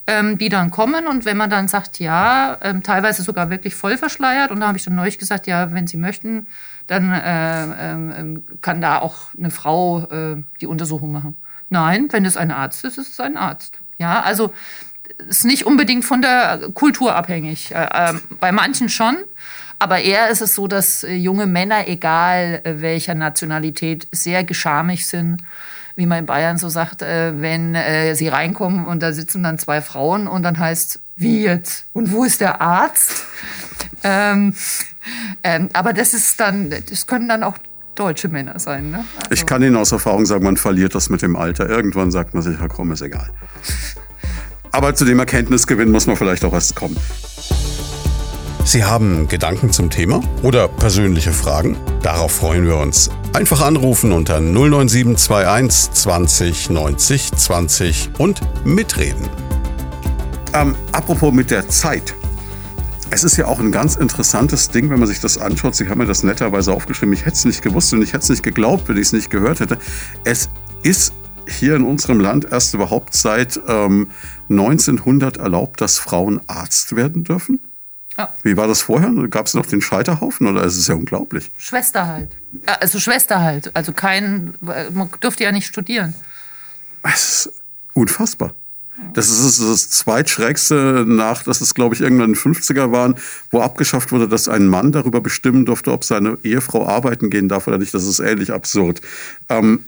ähm, 0.06 0.38
die 0.38 0.50
dann 0.50 0.70
kommen 0.70 1.08
und 1.08 1.26
wenn 1.26 1.36
man 1.36 1.50
dann 1.50 1.68
sagt, 1.68 2.00
ja, 2.00 2.58
ähm, 2.62 2.84
teilweise 2.84 3.24
sogar 3.24 3.50
wirklich 3.50 3.74
voll 3.74 3.98
verschleiert 3.98 4.52
und 4.52 4.60
da 4.60 4.68
habe 4.68 4.78
ich 4.78 4.84
dann 4.84 4.96
neulich 4.96 5.18
gesagt, 5.18 5.48
ja, 5.48 5.74
wenn 5.74 5.88
Sie 5.88 5.98
möchten, 5.98 6.46
dann 6.86 7.12
äh, 7.12 7.90
ähm, 7.92 8.44
kann 8.62 8.82
da 8.82 9.00
auch 9.00 9.34
eine 9.36 9.50
Frau 9.50 10.04
äh, 10.12 10.44
die 10.62 10.68
Untersuchung 10.68 11.12
machen. 11.12 11.36
Nein, 11.70 12.08
wenn 12.12 12.26
es 12.26 12.38
ein 12.38 12.52
Arzt 12.52 12.84
ist, 12.86 12.98
ist 12.98 13.14
es 13.14 13.20
ein 13.20 13.38
Arzt. 13.38 13.80
Ja, 13.98 14.22
also 14.22 14.54
ist 15.28 15.46
nicht 15.46 15.66
unbedingt 15.66 16.06
von 16.06 16.22
der 16.22 16.60
Kultur 16.74 17.16
abhängig. 17.16 17.72
Äh, 17.72 17.86
äh, 17.86 18.14
bei 18.40 18.52
manchen 18.52 18.90
schon. 18.90 19.18
Aber 19.78 20.00
eher 20.00 20.30
ist 20.30 20.42
es 20.42 20.56
so, 20.56 20.68
dass 20.68 21.04
äh, 21.04 21.14
junge 21.14 21.48
Männer, 21.48 21.88
egal 21.88 22.62
welcher 22.64 23.16
Nationalität, 23.16 24.08
sehr 24.12 24.44
geschamig 24.44 25.08
sind. 25.08 25.42
Wie 25.96 26.06
man 26.06 26.20
in 26.20 26.26
Bayern 26.26 26.58
so 26.58 26.68
sagt, 26.68 27.00
wenn 27.00 27.78
sie 28.16 28.28
reinkommen 28.28 28.86
und 28.86 29.02
da 29.02 29.14
sitzen 29.14 29.44
dann 29.44 29.58
zwei 29.58 29.80
Frauen 29.80 30.28
und 30.28 30.44
dann 30.44 30.60
heißt 30.60 31.00
wie 31.16 31.44
jetzt? 31.44 31.86
Und 31.94 32.12
wo 32.12 32.26
ist 32.26 32.42
der 32.42 32.62
Arzt? 32.62 33.24
ähm, 34.04 34.54
ähm, 35.44 35.70
aber 35.74 35.94
das 35.94 36.14
ist 36.14 36.40
dann, 36.40 36.70
das 36.70 37.08
können 37.08 37.30
dann 37.30 37.44
auch 37.44 37.58
deutsche 37.96 38.28
Männer 38.28 38.60
sein. 38.60 38.92
Ne? 38.92 39.06
Also 39.22 39.32
ich 39.32 39.46
kann 39.46 39.64
Ihnen 39.64 39.76
aus 39.76 39.92
Erfahrung 39.92 40.26
sagen, 40.26 40.44
man 40.44 40.58
verliert 40.58 40.96
das 40.96 41.10
mit 41.10 41.22
dem 41.22 41.36
Alter. 41.36 41.70
Irgendwann 41.70 42.12
sagt 42.12 42.34
man 42.34 42.44
sich, 42.44 42.60
ja 42.60 42.68
komm, 42.68 42.92
ist 42.92 43.02
egal. 43.02 43.30
Aber 44.72 44.94
zu 44.94 45.06
dem 45.06 45.20
Erkenntnisgewinn 45.20 45.90
muss 45.90 46.06
man 46.06 46.18
vielleicht 46.18 46.44
auch 46.44 46.54
erst 46.54 46.76
kommen. 46.76 46.98
Sie 48.66 48.84
haben 48.84 49.28
Gedanken 49.28 49.72
zum 49.72 49.92
Thema 49.92 50.22
oder 50.42 50.68
persönliche 50.68 51.32
Fragen? 51.32 51.78
Darauf 52.02 52.32
freuen 52.32 52.66
wir 52.66 52.78
uns. 52.78 53.12
Einfach 53.32 53.62
anrufen 53.62 54.12
unter 54.12 54.40
09721 54.40 55.92
20 55.92 56.70
90 56.72 57.32
20 57.32 58.10
und 58.18 58.42
mitreden. 58.66 59.30
Ähm, 60.54 60.76
apropos 60.92 61.32
mit 61.32 61.52
der 61.52 61.70
Zeit. 61.70 62.16
Es 63.12 63.24
ist 63.24 63.38
ja 63.38 63.46
auch 63.46 63.60
ein 63.60 63.72
ganz 63.72 63.96
interessantes 63.96 64.70
Ding, 64.70 64.90
wenn 64.90 65.00
man 65.00 65.08
sich 65.08 65.20
das 65.20 65.38
anschaut. 65.38 65.76
Sie 65.76 65.88
haben 65.88 66.00
mir 66.00 66.06
das 66.06 66.24
netterweise 66.24 66.74
aufgeschrieben. 66.74 67.14
Ich 67.14 67.22
hätte 67.26 67.38
es 67.38 67.46
nicht 67.46 67.62
gewusst 67.62 67.94
und 67.94 68.02
ich 68.02 68.14
hätte 68.14 68.24
es 68.24 68.30
nicht 68.30 68.44
geglaubt, 68.44 68.90
wenn 68.90 68.98
ich 68.98 69.04
es 69.04 69.14
nicht 69.14 69.30
gehört 69.30 69.60
hätte. 69.60 69.78
Es 70.24 70.50
ist 70.84 71.14
hier 71.48 71.76
in 71.76 71.84
unserem 71.84 72.20
Land 72.20 72.48
erst 72.52 72.74
überhaupt 72.74 73.14
seit 73.14 73.60
ähm, 73.68 74.12
1900 74.50 75.38
erlaubt, 75.38 75.82
dass 75.82 76.00
Frauen 76.00 76.42
Arzt 76.48 76.96
werden 76.96 77.24
dürfen. 77.24 77.60
Ja. 78.18 78.34
Wie 78.44 78.58
war 78.58 78.68
das 78.68 78.82
vorher? 78.82 79.12
Gab 79.30 79.46
es 79.46 79.54
noch 79.54 79.66
den 79.66 79.82
Scheiterhaufen 79.82 80.48
oder 80.48 80.64
ist 80.64 80.78
es 80.78 80.88
ja 80.88 80.96
unglaublich? 80.96 81.52
Schwester 81.58 82.08
halt. 82.08 82.32
Also 82.66 83.00
Schwester 83.00 83.42
halt. 83.42 83.76
Also 83.76 83.92
kein, 83.94 84.56
man 84.62 85.10
durfte 85.20 85.44
ja 85.44 85.52
nicht 85.52 85.68
studieren. 85.68 86.16
Es 87.04 87.46
ist 87.46 87.54
unfassbar. 87.94 88.54
Das 89.14 89.30
ist 89.30 89.62
das 89.62 89.90
zweitschrägste 89.90 91.04
nach, 91.06 91.44
das 91.44 91.62
ist, 91.62 91.74
glaube 91.74 91.96
ich, 91.96 92.02
irgendwann 92.02 92.30
in 92.30 92.34
den 92.34 92.54
50er 92.54 92.92
waren, 92.92 93.16
wo 93.52 93.62
abgeschafft 93.62 94.12
wurde, 94.12 94.28
dass 94.28 94.48
ein 94.48 94.68
Mann 94.68 94.92
darüber 94.92 95.20
bestimmen 95.20 95.66
durfte, 95.66 95.92
ob 95.92 96.06
seine 96.06 96.38
Ehefrau 96.44 96.88
arbeiten 96.88 97.30
gehen 97.30 97.50
darf 97.50 97.68
oder 97.68 97.78
nicht. 97.78 97.94
Das 97.94 98.06
ist 98.06 98.20
ähnlich 98.20 98.54
absurd. 98.54 99.02
Ähm, 99.50 99.86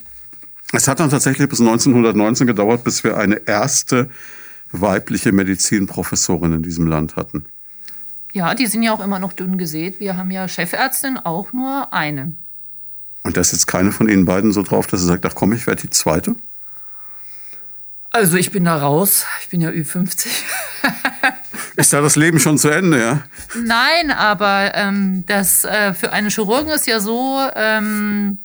es 0.74 0.88
hat 0.88 1.00
dann 1.00 1.10
tatsächlich 1.10 1.48
bis 1.48 1.62
1919 1.62 2.48
gedauert, 2.48 2.84
bis 2.84 3.04
wir 3.04 3.18
eine 3.18 3.48
erste 3.48 4.10
weibliche 4.72 5.32
Medizinprofessorin 5.32 6.54
in 6.54 6.64
diesem 6.64 6.88
Land 6.88 7.16
hatten. 7.16 7.46
Ja, 8.34 8.54
die 8.54 8.68
sind 8.68 8.84
ja 8.84 8.92
auch 8.92 9.04
immer 9.04 9.20
noch 9.20 9.32
dünn 9.32 9.58
gesät. 9.58 10.00
Wir 10.02 10.18
haben 10.18 10.32
ja 10.32 10.48
Chefärztin 10.48 11.18
auch 11.18 11.54
nur 11.54 11.94
eine. 11.94 12.34
Und 13.24 13.38
da 13.38 13.42
ist 13.42 13.54
jetzt 13.54 13.68
keine 13.68 13.92
von 13.92 14.10
Ihnen 14.10 14.26
beiden 14.26 14.52
so 14.52 14.64
drauf, 14.64 14.88
dass 14.88 15.02
sie 15.02 15.08
sagt, 15.08 15.26
ach 15.26 15.36
komm, 15.36 15.54
ich 15.54 15.68
werde 15.68 15.82
die 15.82 15.90
zweite? 15.90 16.36
Also 18.12 18.38
ich 18.38 18.52
bin 18.52 18.66
da 18.66 18.78
raus. 18.78 19.26
Ich 19.42 19.50
bin 19.50 19.62
ja 19.62 19.70
Ü50. 19.70 20.28
ist 21.76 21.94
da 21.94 22.02
das 22.02 22.16
Leben 22.16 22.40
schon 22.40 22.58
zu 22.58 22.70
Ende, 22.70 23.00
ja? 23.00 23.24
Nein, 23.56 24.12
aber 24.12 24.74
ähm, 24.76 25.24
das 25.28 25.64
äh, 25.64 25.94
für 25.94 26.12
einen 26.12 26.30
Chirurgen 26.30 26.72
ist 26.72 26.88
ja 26.88 27.00
so, 27.00 27.40
ähm, 27.56 28.40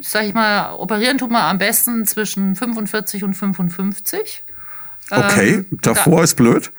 sag 0.00 0.24
ich 0.24 0.34
mal, 0.34 0.74
operieren 0.74 1.18
tut 1.18 1.30
man 1.30 1.42
am 1.42 1.58
besten 1.58 2.06
zwischen 2.06 2.56
45 2.56 3.24
und 3.24 3.34
55. 3.34 4.44
Okay, 5.10 5.54
ähm, 5.54 5.66
davor 5.82 6.18
da, 6.18 6.24
ist 6.24 6.36
blöd. 6.36 6.72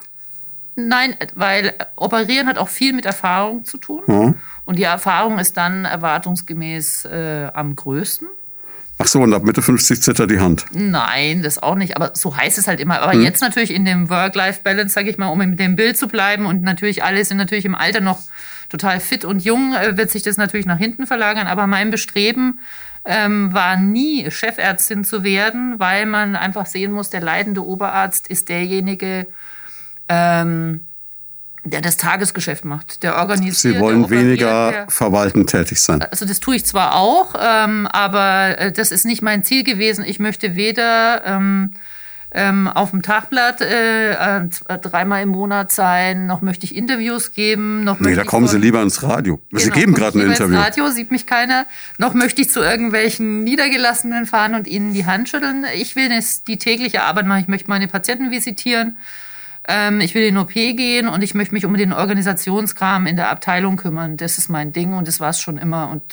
Nein, 0.76 1.16
weil 1.36 1.76
operieren 1.96 2.48
hat 2.48 2.58
auch 2.58 2.70
viel 2.70 2.94
mit 2.94 3.06
Erfahrung 3.06 3.66
zu 3.66 3.78
tun. 3.78 4.04
Mhm. 4.08 4.36
Und 4.66 4.80
die 4.80 4.84
Erfahrung 4.84 5.40
ist 5.40 5.58
dann 5.58 5.86
erwartungsgemäß 5.86 7.06
äh, 7.06 7.52
am 7.54 7.76
größten. 7.76 8.28
Ach 9.04 9.08
so, 9.08 9.20
und 9.20 9.34
ab 9.34 9.44
Mitte 9.44 9.62
50 9.62 10.02
zittert 10.02 10.32
die 10.32 10.40
Hand. 10.40 10.66
Nein, 10.72 11.44
das 11.44 11.62
auch 11.62 11.76
nicht. 11.76 11.98
Aber 11.98 12.12
so 12.14 12.38
heißt 12.38 12.58
es 12.58 12.70
halt 12.70 12.80
immer. 12.80 13.02
Aber 13.02 13.12
hm. 13.12 13.22
jetzt 13.22 13.42
natürlich 13.42 13.72
in 13.74 13.84
dem 13.84 14.10
Work-Life-Balance, 14.10 14.94
sage 14.94 15.10
ich 15.10 15.18
mal, 15.18 15.28
um 15.28 15.40
mit 15.40 15.60
dem 15.60 15.76
Bild 15.76 15.98
zu 15.98 16.08
bleiben. 16.08 16.46
Und 16.46 16.64
natürlich 16.64 17.04
alle 17.04 17.26
sind 17.26 17.36
natürlich 17.36 17.66
im 17.66 17.76
Alter 17.76 18.00
noch 18.00 18.20
total 18.70 19.02
fit 19.02 19.26
und 19.26 19.44
jung, 19.44 19.74
äh, 19.74 19.98
wird 19.98 20.10
sich 20.10 20.22
das 20.22 20.38
natürlich 20.38 20.66
nach 20.66 20.78
hinten 20.78 21.06
verlagern. 21.06 21.48
Aber 21.48 21.68
mein 21.68 21.92
Bestreben 21.92 22.60
ähm, 23.04 23.54
war 23.54 23.76
nie, 23.76 24.32
Chefärztin 24.32 25.04
zu 25.04 25.26
werden, 25.26 25.80
weil 25.80 26.06
man 26.06 26.38
einfach 26.38 26.66
sehen 26.66 26.94
muss, 26.94 27.10
der 27.10 27.20
leidende 27.20 27.66
Oberarzt 27.66 28.30
ist 28.30 28.48
derjenige, 28.48 29.28
ähm, 30.08 30.86
der 31.66 31.82
das 31.82 31.98
Tagesgeschäft 31.98 32.66
macht, 32.66 33.04
der 33.04 33.16
organisiert. 33.18 33.56
Sie 33.76 33.80
wollen 33.80 34.10
weniger 34.10 34.72
der, 34.72 34.90
verwaltend 34.90 35.50
tätig 35.50 35.82
sein. 35.82 36.02
Also 36.02 36.26
das 36.26 36.40
tue 36.40 36.58
ich 36.58 36.66
zwar 36.66 36.96
auch, 36.96 37.36
ähm, 37.40 37.88
aber 37.88 38.60
äh, 38.60 38.72
das 38.72 38.92
ist 38.92 39.06
nicht 39.06 39.22
mein 39.22 39.44
Ziel 39.44 39.64
gewesen. 39.64 40.04
Ich 40.06 40.20
möchte 40.20 40.56
weder 40.56 41.24
ähm, 41.26 41.72
ähm, 42.34 42.68
auf 42.68 42.90
dem 42.92 43.02
Tagblatt 43.02 43.62
äh, 43.62 44.12
äh, 44.12 44.48
dreimal 44.82 45.22
im 45.22 45.30
Monat 45.30 45.72
sein, 45.72 46.26
noch 46.26 46.42
möchte 46.42 46.66
ich 46.66 46.76
Interviews 46.76 47.34
geben, 47.34 47.84
noch 47.84 48.00
Nee, 48.00 48.16
da 48.16 48.24
kommen 48.24 48.48
Sie 48.48 48.58
lieber 48.58 48.82
ins 48.82 49.04
Radio. 49.04 49.40
Sie 49.52 49.66
Genau, 49.66 49.76
geben 49.76 49.94
komm 49.94 50.02
gerade 50.02 50.20
ein 50.20 50.32
Interview. 50.32 50.56
Ins 50.56 50.66
Radio 50.66 50.90
sieht 50.90 51.12
mich 51.12 51.28
keiner. 51.28 51.66
Noch 51.98 52.14
möchte 52.14 52.42
ich 52.42 52.50
zu 52.50 52.60
irgendwelchen 52.60 53.44
Niedergelassenen 53.44 54.26
fahren 54.26 54.56
und 54.56 54.68
ihnen 54.68 54.94
die 54.94 55.06
Hand 55.06 55.30
schütteln. 55.30 55.66
Ich 55.76 55.96
will 55.96 56.12
jetzt 56.12 56.48
die 56.48 56.58
tägliche 56.58 57.04
Arbeit 57.04 57.28
machen. 57.28 57.42
Ich 57.42 57.48
möchte 57.48 57.70
meine 57.70 57.88
Patienten 57.88 58.32
visitieren. 58.32 58.98
Ähm, 59.68 60.02
ich 60.02 60.14
will 60.14 60.24
in 60.24 60.38
OP 60.38 60.54
gehen 60.54 61.08
und 61.08 61.24
ich 61.24 61.34
möchte 61.34 61.54
mich 61.54 61.66
um 61.66 61.76
den 61.76 61.94
Organisationskram 61.94 63.06
in 63.08 63.16
der 63.16 63.30
Abteilung 63.30 63.78
kümmern. 63.78 64.18
Das 64.18 64.38
ist 64.38 64.50
mein 64.50 64.74
Ding 64.74 64.94
und 64.94 65.08
das 65.08 65.20
war 65.20 65.30
es 65.30 65.40
schon 65.40 65.58
immer. 65.58 65.90
Und 65.90 66.04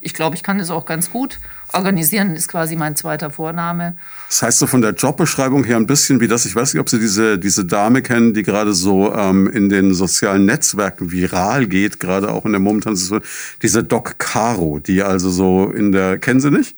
ich 0.00 0.14
glaube, 0.14 0.36
ich 0.36 0.42
kann 0.42 0.58
das 0.58 0.70
auch 0.70 0.84
ganz 0.84 1.10
gut. 1.10 1.40
Organisieren 1.72 2.34
ist 2.34 2.48
quasi 2.48 2.76
mein 2.76 2.96
zweiter 2.96 3.30
Vorname. 3.30 3.96
Das 4.28 4.42
heißt 4.42 4.58
so 4.58 4.66
von 4.66 4.80
der 4.80 4.92
Jobbeschreibung 4.92 5.64
her 5.64 5.76
ein 5.76 5.86
bisschen 5.86 6.20
wie 6.20 6.28
das, 6.28 6.46
ich 6.46 6.54
weiß 6.54 6.72
nicht, 6.72 6.80
ob 6.80 6.88
Sie 6.88 6.98
diese, 6.98 7.38
diese 7.38 7.64
Dame 7.64 8.02
kennen, 8.02 8.32
die 8.32 8.42
gerade 8.42 8.72
so 8.72 9.12
ähm, 9.14 9.48
in 9.48 9.68
den 9.68 9.94
sozialen 9.94 10.44
Netzwerken 10.44 11.10
viral 11.10 11.66
geht, 11.66 12.00
gerade 12.00 12.30
auch 12.30 12.44
in 12.44 12.52
der 12.52 12.60
momentanen 12.60 12.96
Situation, 12.96 13.28
diese 13.62 13.84
Doc 13.84 14.18
Caro, 14.18 14.78
die 14.78 15.02
also 15.02 15.30
so 15.30 15.70
in 15.70 15.92
der, 15.92 16.18
kennen 16.18 16.40
Sie 16.40 16.50
nicht? 16.50 16.76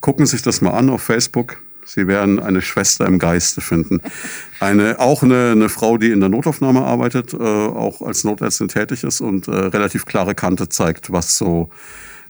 Gucken 0.00 0.26
Sie 0.26 0.32
sich 0.32 0.42
das 0.42 0.60
mal 0.60 0.72
an 0.72 0.90
auf 0.90 1.02
Facebook. 1.02 1.58
Sie 1.92 2.06
werden 2.06 2.38
eine 2.38 2.62
Schwester 2.62 3.04
im 3.06 3.18
Geiste 3.18 3.60
finden. 3.60 4.00
Eine, 4.60 5.00
auch 5.00 5.24
eine, 5.24 5.50
eine 5.50 5.68
Frau, 5.68 5.98
die 5.98 6.12
in 6.12 6.20
der 6.20 6.28
Notaufnahme 6.28 6.82
arbeitet, 6.82 7.34
äh, 7.34 7.36
auch 7.36 8.00
als 8.00 8.22
Notärztin 8.22 8.68
tätig 8.68 9.02
ist 9.02 9.20
und 9.20 9.48
äh, 9.48 9.50
relativ 9.50 10.06
klare 10.06 10.36
Kante 10.36 10.68
zeigt, 10.68 11.10
was 11.10 11.36
so 11.36 11.68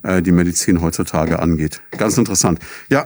äh, 0.02 0.22
die 0.22 0.32
Medizin 0.32 0.80
heutzutage 0.80 1.40
angeht. 1.40 1.82
Ganz 1.98 2.16
interessant. 2.16 2.58
Ja, 2.88 3.04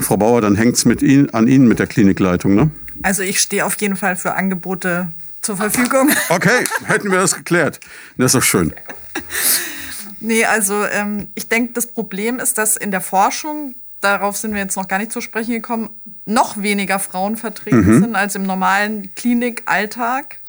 Frau 0.00 0.16
Bauer, 0.16 0.40
dann 0.40 0.56
hängt's 0.56 0.86
mit 0.86 1.02
Ihnen, 1.02 1.28
an 1.34 1.46
Ihnen 1.46 1.68
mit 1.68 1.78
der 1.78 1.86
Klinikleitung, 1.86 2.54
ne? 2.54 2.70
Also 3.02 3.22
ich 3.22 3.38
stehe 3.38 3.66
auf 3.66 3.78
jeden 3.82 3.96
Fall 3.96 4.16
für 4.16 4.32
Angebote 4.32 5.08
zur 5.42 5.58
Verfügung. 5.58 6.08
Okay, 6.30 6.64
hätten 6.86 7.10
wir 7.10 7.18
das 7.18 7.34
geklärt. 7.34 7.80
Das 8.16 8.34
ist 8.34 8.34
doch 8.34 8.42
schön. 8.42 8.72
Nee, 10.20 10.46
also 10.46 10.86
ähm, 10.86 11.28
ich 11.34 11.48
denke, 11.48 11.74
das 11.74 11.86
Problem 11.86 12.38
ist, 12.38 12.56
dass 12.56 12.78
in 12.78 12.90
der 12.90 13.02
Forschung, 13.02 13.74
darauf 14.00 14.36
sind 14.36 14.52
wir 14.52 14.60
jetzt 14.60 14.76
noch 14.76 14.88
gar 14.88 14.98
nicht 14.98 15.12
zu 15.12 15.20
sprechen 15.20 15.52
gekommen, 15.52 15.90
noch 16.24 16.62
weniger 16.62 16.98
Frauen 16.98 17.36
vertreten 17.36 18.00
sind 18.00 18.16
als 18.16 18.34
im 18.34 18.44
normalen 18.44 19.14
Klinikalltag. 19.14 20.40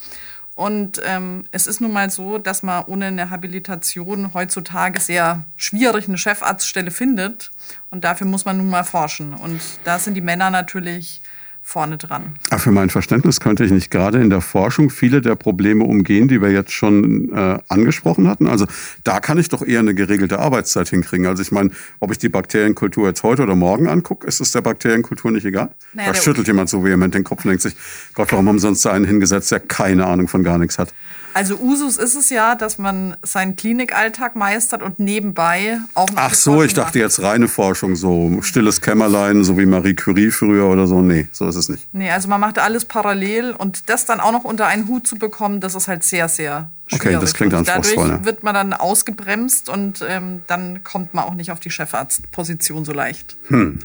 Und 0.55 1.01
ähm, 1.05 1.45
es 1.51 1.65
ist 1.65 1.81
nun 1.81 1.93
mal 1.93 2.09
so, 2.09 2.37
dass 2.37 2.61
man 2.61 2.85
ohne 2.85 3.07
eine 3.07 3.29
Habilitation 3.29 4.33
heutzutage 4.33 4.99
sehr 4.99 5.43
schwierig 5.55 6.07
eine 6.07 6.17
Chefarztstelle 6.17 6.91
findet. 6.91 7.51
Und 7.89 8.03
dafür 8.03 8.27
muss 8.27 8.45
man 8.45 8.57
nun 8.57 8.69
mal 8.69 8.83
forschen. 8.83 9.33
Und 9.33 9.61
da 9.85 9.97
sind 9.97 10.13
die 10.13 10.21
Männer 10.21 10.49
natürlich 10.49 11.21
vorne 11.61 11.97
dran. 11.97 12.33
Aber 12.49 12.59
für 12.59 12.71
mein 12.71 12.89
Verständnis 12.89 13.39
könnte 13.39 13.63
ich 13.63 13.71
nicht 13.71 13.91
gerade 13.91 14.19
in 14.19 14.29
der 14.29 14.41
Forschung 14.41 14.89
viele 14.89 15.21
der 15.21 15.35
Probleme 15.35 15.83
umgehen, 15.83 16.27
die 16.27 16.41
wir 16.41 16.51
jetzt 16.51 16.71
schon 16.71 17.31
äh, 17.33 17.59
angesprochen 17.69 18.27
hatten. 18.27 18.47
Also 18.47 18.65
da 19.03 19.19
kann 19.19 19.37
ich 19.37 19.49
doch 19.49 19.61
eher 19.61 19.79
eine 19.79 19.93
geregelte 19.93 20.39
Arbeitszeit 20.39 20.89
hinkriegen. 20.89 21.27
Also 21.27 21.41
ich 21.41 21.51
meine, 21.51 21.71
ob 21.99 22.11
ich 22.11 22.17
die 22.17 22.29
Bakterienkultur 22.29 23.07
jetzt 23.07 23.23
heute 23.23 23.43
oder 23.43 23.55
morgen 23.55 23.87
angucke, 23.87 24.27
ist 24.27 24.41
es 24.41 24.51
der 24.51 24.61
Bakterienkultur 24.61 25.31
nicht 25.31 25.45
egal? 25.45 25.69
Naja, 25.93 26.11
da 26.11 26.15
schüttelt 26.15 26.47
jemand 26.47 26.69
so 26.69 26.83
vehement 26.83 27.13
den 27.13 27.23
Kopf 27.23 27.45
und 27.45 27.49
denkt 27.49 27.61
sich, 27.61 27.75
Gott, 28.15 28.31
warum 28.31 28.47
haben 28.49 28.59
sie 28.59 28.67
uns 28.67 28.81
da 28.81 28.91
einen 28.91 29.05
hingesetzt, 29.05 29.51
der 29.51 29.59
keine 29.59 30.07
Ahnung 30.07 30.27
von 30.27 30.43
gar 30.43 30.57
nichts 30.57 30.77
hat? 30.77 30.93
Also 31.33 31.55
Usus 31.55 31.97
ist 31.97 32.15
es 32.15 32.29
ja, 32.29 32.55
dass 32.55 32.77
man 32.77 33.15
seinen 33.21 33.55
Klinikalltag 33.55 34.35
meistert 34.35 34.83
und 34.83 34.99
nebenbei 34.99 35.79
auch 35.93 36.09
noch 36.09 36.17
Ach 36.17 36.33
so, 36.33 36.51
Forschung 36.51 36.65
ich 36.65 36.73
dachte 36.73 36.97
macht. 36.99 37.03
jetzt 37.03 37.21
reine 37.21 37.47
Forschung, 37.47 37.95
so 37.95 38.41
stilles 38.41 38.81
Kämmerlein, 38.81 39.43
so 39.43 39.57
wie 39.57 39.65
Marie 39.65 39.95
Curie 39.95 40.31
früher 40.31 40.67
oder 40.67 40.87
so. 40.87 41.01
Nee, 41.01 41.27
so 41.31 41.47
ist 41.47 41.55
es 41.55 41.69
nicht. 41.69 41.87
Nee, 41.93 42.11
also 42.11 42.27
man 42.27 42.41
macht 42.41 42.59
alles 42.59 42.85
parallel 42.85 43.51
und 43.51 43.89
das 43.89 44.05
dann 44.05 44.19
auch 44.19 44.31
noch 44.31 44.43
unter 44.43 44.67
einen 44.67 44.87
Hut 44.87 45.07
zu 45.07 45.15
bekommen, 45.17 45.61
das 45.61 45.75
ist 45.75 45.87
halt 45.87 46.03
sehr, 46.03 46.27
sehr. 46.27 46.69
Okay, 46.93 47.13
das 47.13 47.33
klingt 47.33 47.53
und 47.53 47.59
anspruchsvoll, 47.59 48.07
Dadurch 48.07 48.19
ne? 48.21 48.25
wird 48.25 48.43
man 48.43 48.53
dann 48.53 48.73
ausgebremst 48.73 49.69
und 49.69 50.03
ähm, 50.07 50.41
dann 50.47 50.83
kommt 50.83 51.13
man 51.13 51.23
auch 51.23 51.35
nicht 51.35 51.51
auf 51.51 51.59
die 51.59 51.69
Chefarztposition 51.69 52.83
so 52.83 52.91
leicht. 52.91 53.37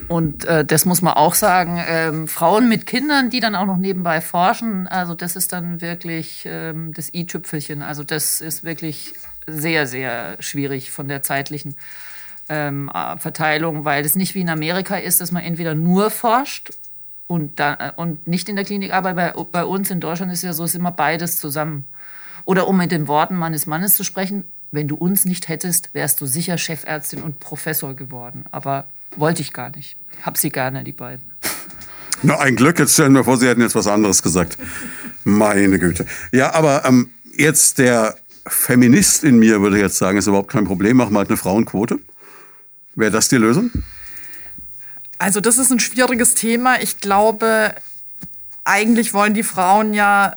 Und 0.09 0.45
äh, 0.45 0.65
das 0.65 0.85
muss 0.85 1.03
man 1.03 1.15
auch 1.15 1.35
sagen, 1.35 1.81
ähm, 1.87 2.27
Frauen 2.27 2.69
mit 2.69 2.87
Kindern, 2.87 3.31
die 3.31 3.41
dann 3.41 3.55
auch 3.55 3.67
noch 3.67 3.77
nebenbei 3.77 4.21
forschen, 4.21 4.89
also 4.89 5.15
das 5.15 5.37
ist 5.37 5.53
dann 5.53 5.81
wirklich 5.81 6.45
ähm, 6.47 6.93
das 6.95 7.15
i-Tüpfelchen. 7.15 7.83
Also 7.83 8.03
das 8.03 8.41
ist 8.41 8.65
wirklich 8.65 9.15
sehr, 9.47 9.87
sehr 9.87 10.37
schwierig 10.41 10.91
von 10.91 11.09
der 11.09 11.23
zeitlichen 11.23 11.77
ähm, 12.49 12.91
äh, 12.93 13.17
Verteilung, 13.19 13.85
weil 13.85 14.05
es 14.05 14.17
nicht 14.17 14.35
wie 14.35 14.41
in 14.41 14.49
Amerika 14.49 14.97
ist, 14.97 15.21
dass 15.21 15.33
man 15.33 15.43
entweder 15.43 15.75
nur 15.75 16.11
forscht 16.11 16.73
und, 17.27 17.59
da, 17.59 17.93
und 17.97 18.27
nicht 18.27 18.49
in 18.49 18.57
der 18.57 18.65
Klinik 18.65 18.93
arbeitet. 18.93 19.35
Bei, 19.35 19.45
bei 19.61 19.65
uns 19.65 19.91
in 19.91 20.01
Deutschland 20.01 20.33
ist 20.33 20.43
ja 20.43 20.53
so, 20.53 20.65
es 20.65 20.71
ist 20.71 20.77
immer 20.77 20.93
beides 20.93 21.39
zusammen. 21.39 21.87
Oder 22.47 22.69
um 22.69 22.79
mit 22.79 22.93
den 22.93 23.09
Worten 23.09 23.37
meines 23.37 23.67
Mannes 23.67 23.97
zu 23.97 24.05
sprechen, 24.05 24.45
wenn 24.71 24.89
du 24.89 24.95
uns 24.95 25.25
nicht 25.25 25.49
hättest, 25.49 25.93
wärst 25.93 26.21
du 26.21 26.27
sicher 26.27 26.57
Chefärztin 26.57 27.23
und 27.23 27.41
Professor 27.41 27.95
geworden. 27.95 28.45
Aber 28.53 28.85
wollte 29.17 29.43
ich 29.43 29.53
gar 29.53 29.71
nicht. 29.71 29.97
Hab 30.23 30.39
sie 30.39 30.51
gerne, 30.51 30.85
die 30.85 30.93
beiden. 30.93 31.25
Na, 32.23 32.39
ein 32.39 32.57
Glück, 32.57 32.79
jetzt 32.79 32.95
stellen 32.95 33.13
wir 33.13 33.25
vor, 33.25 33.37
Sie 33.37 33.47
hätten 33.47 33.61
jetzt 33.61 33.75
was 33.75 33.87
anderes 33.87 34.23
gesagt. 34.23 34.57
Meine 35.25 35.79
Güte. 35.79 36.07
Ja, 36.33 36.55
aber 36.55 36.85
ähm, 36.87 37.11
jetzt 37.37 37.79
der 37.79 38.17
Feminist 38.47 39.25
in 39.25 39.39
mir 39.39 39.61
würde 39.61 39.79
jetzt 39.79 39.99
sagen, 39.99 40.17
ist 40.17 40.27
überhaupt 40.27 40.51
kein 40.51 40.65
Problem, 40.65 40.97
machen 40.97 41.13
wir 41.13 41.19
halt 41.19 41.29
eine 41.29 41.37
Frauenquote. 41.37 41.99
Wäre 42.95 43.11
das 43.11 43.29
die 43.29 43.37
Lösung? 43.37 43.71
Also 45.19 45.41
das 45.41 45.59
ist 45.59 45.71
ein 45.71 45.81
schwieriges 45.81 46.35
Thema. 46.35 46.81
Ich 46.81 47.01
glaube, 47.01 47.75
eigentlich 48.65 49.15
wollen 49.15 49.35
die 49.35 49.43
Frauen 49.43 49.95
ja 49.95 50.37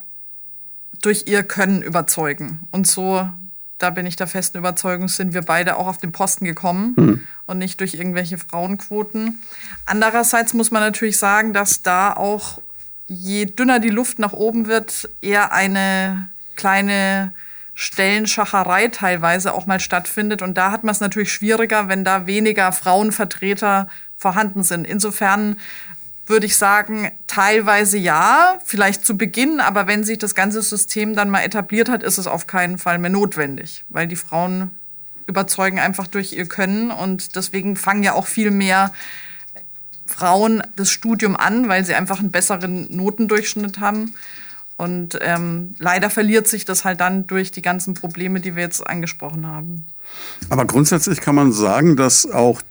durch 1.02 1.24
ihr 1.28 1.44
Können 1.44 1.82
überzeugen. 1.82 2.68
Und 2.72 2.88
so, 2.88 3.30
da 3.78 3.90
bin 3.90 4.06
ich 4.06 4.16
der 4.16 4.28
festen 4.28 4.58
Überzeugung, 4.58 5.08
sind 5.08 5.34
wir 5.34 5.42
beide 5.42 5.78
auch 5.78 5.88
auf 5.88 5.98
den 5.98 6.12
Posten 6.12 6.46
gekommen 6.46 7.26
und 7.46 7.58
nicht 7.58 7.80
durch 7.80 7.94
irgendwelche 7.94 8.38
Frauenquoten. 8.38 9.40
Andererseits 9.86 10.54
muss 10.54 10.72
man 10.72 10.82
natürlich 10.82 11.18
sagen, 11.18 11.54
dass 11.54 11.82
da 11.82 12.14
auch, 12.14 12.62
je 13.08 13.46
dünner 13.46 13.80
die 13.80 13.90
Luft 13.90 14.20
nach 14.20 14.34
oben 14.34 14.68
wird, 14.68 15.10
eher 15.22 15.54
eine 15.54 16.28
kleine 16.56 17.32
Stellenschacherei 17.74 18.90
teilweise 18.90 19.54
auch 19.54 19.66
mal 19.66 19.80
stattfindet. 19.80 20.42
Und 20.42 20.58
da 20.58 20.72
hat 20.72 20.84
man 20.84 20.92
es 20.92 21.00
natürlich 21.00 21.32
schwieriger, 21.32 21.88
wenn 21.88 22.04
da 22.04 22.28
weniger 22.28 22.74
Frauenvertreter 22.74 23.88
vorhanden 24.18 24.64
sind. 24.64 24.86
Insofern 24.86 25.56
würde 26.30 26.46
ich 26.46 26.58
sagen, 26.58 27.12
teilweise 27.28 27.98
ja, 27.98 28.60
vielleicht 28.64 29.06
zu 29.06 29.18
Beginn, 29.18 29.60
aber 29.60 29.88
wenn 29.88 30.04
sich 30.04 30.20
das 30.20 30.36
ganze 30.36 30.62
System 30.62 31.16
dann 31.16 31.30
mal 31.30 31.42
etabliert 31.42 31.90
hat, 31.90 32.04
ist 32.04 32.18
es 32.18 32.28
auf 32.28 32.48
keinen 32.48 32.78
Fall 32.78 33.00
mehr 33.00 33.10
notwendig, 33.10 33.84
weil 33.90 34.08
die 34.08 34.16
Frauen 34.16 34.70
überzeugen 35.28 35.80
einfach 35.80 36.08
durch 36.08 36.34
ihr 36.34 36.48
Können 36.48 36.92
und 36.92 37.36
deswegen 37.36 37.76
fangen 37.76 38.04
ja 38.04 38.14
auch 38.14 38.28
viel 38.28 38.52
mehr 38.52 38.94
Frauen 40.06 40.64
das 40.76 40.92
Studium 40.92 41.36
an, 41.36 41.70
weil 41.70 41.86
sie 41.86 41.94
einfach 41.94 42.20
einen 42.20 42.32
besseren 42.32 42.88
Notendurchschnitt 42.96 43.80
haben. 43.80 44.16
Und 44.76 45.20
ähm, 45.22 45.76
leider 45.78 46.10
verliert 46.10 46.48
sich 46.48 46.66
das 46.66 46.86
halt 46.86 47.00
dann 47.02 47.28
durch 47.28 47.52
die 47.52 47.62
ganzen 47.62 47.94
Probleme, 47.94 48.40
die 48.40 48.56
wir 48.56 48.64
jetzt 48.64 48.86
angesprochen 48.86 49.46
haben. 49.46 49.86
Aber 50.50 50.66
grundsätzlich 50.66 51.22
kann 51.22 51.36
man 51.36 51.52
sagen, 51.52 51.96
dass 51.96 52.26
auch 52.26 52.62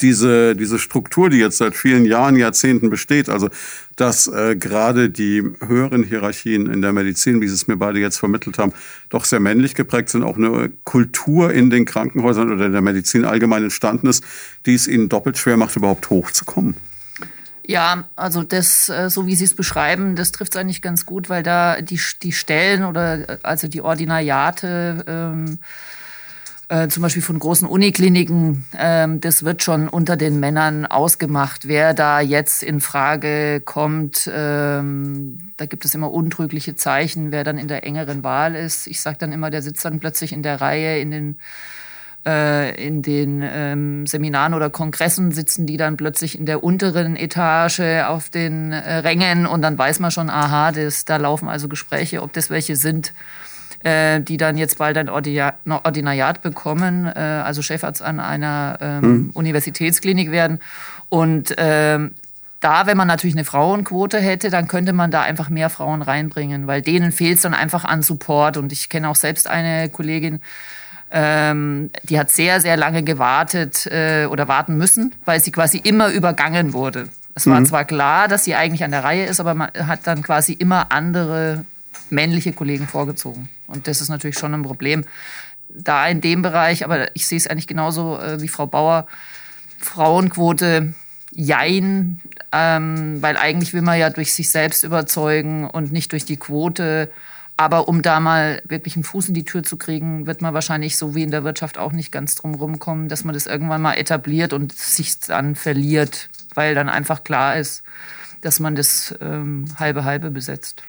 diese, 0.00 0.56
diese 0.56 0.78
Struktur, 0.78 1.30
die 1.30 1.38
jetzt 1.38 1.58
seit 1.58 1.74
vielen 1.74 2.04
Jahren, 2.04 2.36
Jahrzehnten 2.36 2.90
besteht, 2.90 3.28
also 3.28 3.48
dass 3.96 4.26
äh, 4.26 4.56
gerade 4.56 5.10
die 5.10 5.42
höheren 5.64 6.02
Hierarchien 6.02 6.70
in 6.70 6.82
der 6.82 6.92
Medizin, 6.92 7.40
wie 7.40 7.48
Sie 7.48 7.54
es 7.54 7.68
mir 7.68 7.76
beide 7.76 8.00
jetzt 8.00 8.18
vermittelt 8.18 8.58
haben, 8.58 8.72
doch 9.08 9.24
sehr 9.24 9.40
männlich 9.40 9.74
geprägt 9.74 10.08
sind, 10.08 10.24
auch 10.24 10.36
eine 10.36 10.72
Kultur 10.84 11.52
in 11.52 11.70
den 11.70 11.84
Krankenhäusern 11.84 12.52
oder 12.52 12.66
in 12.66 12.72
der 12.72 12.80
Medizin 12.80 13.24
allgemein 13.24 13.64
entstanden 13.64 14.08
ist, 14.08 14.24
die 14.66 14.74
es 14.74 14.88
ihnen 14.88 15.08
doppelt 15.08 15.38
schwer 15.38 15.56
macht, 15.56 15.76
überhaupt 15.76 16.10
hochzukommen. 16.10 16.74
Ja, 17.66 18.04
also 18.14 18.42
das, 18.42 18.90
äh, 18.90 19.08
so 19.08 19.26
wie 19.26 19.34
Sie 19.36 19.44
es 19.44 19.54
beschreiben, 19.54 20.16
das 20.16 20.32
trifft 20.32 20.54
es 20.54 20.60
eigentlich 20.60 20.82
ganz 20.82 21.06
gut, 21.06 21.30
weil 21.30 21.42
da 21.42 21.80
die, 21.80 21.98
die 22.22 22.32
Stellen 22.32 22.84
oder 22.84 23.28
äh, 23.28 23.38
also 23.42 23.68
die 23.68 23.80
Ordinariate 23.80 25.04
ähm, 25.06 25.58
äh, 26.68 26.88
zum 26.88 27.02
Beispiel 27.02 27.22
von 27.22 27.38
großen 27.38 27.68
Unikliniken, 27.68 28.64
ähm, 28.78 29.20
das 29.20 29.44
wird 29.44 29.62
schon 29.62 29.88
unter 29.88 30.16
den 30.16 30.40
Männern 30.40 30.86
ausgemacht, 30.86 31.68
wer 31.68 31.94
da 31.94 32.20
jetzt 32.20 32.62
in 32.62 32.80
Frage 32.80 33.60
kommt. 33.64 34.30
Ähm, 34.32 35.52
da 35.56 35.66
gibt 35.66 35.84
es 35.84 35.94
immer 35.94 36.10
untrügliche 36.10 36.74
Zeichen, 36.74 37.32
wer 37.32 37.44
dann 37.44 37.58
in 37.58 37.68
der 37.68 37.84
engeren 37.84 38.24
Wahl 38.24 38.54
ist. 38.54 38.86
Ich 38.86 39.00
sage 39.00 39.18
dann 39.18 39.32
immer, 39.32 39.50
der 39.50 39.62
sitzt 39.62 39.84
dann 39.84 40.00
plötzlich 40.00 40.32
in 40.32 40.42
der 40.42 40.60
Reihe 40.60 40.98
in 40.98 41.10
den 41.10 41.38
äh, 42.26 42.74
in 42.82 43.02
den 43.02 43.42
ähm, 43.42 44.06
Seminaren 44.06 44.54
oder 44.54 44.70
Kongressen 44.70 45.32
sitzen 45.32 45.66
die 45.66 45.76
dann 45.76 45.96
plötzlich 45.96 46.38
in 46.38 46.46
der 46.46 46.64
unteren 46.64 47.16
Etage 47.16 48.02
auf 48.06 48.30
den 48.30 48.72
äh, 48.72 48.96
Rängen 48.96 49.46
und 49.46 49.62
dann 49.62 49.76
weiß 49.76 50.00
man 50.00 50.10
schon, 50.10 50.30
aha, 50.30 50.72
das, 50.72 51.04
da 51.04 51.16
laufen 51.16 51.48
also 51.48 51.68
Gespräche, 51.68 52.22
ob 52.22 52.32
das 52.32 52.48
welche 52.50 52.76
sind, 52.76 53.12
äh, 53.84 54.20
die 54.20 54.36
dann 54.36 54.56
jetzt 54.56 54.78
bald 54.78 54.96
ein 54.96 55.08
Ordia- 55.08 55.54
Ordinariat 55.68 56.42
bekommen, 56.42 57.06
äh, 57.06 57.18
also 57.18 57.62
Chefarzt 57.62 58.02
an 58.02 58.18
einer 58.18 58.78
ähm, 58.80 59.30
Universitätsklinik 59.34 60.30
werden. 60.30 60.60
Und 61.10 61.54
ähm, 61.58 62.12
da, 62.60 62.86
wenn 62.86 62.96
man 62.96 63.06
natürlich 63.06 63.36
eine 63.36 63.44
Frauenquote 63.44 64.18
hätte, 64.18 64.48
dann 64.48 64.68
könnte 64.68 64.94
man 64.94 65.10
da 65.10 65.20
einfach 65.20 65.50
mehr 65.50 65.68
Frauen 65.68 66.00
reinbringen, 66.00 66.66
weil 66.66 66.80
denen 66.80 67.12
fehlt 67.12 67.36
es 67.36 67.42
dann 67.42 67.54
einfach 67.54 67.84
an 67.84 68.02
Support. 68.02 68.56
Und 68.56 68.72
ich 68.72 68.88
kenne 68.88 69.08
auch 69.08 69.16
selbst 69.16 69.48
eine 69.48 69.90
Kollegin, 69.90 70.40
ähm, 71.10 71.90
die 72.04 72.18
hat 72.18 72.30
sehr, 72.30 72.60
sehr 72.60 72.76
lange 72.76 73.02
gewartet 73.02 73.86
äh, 73.86 74.26
oder 74.26 74.48
warten 74.48 74.76
müssen, 74.76 75.14
weil 75.26 75.40
sie 75.40 75.52
quasi 75.52 75.76
immer 75.76 76.10
übergangen 76.10 76.72
wurde. 76.72 77.10
Es 77.34 77.46
war 77.46 77.60
mhm. 77.60 77.66
zwar 77.66 77.84
klar, 77.84 78.28
dass 78.28 78.44
sie 78.44 78.54
eigentlich 78.54 78.82
an 78.82 78.92
der 78.92 79.04
Reihe 79.04 79.26
ist, 79.26 79.40
aber 79.40 79.54
man 79.54 79.70
hat 79.86 80.06
dann 80.06 80.22
quasi 80.22 80.54
immer 80.54 80.90
andere 80.90 81.64
männliche 82.14 82.52
Kollegen 82.52 82.86
vorgezogen. 82.86 83.48
Und 83.66 83.88
das 83.88 84.00
ist 84.00 84.08
natürlich 84.08 84.38
schon 84.38 84.54
ein 84.54 84.62
Problem. 84.62 85.04
Da 85.68 86.06
in 86.06 86.20
dem 86.20 86.42
Bereich, 86.42 86.84
aber 86.84 87.14
ich 87.16 87.26
sehe 87.26 87.38
es 87.38 87.46
eigentlich 87.46 87.66
genauso 87.66 88.18
äh, 88.18 88.40
wie 88.40 88.48
Frau 88.48 88.66
Bauer, 88.66 89.06
Frauenquote, 89.78 90.94
jein, 91.32 92.20
ähm, 92.52 93.20
weil 93.20 93.36
eigentlich 93.36 93.72
will 93.74 93.82
man 93.82 93.98
ja 93.98 94.10
durch 94.10 94.32
sich 94.32 94.50
selbst 94.50 94.84
überzeugen 94.84 95.68
und 95.68 95.92
nicht 95.92 96.12
durch 96.12 96.24
die 96.24 96.36
Quote. 96.36 97.10
Aber 97.56 97.88
um 97.88 98.02
da 98.02 98.18
mal 98.18 98.62
wirklich 98.64 98.96
einen 98.96 99.04
Fuß 99.04 99.28
in 99.28 99.34
die 99.34 99.44
Tür 99.44 99.62
zu 99.62 99.76
kriegen, 99.76 100.26
wird 100.26 100.42
man 100.42 100.54
wahrscheinlich 100.54 100.96
so 100.96 101.14
wie 101.14 101.22
in 101.22 101.30
der 101.30 101.44
Wirtschaft 101.44 101.78
auch 101.78 101.92
nicht 101.92 102.10
ganz 102.10 102.34
drum 102.34 102.54
rumkommen, 102.54 103.08
dass 103.08 103.24
man 103.24 103.34
das 103.34 103.46
irgendwann 103.46 103.82
mal 103.82 103.94
etabliert 103.94 104.52
und 104.52 104.72
sich 104.72 105.20
dann 105.20 105.54
verliert, 105.54 106.30
weil 106.54 106.74
dann 106.74 106.88
einfach 106.88 107.22
klar 107.22 107.56
ist, 107.56 107.84
dass 108.40 108.58
man 108.58 108.74
das 108.74 109.14
ähm, 109.20 109.66
halbe 109.78 110.04
halbe 110.04 110.30
besetzt. 110.30 110.82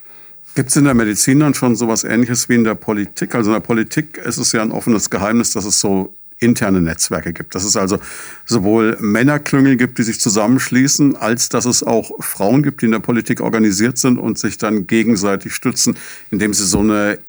Gibt 0.56 0.70
es 0.70 0.78
in 0.78 0.86
der 0.86 0.94
Medizin 0.94 1.42
dann 1.42 1.54
schon 1.54 1.76
sowas 1.76 2.06
Ähnliches 2.06 2.48
wie 2.48 2.56
in 2.56 2.64
der 2.64 2.76
Politik? 2.76 3.36
Also 3.36 3.50
in 3.50 3.56
der 3.56 3.60
Politik 3.60 4.18
ist 4.18 4.38
es 4.38 4.54
ja 4.54 4.62
ein 4.62 4.72
offenes 4.72 5.10
Geheimnis, 5.10 5.52
dass 5.52 5.66
es 5.66 5.82
so 5.82 6.16
interne 6.40 6.82
Netzwerke 6.82 7.34
gibt. 7.34 7.56
Dass 7.56 7.66
es 7.66 7.76
also 7.76 8.00
sowohl 8.46 8.98
Männerklüngel 9.02 9.76
gibt, 9.76 9.98
die 9.98 10.04
sich 10.04 10.22
zusammenschließen, 10.22 11.18
als 11.18 11.50
dass 11.50 11.66
es 11.66 11.84
auch 11.84 12.10
Frauen 12.22 12.64
gibt, 12.64 12.82
die 12.82 12.86
in 12.86 12.94
der 12.94 13.00
Politik 13.00 13.42
organisiert 13.42 13.98
sind 13.98 14.18
und 14.18 14.40
sich 14.40 14.58
dann 14.58 14.88
gegenseitig 14.88 15.54
stützen, 15.54 15.98
indem 16.32 16.54
sie 16.54 16.66
so 16.66 16.80
eine 16.80 17.20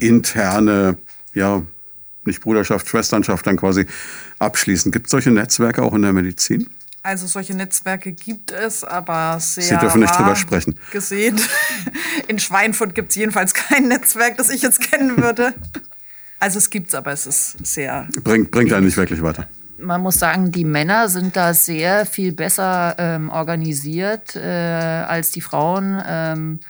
interne, 0.00 0.98
ja, 1.34 1.62
nicht 2.24 2.40
Bruderschaft, 2.40 2.88
Schwesternschaft 2.88 3.46
dann 3.46 3.56
quasi 3.56 3.86
abschließen. 4.40 4.90
Gibt 4.90 5.06
es 5.06 5.12
solche 5.12 5.30
Netzwerke 5.30 5.82
auch 5.82 5.94
in 5.94 6.02
der 6.02 6.12
Medizin? 6.12 6.68
Also 7.04 7.26
solche 7.26 7.54
Netzwerke 7.54 8.12
gibt 8.12 8.52
es, 8.52 8.84
aber 8.84 9.38
sehr. 9.40 9.64
Sie 9.64 9.76
dürfen 9.76 10.00
nicht 10.00 10.16
drüber 10.16 10.36
sprechen. 10.36 10.78
Gesehen. 10.92 11.40
In 12.28 12.38
Schweinfurt 12.38 12.94
gibt 12.94 13.10
es 13.10 13.16
jedenfalls 13.16 13.54
kein 13.54 13.88
Netzwerk, 13.88 14.36
das 14.36 14.50
ich 14.50 14.62
jetzt 14.62 14.80
kennen 14.80 15.16
würde. 15.16 15.52
Also 16.38 16.58
es 16.58 16.70
gibt 16.70 16.88
es, 16.88 16.94
aber 16.94 17.12
es 17.12 17.26
ist 17.26 17.66
sehr. 17.66 18.08
Bringt, 18.22 18.52
bringt 18.52 18.72
einen 18.72 18.86
nicht 18.86 18.96
wirklich 18.96 19.22
weiter. 19.22 19.48
Man 19.78 20.00
muss 20.00 20.20
sagen, 20.20 20.52
die 20.52 20.64
Männer 20.64 21.08
sind 21.08 21.36
da 21.36 21.54
sehr 21.54 22.06
viel 22.06 22.32
besser 22.32 22.94
ähm, 22.98 23.30
organisiert 23.30 24.36
äh, 24.36 24.40
als 24.40 25.32
die 25.32 25.40
Frauen. 25.40 26.00
Ähm, 26.06 26.60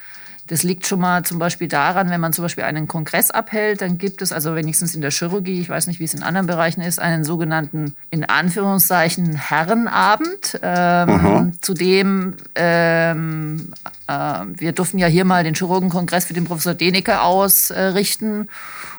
das 0.53 0.65
liegt 0.65 0.87
schon 0.87 1.01
mal 1.01 1.25
zum 1.25 1.39
Beispiel 1.39 1.67
daran, 1.67 2.11
wenn 2.11 2.21
man 2.21 2.35
zum 2.35 2.45
Beispiel 2.45 2.65
einen 2.65 2.87
Kongress 2.87 3.31
abhält, 3.31 3.81
dann 3.81 3.97
gibt 3.97 4.21
es, 4.21 4.33
also 4.33 4.55
wenigstens 4.55 4.95
in 4.95 5.01
der 5.01 5.11
Chirurgie, 5.11 5.63
ich 5.63 5.71
weiß 5.71 5.87
nicht, 5.87 5.99
wie 5.99 6.05
es 6.05 6.13
in 6.13 6.23
anderen 6.23 6.47
Bereichen 6.47 6.83
ist, 6.83 7.01
einen 7.01 7.25
sogenannten, 7.25 7.97
in 8.11 8.27
Anführungszeichen, 8.27 9.35
Herrenabend, 9.35 10.61
ähm, 10.63 11.55
zu 11.63 11.73
dem 11.73 12.35
ähm, 12.55 13.73
äh, 14.07 14.13
wir 14.59 14.73
durften 14.73 14.99
ja 14.99 15.07
hier 15.07 15.25
mal 15.25 15.43
den 15.43 15.55
Chirurgenkongress 15.55 16.27
für 16.27 16.35
den 16.35 16.45
Professor 16.45 16.75
Denecke 16.75 17.23
ausrichten. 17.23 18.51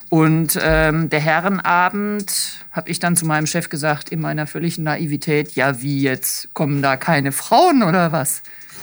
Und 0.10 0.58
ähm, 0.60 1.12
der 1.12 1.20
Herrenabend 1.20 2.66
habe 2.72 2.90
ich 2.90 3.00
dann 3.00 3.16
zu 3.16 3.28
meinem 3.28 3.46
Chef 3.46 3.70
gesagt, 3.70 4.10
in 4.10 4.22
meiner 4.22 4.48
völligen 4.48 4.86
Naivität, 4.86 5.52
ja 5.52 5.84
wie 5.84 6.02
jetzt, 6.02 6.52
kommen 6.56 6.82
da 6.82 6.98
keine 6.98 7.32
Frauen 7.32 7.84
oder 7.84 8.12
was? 8.12 8.42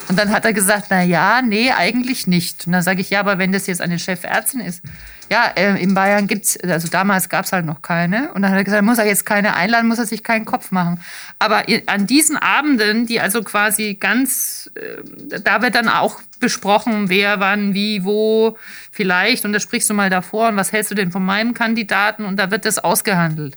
Und 0.08 0.18
dann 0.18 0.30
hat 0.30 0.44
er 0.44 0.52
gesagt, 0.52 0.86
na 0.90 1.02
ja, 1.02 1.40
nee, 1.42 1.70
eigentlich 1.70 2.26
nicht. 2.26 2.66
Und 2.66 2.72
dann 2.72 2.82
sage 2.82 3.00
ich, 3.00 3.10
ja, 3.10 3.20
aber 3.20 3.38
wenn 3.38 3.52
das 3.52 3.66
jetzt 3.66 3.80
eine 3.80 3.98
Chefärztin 3.98 4.60
ist, 4.60 4.82
ja, 5.30 5.52
äh, 5.54 5.80
in 5.80 5.94
Bayern 5.94 6.26
gibt's, 6.26 6.58
also 6.58 6.88
damals 6.88 7.28
gab 7.28 7.44
es 7.44 7.52
halt 7.52 7.64
noch 7.64 7.82
keine. 7.82 8.32
Und 8.32 8.42
dann 8.42 8.50
hat 8.50 8.58
er 8.58 8.64
gesagt, 8.64 8.82
muss 8.82 8.98
er 8.98 9.06
jetzt 9.06 9.24
keine 9.24 9.54
einladen, 9.54 9.86
muss 9.86 10.00
er 10.00 10.06
sich 10.06 10.24
keinen 10.24 10.44
Kopf 10.44 10.72
machen. 10.72 11.00
Aber 11.38 11.62
an 11.86 12.08
diesen 12.08 12.36
Abenden, 12.36 13.06
die 13.06 13.20
also 13.20 13.42
quasi 13.44 13.94
ganz, 13.94 14.70
äh, 14.74 15.40
da 15.40 15.62
wird 15.62 15.76
dann 15.76 15.88
auch 15.88 16.20
besprochen, 16.40 17.08
wer, 17.08 17.38
wann, 17.38 17.74
wie, 17.74 18.04
wo, 18.04 18.58
vielleicht. 18.90 19.44
Und 19.44 19.52
da 19.52 19.60
sprichst 19.60 19.88
du 19.88 19.94
mal 19.94 20.10
davor 20.10 20.48
und 20.48 20.56
was 20.56 20.72
hältst 20.72 20.90
du 20.90 20.96
denn 20.96 21.12
von 21.12 21.24
meinem 21.24 21.54
Kandidaten? 21.54 22.24
Und 22.24 22.36
da 22.36 22.50
wird 22.50 22.64
das 22.64 22.80
ausgehandelt. 22.80 23.56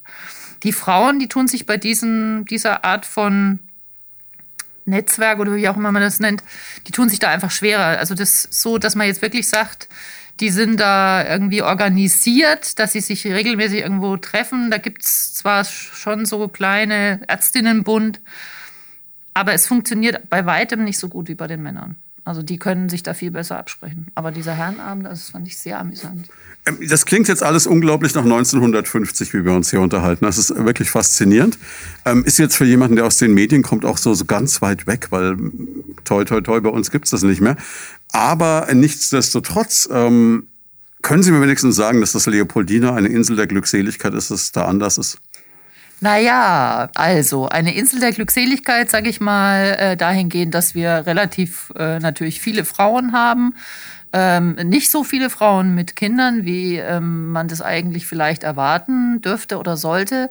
Die 0.61 0.73
Frauen, 0.73 1.17
die 1.17 1.27
tun 1.27 1.47
sich 1.47 1.65
bei 1.65 1.77
diesen, 1.77 2.45
dieser 2.45 2.85
Art 2.85 3.07
von 3.07 3.57
Netzwerk 4.85 5.39
oder 5.39 5.55
wie 5.55 5.67
auch 5.69 5.77
immer 5.77 5.91
man 5.91 6.01
das 6.01 6.19
nennt, 6.19 6.43
die 6.87 6.91
tun 6.91 7.09
sich 7.09 7.19
da 7.19 7.29
einfach 7.29 7.51
schwerer. 7.51 7.99
Also 7.99 8.15
das 8.15 8.47
so, 8.51 8.77
dass 8.77 8.95
man 8.95 9.07
jetzt 9.07 9.21
wirklich 9.21 9.47
sagt, 9.47 9.87
die 10.39 10.49
sind 10.49 10.79
da 10.79 11.27
irgendwie 11.27 11.61
organisiert, 11.61 12.79
dass 12.79 12.93
sie 12.93 13.01
sich 13.01 13.25
regelmäßig 13.25 13.81
irgendwo 13.81 14.17
treffen. 14.17 14.71
Da 14.71 14.77
gibt 14.77 15.03
es 15.03 15.33
zwar 15.33 15.63
schon 15.63 16.25
so 16.25 16.47
kleine 16.47 17.21
Ärztinnenbund, 17.27 18.19
aber 19.33 19.53
es 19.53 19.67
funktioniert 19.67 20.29
bei 20.29 20.45
weitem 20.45 20.83
nicht 20.83 20.97
so 20.97 21.07
gut 21.07 21.27
wie 21.27 21.35
bei 21.35 21.47
den 21.47 21.61
Männern. 21.61 21.97
Also 22.25 22.41
die 22.41 22.57
können 22.57 22.89
sich 22.89 23.03
da 23.03 23.13
viel 23.13 23.31
besser 23.31 23.57
absprechen. 23.57 24.07
Aber 24.15 24.31
dieser 24.31 24.53
Herrenabend, 24.53 25.05
das 25.05 25.31
fand 25.31 25.47
ich 25.47 25.57
sehr 25.57 25.79
amüsant. 25.79 26.29
Ähm, 26.65 26.77
das 26.87 27.05
klingt 27.05 27.27
jetzt 27.27 27.43
alles 27.43 27.67
unglaublich 27.67 28.13
nach 28.13 28.23
1950, 28.23 29.33
wie 29.33 29.43
wir 29.43 29.51
uns 29.51 29.69
hier 29.71 29.81
unterhalten. 29.81 30.23
Das 30.25 30.37
ist 30.37 30.55
wirklich 30.55 30.89
faszinierend. 30.89 31.57
Ähm, 32.05 32.23
ist 32.23 32.39
jetzt 32.39 32.55
für 32.55 32.65
jemanden, 32.65 32.95
der 32.95 33.05
aus 33.05 33.17
den 33.17 33.33
Medien 33.33 33.61
kommt, 33.61 33.83
auch 33.83 33.97
so, 33.97 34.13
so 34.13 34.25
ganz 34.25 34.61
weit 34.61 34.87
weg, 34.87 35.07
weil 35.09 35.35
toi, 36.05 36.23
toi, 36.23 36.41
toi, 36.41 36.61
bei 36.61 36.69
uns 36.69 36.91
gibt's 36.91 37.09
das 37.09 37.23
nicht 37.23 37.41
mehr. 37.41 37.57
Aber 38.13 38.67
nichtsdestotrotz, 38.73 39.89
ähm, 39.91 40.47
können 41.01 41.21
Sie 41.21 41.31
mir 41.31 41.41
wenigstens 41.41 41.75
sagen, 41.75 41.99
dass 41.99 42.13
das 42.13 42.27
Leopoldina 42.27 42.95
eine 42.95 43.09
Insel 43.09 43.35
der 43.35 43.47
Glückseligkeit 43.47 44.13
ist, 44.13 44.31
dass 44.31 44.43
es 44.43 44.51
da 44.53 44.65
anders 44.65 44.97
ist? 44.97 45.19
Naja, 46.01 46.89
also 46.95 47.47
eine 47.47 47.75
Insel 47.75 47.99
der 47.99 48.11
Glückseligkeit, 48.11 48.89
sage 48.89 49.09
ich 49.09 49.21
mal, 49.21 49.77
äh, 49.79 49.97
dahingehend, 49.97 50.53
dass 50.53 50.75
wir 50.75 51.05
relativ 51.05 51.71
äh, 51.77 51.99
natürlich 51.99 52.41
viele 52.41 52.65
Frauen 52.65 53.13
haben. 53.13 53.55
Ähm, 54.11 54.55
nicht 54.63 54.91
so 54.91 55.03
viele 55.03 55.29
Frauen 55.29 55.73
mit 55.73 55.95
Kindern, 55.95 56.45
wie 56.45 56.77
ähm, 56.77 57.31
man 57.31 57.47
das 57.47 57.61
eigentlich 57.61 58.05
vielleicht 58.05 58.43
erwarten 58.43 59.21
dürfte 59.21 59.57
oder 59.57 59.75
sollte. 59.75 60.29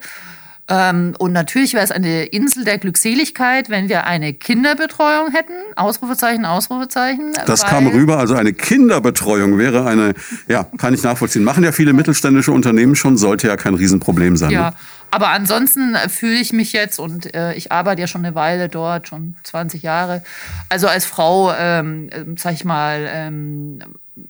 Ähm, 0.69 1.15
und 1.19 1.33
natürlich 1.33 1.75
wäre 1.75 1.85
es 1.85 1.91
eine 1.91 2.25
Insel 2.25 2.65
der 2.65 2.79
Glückseligkeit, 2.79 3.69
wenn 3.69 3.89
wir 3.89 4.07
eine 4.07 4.33
Kinderbetreuung 4.33 5.33
hätten. 5.33 5.55
Ausrufezeichen, 5.75 6.45
Ausrufezeichen. 6.45 7.33
Das 7.47 7.67
kam 7.67 7.89
rüber. 7.89 8.19
Also 8.19 8.35
eine 8.35 8.53
Kinderbetreuung 8.53 9.59
wäre 9.59 9.85
eine, 9.87 10.15
ja, 10.47 10.65
kann 10.79 10.95
ich 10.95 11.03
nachvollziehen. 11.03 11.43
Machen 11.43 11.65
ja 11.65 11.73
viele 11.73 11.93
mittelständische 11.93 12.53
Unternehmen 12.53 12.95
schon, 12.95 13.17
sollte 13.17 13.49
ja 13.49 13.57
kein 13.57 13.75
Riesenproblem 13.75 14.37
sein. 14.37 14.51
Ja. 14.51 14.71
Ne? 14.71 14.77
Aber 15.13 15.29
ansonsten 15.29 15.95
fühle 16.09 16.41
ich 16.41 16.55
mich 16.55 16.73
jetzt 16.73 16.99
und 16.99 17.35
äh, 17.35 17.53
ich 17.53 17.71
arbeite 17.71 18.01
ja 18.01 18.07
schon 18.07 18.25
eine 18.25 18.35
Weile 18.35 18.71
dort, 18.71 19.09
schon 19.09 19.37
20 19.43 19.83
Jahre. 19.83 20.25
Also 20.71 20.89
als 20.89 21.05
Frau, 21.05 21.53
ähm, 21.53 22.09
sag 22.39 22.55
ich 22.55 22.65
mal, 22.65 23.07
ähm, 23.13 23.83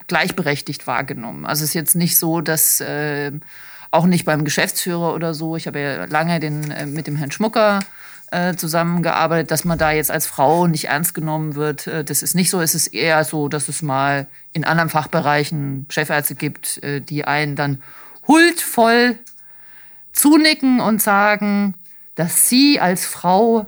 gleichberechtigt 0.09 0.89
wahrgenommen. 0.89 1.47
Also 1.47 1.63
es 1.63 1.71
ist 1.71 1.75
jetzt 1.75 1.95
nicht 1.95 2.19
so, 2.19 2.41
dass 2.41 2.81
äh, 2.81 3.31
auch 3.93 4.07
nicht 4.07 4.25
beim 4.25 4.45
Geschäftsführer 4.45 5.15
oder 5.15 5.35
so. 5.35 5.55
Ich 5.55 5.69
habe 5.69 5.79
ja 5.79 6.05
lange 6.07 6.41
den, 6.41 6.73
äh, 6.73 6.85
mit 6.85 7.07
dem 7.07 7.15
Herrn 7.15 7.31
Schmucker 7.31 7.79
äh, 8.33 8.57
zusammengearbeitet, 8.57 9.53
dass 9.53 9.65
man 9.65 9.79
da 9.79 9.93
jetzt 9.93 10.11
als 10.11 10.27
Frau 10.27 10.67
nicht 10.67 10.87
ernst 10.87 11.15
genommen 11.15 11.55
wird. 11.55 11.87
Äh, 11.87 12.03
das 12.03 12.25
ist 12.25 12.35
nicht 12.35 12.51
so. 12.51 12.61
Es 12.61 12.75
ist 12.75 12.89
eher 12.89 13.23
so, 13.23 13.47
dass 13.47 13.69
es 13.69 13.83
mal 13.83 14.27
in 14.53 14.65
anderen 14.65 14.91
Fachbereichen 14.91 15.87
Chefärzte 15.91 16.35
gibt, 16.35 16.83
äh, 16.83 17.01
die 17.01 17.25
einen 17.25 17.55
dann 17.55 17.81
huldvoll 18.27 19.17
zunicken 20.13 20.81
und 20.81 21.03
sagen, 21.03 21.75
dass 22.15 22.49
sie 22.49 22.81
als 22.81 23.07
Frau 23.07 23.67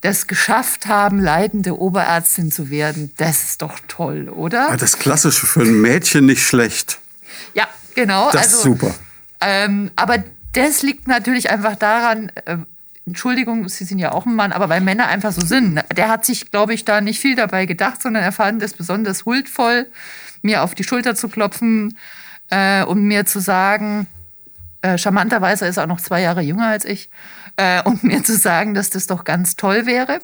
das 0.00 0.26
geschafft 0.26 0.86
haben, 0.86 1.20
leitende 1.20 1.78
Oberärztin 1.78 2.50
zu 2.50 2.70
werden. 2.70 3.12
Das 3.18 3.44
ist 3.44 3.62
doch 3.62 3.78
toll, 3.86 4.28
oder? 4.30 4.76
Das 4.78 4.98
Klassische 4.98 5.46
für 5.46 5.60
ein 5.60 5.80
Mädchen 5.80 6.26
nicht 6.26 6.42
schlecht. 6.42 6.98
Ja, 7.54 7.68
genau. 7.94 8.30
Das 8.30 8.46
ist 8.46 8.54
also, 8.54 8.70
super. 8.70 8.94
Ähm, 9.40 9.90
aber 9.96 10.24
das 10.54 10.82
liegt 10.82 11.06
natürlich 11.06 11.50
einfach 11.50 11.76
daran, 11.76 12.32
äh, 12.46 12.56
Entschuldigung, 13.06 13.68
Sie 13.68 13.84
sind 13.84 13.98
ja 13.98 14.12
auch 14.12 14.24
ein 14.24 14.34
Mann, 14.34 14.52
aber 14.52 14.68
weil 14.68 14.80
Männer 14.80 15.08
einfach 15.08 15.32
so 15.32 15.44
sind. 15.44 15.82
Der 15.96 16.08
hat 16.08 16.24
sich, 16.24 16.50
glaube 16.50 16.74
ich, 16.74 16.84
da 16.84 17.00
nicht 17.00 17.20
viel 17.20 17.34
dabei 17.34 17.66
gedacht, 17.66 18.00
sondern 18.00 18.22
er 18.22 18.32
fand 18.32 18.62
es 18.62 18.72
besonders 18.72 19.24
huldvoll, 19.24 19.86
mir 20.42 20.62
auf 20.62 20.74
die 20.74 20.84
Schulter 20.84 21.14
zu 21.14 21.28
klopfen 21.28 21.98
äh, 22.50 22.84
und 22.84 23.02
mir 23.04 23.26
zu 23.26 23.40
sagen, 23.40 24.06
äh, 24.82 24.98
charmanterweise 24.98 25.66
ist 25.66 25.76
er 25.76 25.84
auch 25.84 25.88
noch 25.88 26.00
zwei 26.00 26.22
Jahre 26.22 26.40
jünger 26.40 26.66
als 26.66 26.84
ich, 26.84 27.10
äh, 27.56 27.82
und 27.82 28.02
mir 28.04 28.22
zu 28.22 28.36
sagen, 28.36 28.74
dass 28.74 28.90
das 28.90 29.06
doch 29.06 29.24
ganz 29.24 29.56
toll 29.56 29.86
wäre. 29.86 30.20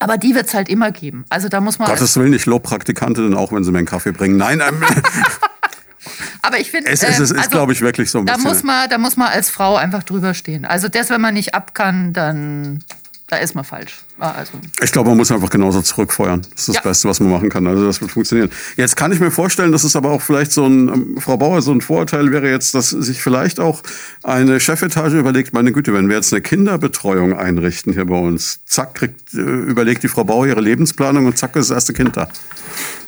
Aber 0.00 0.18
die 0.18 0.34
wird 0.34 0.46
es 0.46 0.54
halt 0.54 0.68
immer 0.68 0.90
geben. 0.90 1.24
Also 1.28 1.48
da 1.48 1.60
muss 1.60 1.78
man. 1.78 1.88
Gottes 1.88 2.16
Willen, 2.16 2.32
ich 2.32 2.46
lobe 2.46 2.64
Praktikantinnen 2.64 3.34
auch, 3.34 3.52
wenn 3.52 3.62
sie 3.64 3.70
mir 3.70 3.78
einen 3.78 3.86
Kaffee 3.86 4.12
bringen. 4.12 4.36
Nein, 4.36 4.60
ähm, 4.66 4.82
Aber 6.42 6.58
ich 6.58 6.70
finde, 6.70 6.90
es, 6.90 7.02
es, 7.02 7.18
es 7.18 7.30
ist, 7.30 7.38
also, 7.38 7.50
glaube 7.50 7.72
ich, 7.72 7.80
wirklich 7.80 8.10
so 8.10 8.18
ein 8.18 8.26
da 8.26 8.34
bisschen. 8.34 8.50
Muss 8.50 8.62
man, 8.62 8.88
da 8.90 8.98
muss 8.98 9.16
man 9.16 9.28
als 9.28 9.48
Frau 9.48 9.76
einfach 9.76 10.02
drüber 10.02 10.34
stehen. 10.34 10.66
Also 10.66 10.88
das, 10.88 11.08
wenn 11.08 11.20
man 11.20 11.32
nicht 11.32 11.54
ab 11.54 11.74
kann, 11.74 12.12
dann 12.12 12.84
da 13.26 13.36
ist 13.36 13.54
man 13.54 13.64
falsch. 13.64 14.00
Ah, 14.18 14.32
also. 14.32 14.52
Ich 14.82 14.92
glaube, 14.92 15.08
man 15.08 15.16
muss 15.16 15.32
einfach 15.32 15.48
genauso 15.48 15.80
zurückfeuern. 15.80 16.42
Das 16.42 16.60
ist 16.60 16.68
das 16.68 16.76
ja. 16.76 16.82
Beste, 16.82 17.08
was 17.08 17.20
man 17.20 17.30
machen 17.30 17.48
kann. 17.48 17.66
Also 17.66 17.86
das 17.86 18.00
wird 18.02 18.10
funktionieren. 18.10 18.50
Jetzt 18.76 18.96
kann 18.96 19.12
ich 19.12 19.20
mir 19.20 19.30
vorstellen, 19.30 19.72
dass 19.72 19.82
es 19.82 19.96
aber 19.96 20.10
auch 20.10 20.20
vielleicht 20.20 20.52
so 20.52 20.66
ein, 20.66 20.88
ähm, 20.88 21.16
Frau 21.18 21.38
Bauer, 21.38 21.62
so 21.62 21.72
ein 21.72 21.80
Vorurteil 21.80 22.30
wäre 22.32 22.50
jetzt, 22.50 22.74
dass 22.74 22.90
sich 22.90 23.22
vielleicht 23.22 23.60
auch 23.60 23.82
eine 24.22 24.60
Chefetage 24.60 25.18
überlegt, 25.18 25.54
meine 25.54 25.72
Güte, 25.72 25.94
wenn 25.94 26.08
wir 26.08 26.16
jetzt 26.16 26.34
eine 26.34 26.42
Kinderbetreuung 26.42 27.32
einrichten 27.32 27.94
hier 27.94 28.04
bei 28.04 28.18
uns, 28.18 28.60
zack, 28.66 28.94
kriegt, 28.94 29.32
äh, 29.32 29.38
überlegt 29.38 30.02
die 30.02 30.08
Frau 30.08 30.24
Bauer 30.24 30.46
ihre 30.46 30.60
Lebensplanung 30.60 31.24
und 31.24 31.38
zack 31.38 31.56
ist 31.56 31.70
das 31.70 31.76
erste 31.76 31.94
Kind 31.94 32.18
da. 32.18 32.28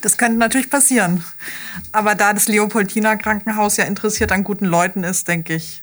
Das 0.00 0.16
könnte 0.16 0.38
natürlich 0.38 0.70
passieren. 0.70 1.24
Aber 1.92 2.14
da 2.14 2.32
das 2.32 2.48
Leopoldina 2.48 3.16
Krankenhaus 3.16 3.76
ja 3.76 3.84
interessiert 3.84 4.32
an 4.32 4.44
guten 4.44 4.64
Leuten 4.64 5.04
ist, 5.04 5.28
denke 5.28 5.54
ich, 5.54 5.82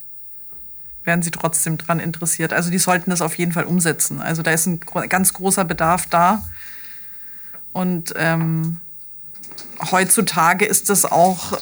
werden 1.04 1.22
sie 1.22 1.32
trotzdem 1.32 1.78
daran 1.78 2.00
interessiert. 2.00 2.54
Also 2.54 2.70
die 2.70 2.78
sollten 2.78 3.10
das 3.10 3.22
auf 3.22 3.38
jeden 3.38 3.52
Fall 3.52 3.66
umsetzen. 3.66 4.22
Also 4.22 4.42
da 4.42 4.52
ist 4.52 4.66
ein 4.66 4.80
ganz 5.10 5.34
großer 5.34 5.66
Bedarf 5.66 6.08
da. 6.08 6.44
Und 7.72 8.14
ähm, 8.18 8.80
heutzutage 9.92 10.66
ist 10.66 10.90
das 10.90 11.06
auch 11.06 11.58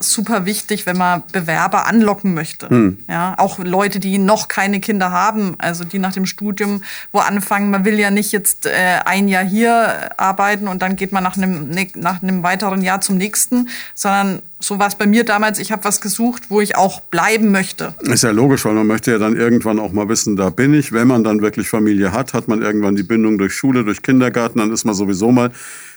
super 0.00 0.46
wichtig, 0.46 0.86
wenn 0.86 0.96
man 0.96 1.22
Bewerber 1.32 1.86
anlocken 1.86 2.34
möchte. 2.34 2.72
Mhm. 2.72 2.98
Ja, 3.08 3.34
auch 3.38 3.58
Leute, 3.58 4.00
die 4.00 4.18
noch 4.18 4.48
keine 4.48 4.80
Kinder 4.80 5.10
haben, 5.10 5.54
also 5.58 5.84
die 5.84 5.98
nach 5.98 6.12
dem 6.12 6.26
Studium 6.26 6.82
wo 7.12 7.18
anfangen. 7.18 7.70
Man 7.70 7.84
will 7.84 7.98
ja 7.98 8.10
nicht 8.10 8.32
jetzt 8.32 8.66
äh, 8.66 8.70
ein 9.04 9.28
Jahr 9.28 9.44
hier 9.44 10.18
arbeiten 10.18 10.68
und 10.68 10.82
dann 10.82 10.96
geht 10.96 11.12
man 11.12 11.22
nach 11.22 11.36
einem, 11.36 11.70
nach 11.94 12.22
einem 12.22 12.42
weiteren 12.42 12.82
Jahr 12.82 13.00
zum 13.00 13.16
nächsten, 13.16 13.68
sondern 13.94 14.42
so 14.58 14.78
war 14.78 14.88
es 14.88 14.94
bei 14.94 15.06
mir 15.06 15.24
damals. 15.24 15.58
Ich 15.58 15.70
habe 15.72 15.84
was 15.84 16.00
gesucht, 16.00 16.44
wo 16.48 16.60
ich 16.60 16.76
auch 16.76 17.00
bleiben 17.00 17.50
möchte. 17.50 17.94
Ist 18.00 18.22
ja 18.22 18.30
logisch, 18.30 18.64
weil 18.64 18.74
man 18.74 18.86
möchte 18.86 19.12
ja 19.12 19.18
dann 19.18 19.36
irgendwann 19.36 19.78
auch 19.78 19.92
mal 19.92 20.08
wissen, 20.08 20.36
da 20.36 20.50
bin 20.50 20.74
ich. 20.74 20.92
Wenn 20.92 21.08
man 21.08 21.24
dann 21.24 21.42
wirklich 21.42 21.68
Familie 21.68 22.12
hat, 22.12 22.34
hat 22.34 22.48
man 22.48 22.62
irgendwann 22.62 22.96
die 22.96 23.02
Bindung 23.02 23.38
durch 23.38 23.54
Schule, 23.54 23.84
durch 23.84 24.02
Kindergarten, 24.02 24.58
dann 24.58 24.72
ist 24.72 24.84
man 24.84 24.94
sowieso 24.94 25.30
mal 25.30 25.50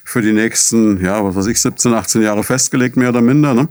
für 0.09 0.21
die 0.23 0.33
nächsten, 0.33 1.03
ja, 1.03 1.23
was 1.23 1.35
weiß 1.35 1.45
ich, 1.47 1.61
17, 1.61 1.93
18 1.93 2.21
Jahre 2.23 2.43
festgelegt, 2.43 2.97
mehr 2.97 3.09
oder 3.09 3.21
minder. 3.21 3.53
Ne? 3.53 3.67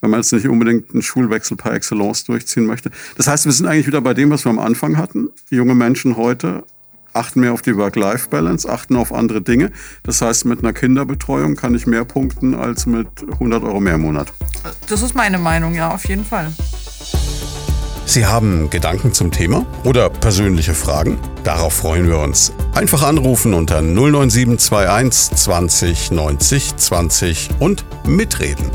Wenn 0.00 0.10
man 0.10 0.20
jetzt 0.20 0.32
nicht 0.32 0.46
unbedingt 0.46 0.92
einen 0.92 1.02
Schulwechsel 1.02 1.56
par 1.56 1.72
excellence 1.72 2.24
durchziehen 2.24 2.66
möchte. 2.66 2.90
Das 3.16 3.26
heißt, 3.26 3.46
wir 3.46 3.52
sind 3.52 3.66
eigentlich 3.66 3.86
wieder 3.86 4.02
bei 4.02 4.12
dem, 4.12 4.30
was 4.30 4.44
wir 4.44 4.50
am 4.50 4.58
Anfang 4.58 4.98
hatten. 4.98 5.30
Junge 5.48 5.74
Menschen 5.74 6.16
heute 6.16 6.64
achten 7.14 7.40
mehr 7.40 7.54
auf 7.54 7.62
die 7.62 7.74
Work-Life-Balance, 7.74 8.68
achten 8.68 8.96
auf 8.96 9.14
andere 9.14 9.40
Dinge. 9.40 9.72
Das 10.02 10.20
heißt, 10.20 10.44
mit 10.44 10.60
einer 10.60 10.74
Kinderbetreuung 10.74 11.56
kann 11.56 11.74
ich 11.74 11.86
mehr 11.86 12.04
punkten 12.04 12.54
als 12.54 12.84
mit 12.84 13.08
100 13.32 13.64
Euro 13.64 13.80
mehr 13.80 13.94
im 13.94 14.02
Monat. 14.02 14.30
Das 14.88 15.00
ist 15.00 15.14
meine 15.14 15.38
Meinung, 15.38 15.74
ja, 15.74 15.90
auf 15.90 16.06
jeden 16.06 16.24
Fall. 16.24 16.52
Sie 18.08 18.24
haben 18.24 18.70
Gedanken 18.70 19.12
zum 19.12 19.30
Thema 19.30 19.66
oder 19.84 20.08
persönliche 20.08 20.72
Fragen? 20.72 21.18
Darauf 21.44 21.74
freuen 21.74 22.08
wir 22.08 22.18
uns. 22.20 22.54
Einfach 22.74 23.02
anrufen 23.02 23.52
unter 23.52 23.82
09721 23.82 25.36
20 25.36 26.10
90 26.12 26.76
20 26.78 27.50
und 27.58 27.84
mitreden. 28.06 28.70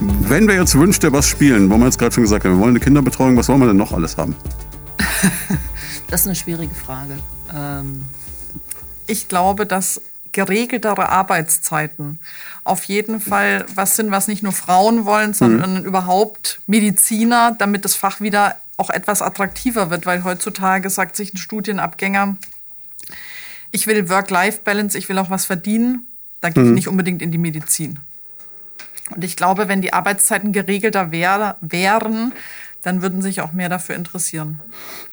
Wenn 0.00 0.48
wir 0.48 0.56
jetzt 0.56 0.76
wünscht, 0.76 1.04
was 1.08 1.28
spielen, 1.28 1.70
wo 1.70 1.76
wir 1.76 1.84
jetzt 1.84 2.00
gerade 2.00 2.12
schon 2.12 2.24
gesagt 2.24 2.44
haben, 2.44 2.56
wir 2.56 2.60
wollen 2.60 2.70
eine 2.70 2.80
Kinderbetreuung, 2.80 3.36
was 3.36 3.48
wollen 3.48 3.60
wir 3.60 3.68
denn 3.68 3.76
noch 3.76 3.92
alles 3.92 4.16
haben? 4.16 4.34
das 6.08 6.22
ist 6.22 6.26
eine 6.26 6.34
schwierige 6.34 6.74
Frage. 6.74 7.16
Ähm 7.54 8.06
ich 9.06 9.28
glaube, 9.28 9.66
dass 9.66 10.00
geregeltere 10.34 11.08
Arbeitszeiten 11.08 12.18
auf 12.64 12.84
jeden 12.84 13.20
Fall 13.20 13.64
was 13.74 13.96
sind, 13.96 14.10
was 14.10 14.28
nicht 14.28 14.42
nur 14.42 14.52
Frauen 14.52 15.06
wollen, 15.06 15.32
sondern 15.32 15.80
mhm. 15.80 15.86
überhaupt 15.86 16.60
Mediziner, 16.66 17.56
damit 17.58 17.84
das 17.84 17.94
Fach 17.94 18.20
wieder 18.20 18.56
auch 18.76 18.90
etwas 18.90 19.22
attraktiver 19.22 19.90
wird, 19.90 20.04
weil 20.04 20.24
heutzutage 20.24 20.90
sagt 20.90 21.16
sich 21.16 21.32
ein 21.32 21.38
Studienabgänger, 21.38 22.36
ich 23.70 23.86
will 23.86 24.08
Work-Life-Balance, 24.08 24.98
ich 24.98 25.08
will 25.08 25.18
auch 25.18 25.30
was 25.30 25.46
verdienen, 25.46 26.06
da 26.40 26.50
gehe 26.50 26.64
ich 26.64 26.68
mhm. 26.68 26.74
nicht 26.74 26.88
unbedingt 26.88 27.22
in 27.22 27.30
die 27.30 27.38
Medizin. 27.38 28.00
Und 29.14 29.22
ich 29.22 29.36
glaube, 29.36 29.68
wenn 29.68 29.82
die 29.82 29.92
Arbeitszeiten 29.92 30.52
geregelter 30.52 31.12
wär, 31.12 31.56
wären, 31.60 32.32
dann 32.84 33.00
würden 33.00 33.22
sich 33.22 33.40
auch 33.40 33.52
mehr 33.52 33.68
dafür 33.68 33.96
interessieren. 33.96 34.60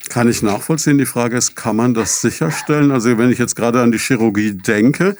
Kann 0.10 0.30
ich 0.30 0.42
nachvollziehen. 0.42 0.98
Die 0.98 1.06
Frage 1.06 1.38
ist, 1.38 1.56
kann 1.56 1.78
man 1.78 1.94
das 1.94 2.22
sicherstellen? 2.22 2.92
Also 2.92 3.18
wenn 3.18 3.32
ich 3.32 3.40
jetzt 3.40 3.56
gerade 3.56 3.82
an 3.82 3.92
die 3.92 3.98
Chirurgie 3.98 4.54
denke, 4.54 5.16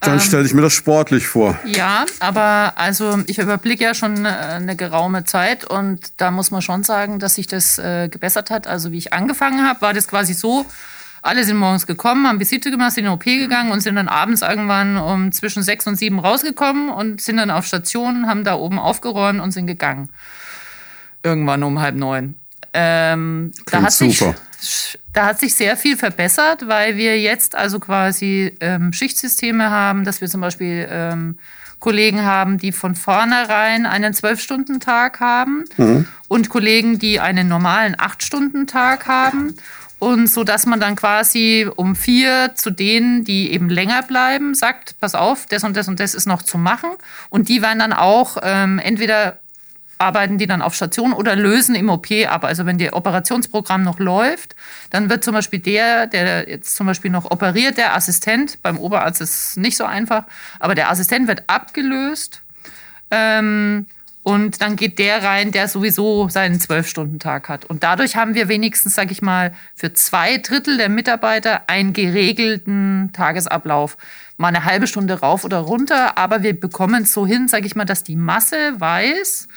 dann 0.00 0.14
ähm, 0.14 0.20
stelle 0.20 0.46
ich 0.46 0.54
mir 0.54 0.62
das 0.62 0.72
sportlich 0.72 1.26
vor. 1.26 1.58
Ja, 1.66 2.06
aber 2.20 2.72
also 2.76 3.18
ich 3.26 3.38
überblicke 3.38 3.84
ja 3.84 3.92
schon 3.92 4.24
äh, 4.24 4.28
eine 4.28 4.76
geraume 4.76 5.24
Zeit 5.24 5.64
und 5.64 6.00
da 6.16 6.30
muss 6.30 6.50
man 6.50 6.62
schon 6.62 6.84
sagen, 6.84 7.18
dass 7.18 7.34
sich 7.34 7.46
das 7.46 7.78
äh, 7.78 8.08
gebessert 8.08 8.50
hat. 8.50 8.66
Also 8.66 8.92
wie 8.92 8.98
ich 8.98 9.12
angefangen 9.12 9.68
habe, 9.68 9.82
war 9.82 9.92
das 9.92 10.08
quasi 10.08 10.32
so, 10.32 10.64
alle 11.20 11.44
sind 11.44 11.58
morgens 11.58 11.86
gekommen, 11.86 12.26
haben 12.26 12.40
Visite 12.40 12.70
gemacht, 12.70 12.92
sind 12.92 13.04
in 13.04 13.10
den 13.10 13.14
OP 13.14 13.24
gegangen 13.24 13.72
und 13.72 13.82
sind 13.82 13.96
dann 13.96 14.08
abends 14.08 14.40
irgendwann 14.40 14.96
um 14.96 15.32
zwischen 15.32 15.62
sechs 15.62 15.86
und 15.86 15.96
sieben 15.96 16.18
rausgekommen 16.18 16.88
und 16.88 17.20
sind 17.20 17.36
dann 17.36 17.50
auf 17.50 17.66
Station, 17.66 18.26
haben 18.26 18.42
da 18.42 18.54
oben 18.54 18.78
aufgeräumt 18.78 19.40
und 19.40 19.52
sind 19.52 19.66
gegangen 19.66 20.08
irgendwann 21.22 21.62
um 21.62 21.80
halb 21.80 21.96
neun. 21.96 22.34
Ähm, 22.72 23.52
da, 23.66 23.82
hat 23.82 23.92
sich, 23.92 24.24
da 25.12 25.26
hat 25.26 25.40
sich 25.40 25.54
sehr 25.54 25.76
viel 25.76 25.96
verbessert, 25.96 26.68
weil 26.68 26.96
wir 26.96 27.20
jetzt 27.20 27.56
also 27.56 27.80
quasi 27.80 28.56
ähm, 28.60 28.92
Schichtsysteme 28.92 29.70
haben, 29.70 30.04
dass 30.04 30.20
wir 30.20 30.28
zum 30.28 30.40
Beispiel 30.40 30.86
ähm, 30.88 31.38
Kollegen 31.80 32.24
haben, 32.24 32.58
die 32.58 32.72
von 32.72 32.94
vornherein 32.94 33.86
einen 33.86 34.14
Zwölf-Stunden-Tag 34.14 35.18
haben 35.18 35.64
mhm. 35.76 36.06
und 36.28 36.50
Kollegen, 36.50 36.98
die 36.98 37.18
einen 37.18 37.48
normalen 37.48 37.98
Acht-Stunden-Tag 37.98 39.06
haben. 39.06 39.54
Und 39.98 40.30
so 40.30 40.44
dass 40.44 40.64
man 40.64 40.80
dann 40.80 40.96
quasi 40.96 41.68
um 41.76 41.94
vier 41.94 42.52
zu 42.54 42.70
denen, 42.70 43.24
die 43.24 43.52
eben 43.52 43.68
länger 43.68 44.02
bleiben, 44.02 44.54
sagt, 44.54 44.98
pass 44.98 45.14
auf, 45.14 45.44
das 45.46 45.62
und 45.62 45.76
das 45.76 45.88
und 45.88 46.00
das 46.00 46.14
ist 46.14 46.26
noch 46.26 46.42
zu 46.42 46.56
machen. 46.56 46.90
Und 47.28 47.48
die 47.48 47.60
werden 47.60 47.80
dann 47.80 47.92
auch 47.92 48.38
ähm, 48.42 48.78
entweder 48.78 49.40
arbeiten 50.00 50.38
die 50.38 50.46
dann 50.46 50.62
auf 50.62 50.74
Station 50.74 51.12
oder 51.12 51.36
lösen 51.36 51.74
im 51.74 51.90
OP 51.90 52.06
ab. 52.26 52.44
Also 52.44 52.64
wenn 52.66 52.78
der 52.78 52.96
Operationsprogramm 52.96 53.82
noch 53.82 53.98
läuft, 53.98 54.56
dann 54.88 55.10
wird 55.10 55.22
zum 55.22 55.34
Beispiel 55.34 55.58
der, 55.58 56.06
der 56.06 56.48
jetzt 56.48 56.74
zum 56.74 56.86
Beispiel 56.86 57.10
noch 57.10 57.30
operiert, 57.30 57.76
der 57.76 57.94
Assistent, 57.94 58.62
beim 58.62 58.78
Oberarzt 58.78 59.20
ist 59.20 59.50
es 59.50 59.56
nicht 59.56 59.76
so 59.76 59.84
einfach, 59.84 60.24
aber 60.58 60.74
der 60.74 60.90
Assistent 60.90 61.28
wird 61.28 61.44
abgelöst. 61.48 62.40
Ähm, 63.10 63.86
und 64.22 64.60
dann 64.60 64.76
geht 64.76 64.98
der 64.98 65.22
rein, 65.22 65.50
der 65.50 65.66
sowieso 65.66 66.28
seinen 66.28 66.60
Zwölf-Stunden-Tag 66.60 67.48
hat. 67.48 67.64
Und 67.64 67.82
dadurch 67.82 68.16
haben 68.16 68.34
wir 68.34 68.48
wenigstens, 68.48 68.94
sage 68.94 69.12
ich 69.12 69.22
mal, 69.22 69.54
für 69.74 69.94
zwei 69.94 70.36
Drittel 70.36 70.76
der 70.76 70.90
Mitarbeiter 70.90 71.62
einen 71.68 71.94
geregelten 71.94 73.10
Tagesablauf. 73.14 73.96
Mal 74.40 74.48
eine 74.48 74.64
halbe 74.64 74.86
Stunde 74.86 75.20
rauf 75.20 75.44
oder 75.44 75.58
runter, 75.58 76.16
aber 76.16 76.42
wir 76.42 76.58
bekommen 76.58 77.02
es 77.02 77.12
so 77.12 77.26
hin, 77.26 77.46
sage 77.46 77.66
ich 77.66 77.76
mal, 77.76 77.84
dass 77.84 78.04
die 78.04 78.16
Masse 78.16 78.56
weiß, 78.78 79.48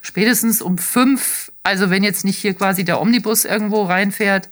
spätestens 0.00 0.62
um 0.62 0.78
fünf, 0.78 1.52
also 1.62 1.90
wenn 1.90 2.02
jetzt 2.02 2.24
nicht 2.24 2.38
hier 2.38 2.54
quasi 2.54 2.82
der 2.82 2.98
Omnibus 3.02 3.44
irgendwo 3.44 3.82
reinfährt, 3.82 4.48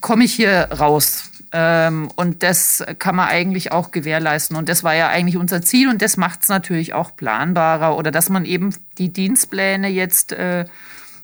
komme 0.00 0.24
ich 0.24 0.34
hier 0.34 0.68
raus. 0.72 1.30
Ähm, 1.52 2.10
und 2.16 2.42
das 2.42 2.84
kann 2.98 3.14
man 3.14 3.28
eigentlich 3.28 3.70
auch 3.70 3.92
gewährleisten. 3.92 4.56
Und 4.56 4.68
das 4.68 4.82
war 4.82 4.94
ja 4.94 5.08
eigentlich 5.08 5.36
unser 5.36 5.62
Ziel 5.62 5.88
und 5.88 6.02
das 6.02 6.16
macht 6.16 6.42
es 6.42 6.48
natürlich 6.48 6.92
auch 6.92 7.14
planbarer 7.14 7.96
oder 7.96 8.10
dass 8.10 8.30
man 8.30 8.44
eben 8.44 8.74
die 8.98 9.12
Dienstpläne 9.12 9.88
jetzt 9.88 10.32
äh, 10.32 10.64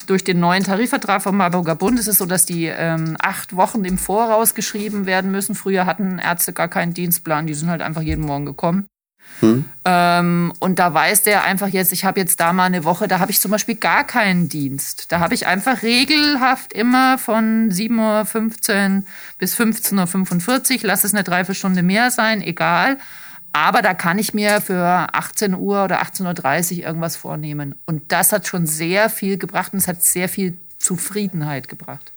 durch 0.07 0.25
den 0.25 0.41
neuen 0.41 0.65
Tarifvertrag 0.65 1.23
vom 1.23 1.37
Marburger 1.37 1.75
Bund 1.75 1.99
ist 1.99 2.09
es 2.09 2.19
so, 2.19 2.27
dass 2.27 2.47
die 2.47 2.67
ähm, 2.67 3.17
acht 3.21 3.57
Wochen 3.57 3.85
im 3.85 3.99
Voraus 3.99 4.55
geschrieben 4.55 5.07
werden 5.07 5.31
müssen. 5.31 5.55
Früher 5.55 5.87
hatten 5.87 6.19
Ärzte 6.19 6.53
gar 6.53 6.69
keinen 6.69 6.95
Dienstplan, 6.95 7.47
die 7.47 7.55
sind 7.55 7.69
halt 7.69 7.83
einfach 7.83 8.03
jeden 8.03 8.25
Morgen 8.25 8.47
gekommen. 8.47 8.89
Hm. 9.41 9.65
Ähm, 9.85 10.53
und 10.61 10.79
da 10.79 10.95
weiß 10.95 11.25
der 11.25 11.45
einfach 11.45 11.69
jetzt, 11.69 11.93
ich 11.93 12.05
habe 12.05 12.21
jetzt 12.21 12.41
da 12.41 12.53
mal 12.53 12.65
eine 12.65 12.85
Woche, 12.85 13.07
da 13.07 13.19
habe 13.19 13.31
ich 13.31 13.41
zum 13.41 13.51
Beispiel 13.51 13.75
gar 13.75 14.05
keinen 14.05 14.49
Dienst. 14.49 15.13
Da 15.13 15.21
habe 15.21 15.35
ich 15.35 15.47
einfach 15.47 15.83
regelhaft 15.83 16.73
immer 16.73 17.19
von 17.19 17.71
7.15 17.71 18.97
Uhr 18.97 19.03
bis 19.39 19.59
15.45 19.59 20.75
Uhr, 20.75 20.81
lass 20.85 21.05
es 21.05 21.13
eine 21.13 21.25
Dreiviertelstunde 21.25 21.83
mehr 21.83 22.11
sein, 22.11 22.41
egal. 22.41 22.99
Aber 23.57 23.81
da 23.81 23.95
kann 23.95 24.19
ich 24.19 24.35
mir 24.35 24.61
für 24.61 24.85
18 25.15 25.55
Uhr 25.55 25.83
oder 25.85 26.03
18.30 26.03 26.81
Uhr 26.81 26.85
irgendwas 26.85 27.17
vornehmen. 27.17 27.75
Und 27.87 28.13
das 28.13 28.33
hat 28.33 28.47
schon 28.47 28.67
sehr 28.67 29.09
viel 29.09 29.39
gebracht 29.39 29.73
und 29.73 29.79
es 29.79 29.89
hat 29.89 30.05
sehr 30.05 30.29
viel 30.29 30.53
Zufriedenheit 30.79 31.67
gebracht. 31.67 32.13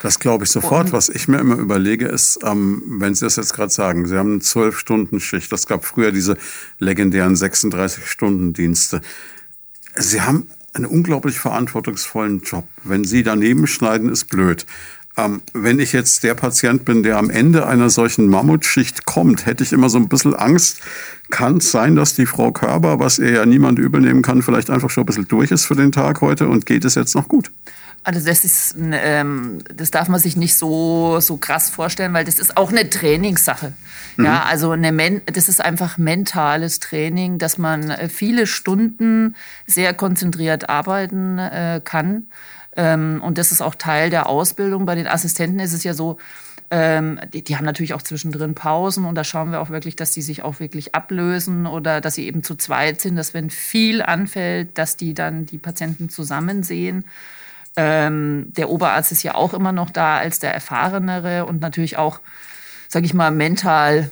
Das 0.00 0.18
glaube 0.18 0.44
ich 0.44 0.50
sofort. 0.50 0.92
Was 0.92 1.10
ich 1.10 1.28
mir 1.28 1.40
immer 1.40 1.56
überlege, 1.56 2.08
ist, 2.08 2.38
ähm, 2.42 2.82
wenn 2.86 3.14
Sie 3.14 3.26
das 3.26 3.36
jetzt 3.36 3.52
gerade 3.52 3.70
sagen, 3.70 4.06
Sie 4.06 4.16
haben 4.16 4.32
eine 4.32 4.40
Zwölf-Stunden-Schicht. 4.40 5.52
Das 5.52 5.66
gab 5.66 5.84
früher 5.84 6.10
diese 6.10 6.38
legendären 6.78 7.34
36-Stunden-Dienste. 7.34 9.02
Sie 9.94 10.22
haben 10.22 10.48
einen 10.72 10.86
unglaublich 10.86 11.38
verantwortungsvollen 11.38 12.40
Job. 12.40 12.66
Wenn 12.82 13.04
Sie 13.04 13.22
daneben 13.22 13.66
schneiden, 13.66 14.08
ist 14.08 14.30
blöd. 14.30 14.64
Ähm, 15.16 15.42
wenn 15.52 15.80
ich 15.80 15.92
jetzt 15.92 16.22
der 16.22 16.34
Patient 16.34 16.84
bin, 16.84 17.02
der 17.02 17.16
am 17.16 17.30
Ende 17.30 17.66
einer 17.66 17.90
solchen 17.90 18.28
Mammutschicht 18.28 19.04
kommt, 19.04 19.46
hätte 19.46 19.64
ich 19.64 19.72
immer 19.72 19.88
so 19.88 19.98
ein 19.98 20.08
bisschen 20.08 20.34
Angst. 20.34 20.80
Kann 21.30 21.58
es 21.58 21.70
sein, 21.70 21.96
dass 21.96 22.14
die 22.14 22.26
Frau 22.26 22.52
Körber, 22.52 23.00
was 23.00 23.18
ihr 23.18 23.30
ja 23.30 23.46
niemand 23.46 23.78
übel 23.78 24.00
nehmen 24.00 24.22
kann, 24.22 24.42
vielleicht 24.42 24.70
einfach 24.70 24.90
schon 24.90 25.02
ein 25.02 25.06
bisschen 25.06 25.28
durch 25.28 25.50
ist 25.50 25.66
für 25.66 25.74
den 25.74 25.92
Tag 25.92 26.20
heute 26.20 26.48
und 26.48 26.66
geht 26.66 26.84
es 26.84 26.94
jetzt 26.94 27.14
noch 27.14 27.28
gut? 27.28 27.50
Also 28.04 28.26
das 28.26 28.44
ist, 28.44 28.74
ähm, 28.78 29.58
das 29.74 29.90
darf 29.90 30.08
man 30.08 30.18
sich 30.18 30.36
nicht 30.36 30.56
so, 30.56 31.20
so 31.20 31.36
krass 31.36 31.68
vorstellen, 31.68 32.14
weil 32.14 32.24
das 32.24 32.38
ist 32.38 32.56
auch 32.56 32.70
eine 32.70 32.88
Trainingssache. 32.88 33.74
Mhm. 34.16 34.24
Ja, 34.24 34.44
also 34.44 34.70
eine, 34.70 35.20
das 35.26 35.48
ist 35.48 35.62
einfach 35.62 35.98
mentales 35.98 36.80
Training, 36.80 37.38
dass 37.38 37.58
man 37.58 37.90
äh, 37.90 38.08
viele 38.08 38.46
Stunden 38.46 39.34
sehr 39.66 39.92
konzentriert 39.92 40.70
arbeiten 40.70 41.38
äh, 41.38 41.82
kann. 41.84 42.28
Ähm, 42.78 43.20
und 43.24 43.38
das 43.38 43.50
ist 43.50 43.60
auch 43.60 43.74
Teil 43.74 44.08
der 44.08 44.28
Ausbildung. 44.28 44.86
Bei 44.86 44.94
den 44.94 45.08
Assistenten 45.08 45.58
ist 45.58 45.72
es 45.72 45.82
ja 45.82 45.94
so, 45.94 46.16
ähm, 46.70 47.18
die, 47.32 47.42
die, 47.42 47.56
haben 47.56 47.64
natürlich 47.64 47.92
auch 47.92 48.02
zwischendrin 48.02 48.54
Pausen 48.54 49.04
und 49.04 49.16
da 49.16 49.24
schauen 49.24 49.50
wir 49.50 49.60
auch 49.60 49.70
wirklich, 49.70 49.96
dass 49.96 50.12
die 50.12 50.22
sich 50.22 50.44
auch 50.44 50.60
wirklich 50.60 50.94
ablösen 50.94 51.66
oder 51.66 52.00
dass 52.00 52.14
sie 52.14 52.26
eben 52.26 52.44
zu 52.44 52.54
zweit 52.54 53.00
sind, 53.00 53.16
dass 53.16 53.34
wenn 53.34 53.50
viel 53.50 54.00
anfällt, 54.00 54.78
dass 54.78 54.96
die 54.96 55.12
dann 55.12 55.44
die 55.44 55.58
Patienten 55.58 56.08
zusammen 56.08 56.62
sehen. 56.62 57.04
Ähm, 57.76 58.52
der 58.56 58.70
Oberarzt 58.70 59.10
ist 59.10 59.24
ja 59.24 59.34
auch 59.34 59.54
immer 59.54 59.72
noch 59.72 59.90
da 59.90 60.18
als 60.18 60.38
der 60.38 60.54
Erfahrenere 60.54 61.46
und 61.46 61.60
natürlich 61.60 61.96
auch, 61.96 62.20
sage 62.86 63.06
ich 63.06 63.14
mal, 63.14 63.32
mental 63.32 64.10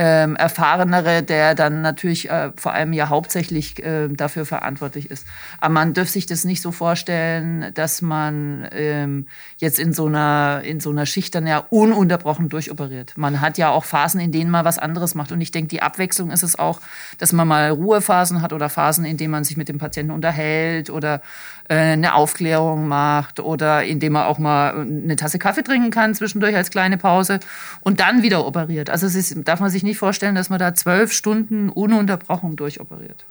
ähm, 0.00 0.36
erfahrenere, 0.36 1.24
der 1.24 1.56
dann 1.56 1.82
natürlich 1.82 2.30
äh, 2.30 2.52
vor 2.54 2.72
allem 2.72 2.92
ja 2.92 3.08
hauptsächlich 3.08 3.84
äh, 3.84 4.06
dafür 4.06 4.46
verantwortlich 4.46 5.10
ist. 5.10 5.26
Aber 5.60 5.74
man 5.74 5.92
dürfte 5.92 6.12
sich 6.12 6.26
das 6.26 6.44
nicht 6.44 6.62
so 6.62 6.70
vorstellen, 6.70 7.72
dass 7.74 8.00
man 8.00 8.68
ähm, 8.70 9.26
jetzt 9.56 9.80
in 9.80 9.92
so 9.92 10.06
einer 10.06 10.62
in 10.64 10.78
so 10.78 10.90
einer 10.90 11.04
Schicht 11.04 11.34
dann 11.34 11.48
ja 11.48 11.66
ununterbrochen 11.70 12.48
durchoperiert. 12.48 13.14
Man 13.16 13.40
hat 13.40 13.58
ja 13.58 13.70
auch 13.70 13.84
Phasen, 13.84 14.20
in 14.20 14.30
denen 14.30 14.52
man 14.52 14.64
was 14.64 14.78
anderes 14.78 15.16
macht. 15.16 15.32
Und 15.32 15.40
ich 15.40 15.50
denke, 15.50 15.66
die 15.66 15.82
Abwechslung 15.82 16.30
ist 16.30 16.44
es 16.44 16.56
auch, 16.56 16.80
dass 17.18 17.32
man 17.32 17.48
mal 17.48 17.70
Ruhephasen 17.70 18.40
hat 18.40 18.52
oder 18.52 18.68
Phasen, 18.68 19.04
in 19.04 19.16
denen 19.16 19.32
man 19.32 19.42
sich 19.42 19.56
mit 19.56 19.68
dem 19.68 19.78
Patienten 19.78 20.12
unterhält 20.12 20.90
oder 20.90 21.22
eine 21.68 22.14
Aufklärung 22.14 22.88
macht 22.88 23.40
oder 23.40 23.84
indem 23.84 24.14
man 24.14 24.24
auch 24.24 24.38
mal 24.38 24.80
eine 24.80 25.16
Tasse 25.16 25.38
Kaffee 25.38 25.62
trinken 25.62 25.90
kann 25.90 26.14
zwischendurch 26.14 26.56
als 26.56 26.70
kleine 26.70 26.96
Pause 26.96 27.40
und 27.82 28.00
dann 28.00 28.22
wieder 28.22 28.46
operiert. 28.46 28.88
Also 28.88 29.06
es 29.06 29.14
ist, 29.14 29.36
darf 29.46 29.60
man 29.60 29.70
sich 29.70 29.82
nicht 29.82 29.98
vorstellen, 29.98 30.34
dass 30.34 30.48
man 30.48 30.58
da 30.58 30.74
zwölf 30.74 31.12
Stunden 31.12 31.68
ununterbrochen 31.68 32.56
durchoperiert. 32.56 33.24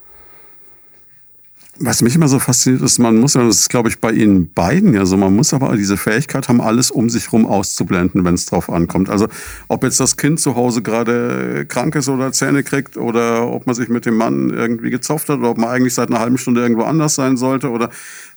Was 1.79 2.01
mich 2.01 2.15
immer 2.15 2.27
so 2.27 2.39
fasziniert 2.39 2.81
ist, 2.81 2.97
man 2.97 3.17
muss 3.17 3.35
ja, 3.35 3.43
das 3.43 3.59
ist 3.59 3.69
glaube 3.69 3.89
ich 3.89 3.99
bei 3.99 4.11
Ihnen 4.11 4.51
beiden 4.51 4.93
ja 4.93 5.05
so, 5.05 5.15
man 5.15 5.35
muss 5.35 5.53
aber 5.53 5.75
diese 5.77 5.97
Fähigkeit 5.97 6.49
haben, 6.49 6.59
alles 6.59 6.89
um 6.89 7.09
sich 7.09 7.31
rum 7.31 7.45
auszublenden, 7.45 8.25
wenn 8.25 8.33
es 8.33 8.47
drauf 8.47 8.69
ankommt. 8.69 9.09
Also 9.09 9.27
ob 9.67 9.83
jetzt 9.83 9.99
das 9.99 10.17
Kind 10.17 10.39
zu 10.39 10.55
Hause 10.55 10.81
gerade 10.81 11.65
krank 11.67 11.95
ist 11.95 12.09
oder 12.09 12.31
Zähne 12.31 12.63
kriegt 12.63 12.97
oder 12.97 13.47
ob 13.47 13.67
man 13.67 13.75
sich 13.75 13.89
mit 13.89 14.05
dem 14.05 14.17
Mann 14.17 14.49
irgendwie 14.49 14.89
gezopft 14.89 15.29
hat 15.29 15.39
oder 15.39 15.51
ob 15.51 15.57
man 15.57 15.69
eigentlich 15.69 15.93
seit 15.93 16.09
einer 16.09 16.19
halben 16.19 16.37
Stunde 16.37 16.61
irgendwo 16.61 16.83
anders 16.83 17.15
sein 17.15 17.37
sollte 17.37 17.69
oder 17.69 17.89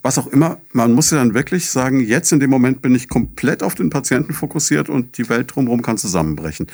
was 0.03 0.19
auch 0.19 0.27
immer. 0.27 0.59
Man 0.73 0.93
muss 0.93 1.11
ja 1.11 1.19
dann 1.19 1.35
wirklich 1.35 1.71
sagen, 1.71 2.01
jetzt 2.01 2.33
in 2.33 2.41
dem 2.41 2.51
Moment 2.51 2.83
bin 2.83 2.95
ich 2.95 3.09
komplett 3.09 3.63
auf 3.63 3.75
den 3.75 3.91
Patienten 3.91 4.35
fokussiert 4.35 4.89
und 4.89 5.19
die 5.19 5.29
Welt 5.29 5.55
drumherum 5.55 5.83
kann 5.83 5.99
zusammenbrechen. 5.99 6.67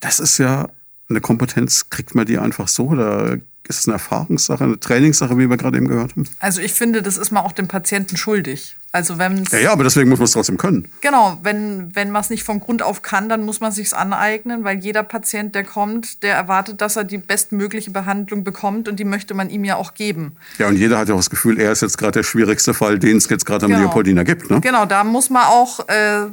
Das 0.00 0.20
ist 0.20 0.38
ja 0.38 0.68
eine 1.08 1.20
Kompetenz, 1.20 1.90
kriegt 1.90 2.14
man 2.14 2.26
die 2.26 2.38
einfach 2.38 2.68
so 2.68 2.88
oder 2.88 3.38
ist 3.66 3.80
es 3.80 3.86
eine 3.86 3.94
Erfahrungssache, 3.94 4.64
eine 4.64 4.78
Trainingssache, 4.78 5.38
wie 5.38 5.48
wir 5.48 5.56
gerade 5.56 5.78
eben 5.78 5.88
gehört 5.88 6.12
haben? 6.12 6.24
Also 6.38 6.60
ich 6.60 6.72
finde, 6.72 7.02
das 7.02 7.16
ist 7.16 7.30
man 7.30 7.44
auch 7.44 7.52
dem 7.52 7.66
Patienten 7.66 8.16
schuldig. 8.16 8.76
Also 8.92 9.18
wenn 9.18 9.42
ja, 9.50 9.58
ja, 9.58 9.72
aber 9.72 9.82
deswegen 9.82 10.08
muss 10.08 10.18
man 10.18 10.26
es 10.26 10.32
trotzdem 10.32 10.56
können. 10.56 10.88
Genau, 11.00 11.38
wenn, 11.42 11.94
wenn 11.96 12.12
man 12.12 12.20
es 12.20 12.30
nicht 12.30 12.44
von 12.44 12.60
Grund 12.60 12.82
auf 12.82 13.02
kann, 13.02 13.28
dann 13.28 13.44
muss 13.44 13.60
man 13.60 13.70
es 13.70 13.76
sich 13.76 13.92
aneignen, 13.92 14.62
weil 14.62 14.78
jeder 14.78 15.02
Patient, 15.02 15.54
der 15.54 15.64
kommt, 15.64 16.22
der 16.22 16.36
erwartet, 16.36 16.80
dass 16.80 16.94
er 16.94 17.02
die 17.02 17.18
bestmögliche 17.18 17.90
Behandlung 17.90 18.44
bekommt 18.44 18.86
und 18.86 19.00
die 19.00 19.04
möchte 19.04 19.34
man 19.34 19.50
ihm 19.50 19.64
ja 19.64 19.76
auch 19.76 19.94
geben. 19.94 20.36
Ja, 20.58 20.68
und 20.68 20.76
jeder 20.76 20.98
hat 20.98 21.08
ja 21.08 21.14
auch 21.14 21.18
das 21.18 21.30
Gefühl, 21.30 21.58
er 21.58 21.72
ist 21.72 21.82
jetzt 21.82 21.98
gerade 21.98 22.12
der 22.12 22.22
schwierigste 22.22 22.72
Fall, 22.72 22.98
den 22.98 23.16
es 23.16 23.28
jetzt 23.28 23.46
gerade 23.46 23.64
am 23.64 23.72
genau. 23.72 23.84
Leopoldiner 23.84 24.22
gibt. 24.24 24.48
Ne? 24.48 24.60
Genau, 24.60 24.86
da 24.86 25.02
muss 25.02 25.28
man 25.28 25.44
auch 25.44 25.88
äh, 25.88 26.26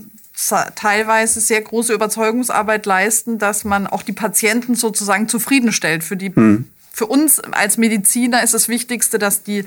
teilweise 0.75 1.39
sehr 1.39 1.61
große 1.61 1.93
Überzeugungsarbeit 1.93 2.85
leisten, 2.85 3.39
dass 3.39 3.63
man 3.63 3.87
auch 3.87 4.03
die 4.03 4.13
Patienten 4.13 4.75
sozusagen 4.75 5.27
zufriedenstellt 5.27 6.03
für 6.03 6.17
die 6.17 6.35
hm 6.35 6.65
für 6.91 7.05
uns 7.05 7.39
als 7.39 7.77
Mediziner 7.77 8.43
ist 8.43 8.53
das 8.53 8.67
Wichtigste, 8.67 9.17
dass 9.17 9.43
die 9.43 9.65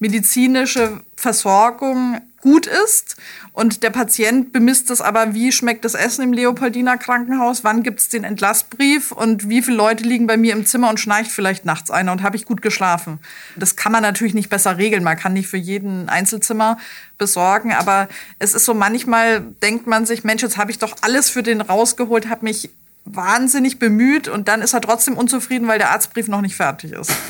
medizinische 0.00 1.00
Versorgung 1.16 2.20
gut 2.44 2.66
ist. 2.66 3.16
Und 3.52 3.82
der 3.82 3.90
Patient 3.90 4.52
bemisst 4.52 4.90
es 4.90 5.00
aber, 5.00 5.32
wie 5.32 5.50
schmeckt 5.50 5.84
das 5.84 5.94
Essen 5.94 6.22
im 6.22 6.32
Leopoldiner 6.34 6.98
Krankenhaus, 6.98 7.64
wann 7.64 7.82
gibt 7.82 8.00
es 8.00 8.10
den 8.10 8.22
Entlassbrief? 8.22 9.12
Und 9.12 9.48
wie 9.48 9.62
viele 9.62 9.78
Leute 9.78 10.04
liegen 10.04 10.26
bei 10.26 10.36
mir 10.36 10.52
im 10.52 10.66
Zimmer 10.66 10.90
und 10.90 11.00
schnarcht 11.00 11.30
vielleicht 11.30 11.64
nachts 11.64 11.90
einer? 11.90 12.12
Und 12.12 12.22
habe 12.22 12.36
ich 12.36 12.44
gut 12.44 12.60
geschlafen. 12.60 13.18
Das 13.56 13.76
kann 13.76 13.92
man 13.92 14.02
natürlich 14.02 14.34
nicht 14.34 14.50
besser 14.50 14.76
regeln, 14.76 15.04
man 15.04 15.16
kann 15.16 15.32
nicht 15.32 15.48
für 15.48 15.56
jeden 15.56 16.10
Einzelzimmer 16.10 16.76
besorgen, 17.16 17.72
aber 17.72 18.08
es 18.40 18.52
ist 18.52 18.66
so 18.66 18.74
manchmal 18.74 19.40
denkt 19.62 19.86
man 19.86 20.04
sich, 20.04 20.24
Mensch, 20.24 20.42
jetzt 20.42 20.58
habe 20.58 20.70
ich 20.70 20.78
doch 20.78 20.96
alles 21.00 21.30
für 21.30 21.42
den 21.42 21.62
rausgeholt, 21.62 22.28
habe 22.28 22.44
mich 22.44 22.68
wahnsinnig 23.04 23.78
bemüht 23.78 24.28
und 24.28 24.48
dann 24.48 24.62
ist 24.62 24.72
er 24.72 24.80
trotzdem 24.80 25.16
unzufrieden, 25.16 25.68
weil 25.68 25.78
der 25.78 25.90
Arztbrief 25.90 26.28
noch 26.28 26.40
nicht 26.40 26.56
fertig 26.56 26.92
ist. 26.92 27.12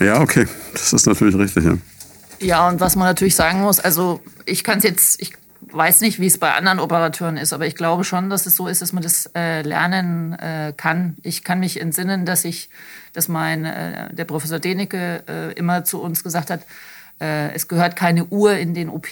Ja, 0.00 0.20
okay, 0.20 0.48
das 0.72 0.92
ist 0.92 1.06
natürlich 1.06 1.36
richtig. 1.36 1.64
Ja, 1.64 1.78
ja 2.40 2.68
und 2.68 2.80
was 2.80 2.96
man 2.96 3.06
natürlich 3.06 3.36
sagen 3.36 3.60
muss, 3.60 3.78
also 3.78 4.20
ich 4.46 4.64
kann 4.64 4.78
es 4.78 4.84
jetzt, 4.84 5.22
ich 5.22 5.32
weiß 5.60 6.00
nicht, 6.00 6.18
wie 6.18 6.26
es 6.26 6.38
bei 6.38 6.52
anderen 6.52 6.80
Operateuren 6.80 7.36
ist, 7.36 7.52
aber 7.52 7.66
ich 7.66 7.76
glaube 7.76 8.02
schon, 8.02 8.28
dass 8.28 8.46
es 8.46 8.56
so 8.56 8.66
ist, 8.66 8.82
dass 8.82 8.92
man 8.92 9.02
das 9.02 9.30
äh, 9.36 9.62
lernen 9.62 10.32
äh, 10.32 10.72
kann. 10.76 11.16
Ich 11.22 11.44
kann 11.44 11.60
mich 11.60 11.80
entsinnen, 11.80 12.26
dass 12.26 12.44
ich, 12.44 12.68
dass 13.12 13.28
mein 13.28 13.64
äh, 13.64 14.12
der 14.12 14.24
Professor 14.24 14.58
Denecke 14.58 15.22
äh, 15.28 15.52
immer 15.52 15.84
zu 15.84 16.02
uns 16.02 16.24
gesagt 16.24 16.50
hat, 16.50 16.62
äh, 17.20 17.52
es 17.54 17.68
gehört 17.68 17.94
keine 17.94 18.24
Uhr 18.26 18.56
in 18.56 18.74
den 18.74 18.88
OP, 18.88 19.08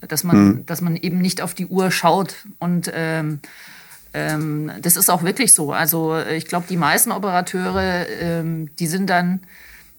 dass 0.00 0.22
man, 0.22 0.36
hm. 0.36 0.66
dass 0.66 0.80
man 0.80 0.96
eben 0.96 1.18
nicht 1.18 1.40
auf 1.40 1.54
die 1.54 1.66
Uhr 1.66 1.90
schaut 1.90 2.36
und 2.58 2.90
ähm, 2.94 3.40
ähm, 4.14 4.70
das 4.80 4.96
ist 4.96 5.10
auch 5.10 5.22
wirklich 5.22 5.52
so. 5.52 5.72
Also 5.72 6.16
ich 6.18 6.46
glaube, 6.46 6.66
die 6.68 6.76
meisten 6.76 7.12
Operateure, 7.12 8.06
ähm, 8.08 8.70
die 8.78 8.86
sind 8.86 9.10
dann, 9.10 9.40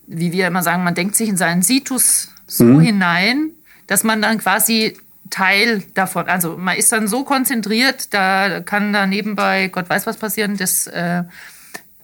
wie 0.06 0.32
wir 0.32 0.46
immer 0.46 0.62
sagen, 0.62 0.82
man 0.82 0.94
denkt 0.94 1.14
sich 1.14 1.28
in 1.28 1.36
seinen 1.36 1.62
Situs 1.62 2.30
so 2.46 2.64
mhm. 2.64 2.80
hinein, 2.80 3.50
dass 3.86 4.02
man 4.02 4.22
dann 4.22 4.38
quasi 4.38 4.96
Teil 5.30 5.82
davon, 5.94 6.28
also 6.28 6.56
man 6.56 6.76
ist 6.76 6.92
dann 6.92 7.08
so 7.08 7.24
konzentriert, 7.24 8.14
da 8.14 8.60
kann 8.60 8.92
da 8.92 9.06
nebenbei 9.06 9.68
Gott 9.68 9.88
weiß 9.88 10.06
was 10.06 10.16
passieren, 10.16 10.56
das 10.56 10.86
äh, 10.86 11.24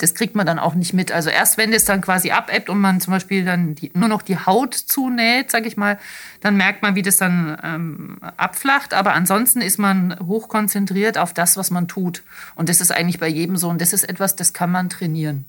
das 0.03 0.15
kriegt 0.15 0.35
man 0.35 0.45
dann 0.45 0.59
auch 0.59 0.75
nicht 0.75 0.93
mit. 0.95 1.13
Also 1.13 1.31
erst 1.31 1.59
wenn 1.59 1.71
das 1.71 1.85
dann 1.85 2.01
quasi 2.01 2.33
abebbt 2.33 2.69
und 2.69 2.81
man 2.81 3.01
zum 3.01 3.13
Beispiel 3.13 3.45
dann 3.45 3.77
die, 3.77 3.93
nur 3.95 4.09
noch 4.09 4.23
die 4.23 4.37
Haut 4.37 4.75
zunäht, 4.75 5.53
sag 5.53 5.65
ich 5.65 5.77
mal, 5.77 5.97
dann 6.41 6.57
merkt 6.57 6.83
man, 6.83 6.97
wie 6.97 7.03
das 7.03 7.19
dann 7.19 7.57
ähm, 7.63 8.17
abflacht. 8.37 8.95
Aber 8.95 9.15
ansonsten 9.15 9.61
ist 9.61 9.79
man 9.79 10.19
hochkonzentriert 10.19 11.19
auf 11.19 11.33
das, 11.33 11.57
was 11.57 11.71
man 11.71 11.87
tut. 11.87 12.25
Und 12.57 12.69
das 12.69 12.81
ist 12.81 12.91
eigentlich 12.91 13.21
bei 13.21 13.29
jedem 13.29 13.57
so. 13.57 13.69
Und 13.69 13.81
das 13.81 13.93
ist 13.93 14.03
etwas, 14.03 14.35
das 14.35 14.53
kann 14.53 14.73
man 14.73 14.91
trainieren. 14.91 15.45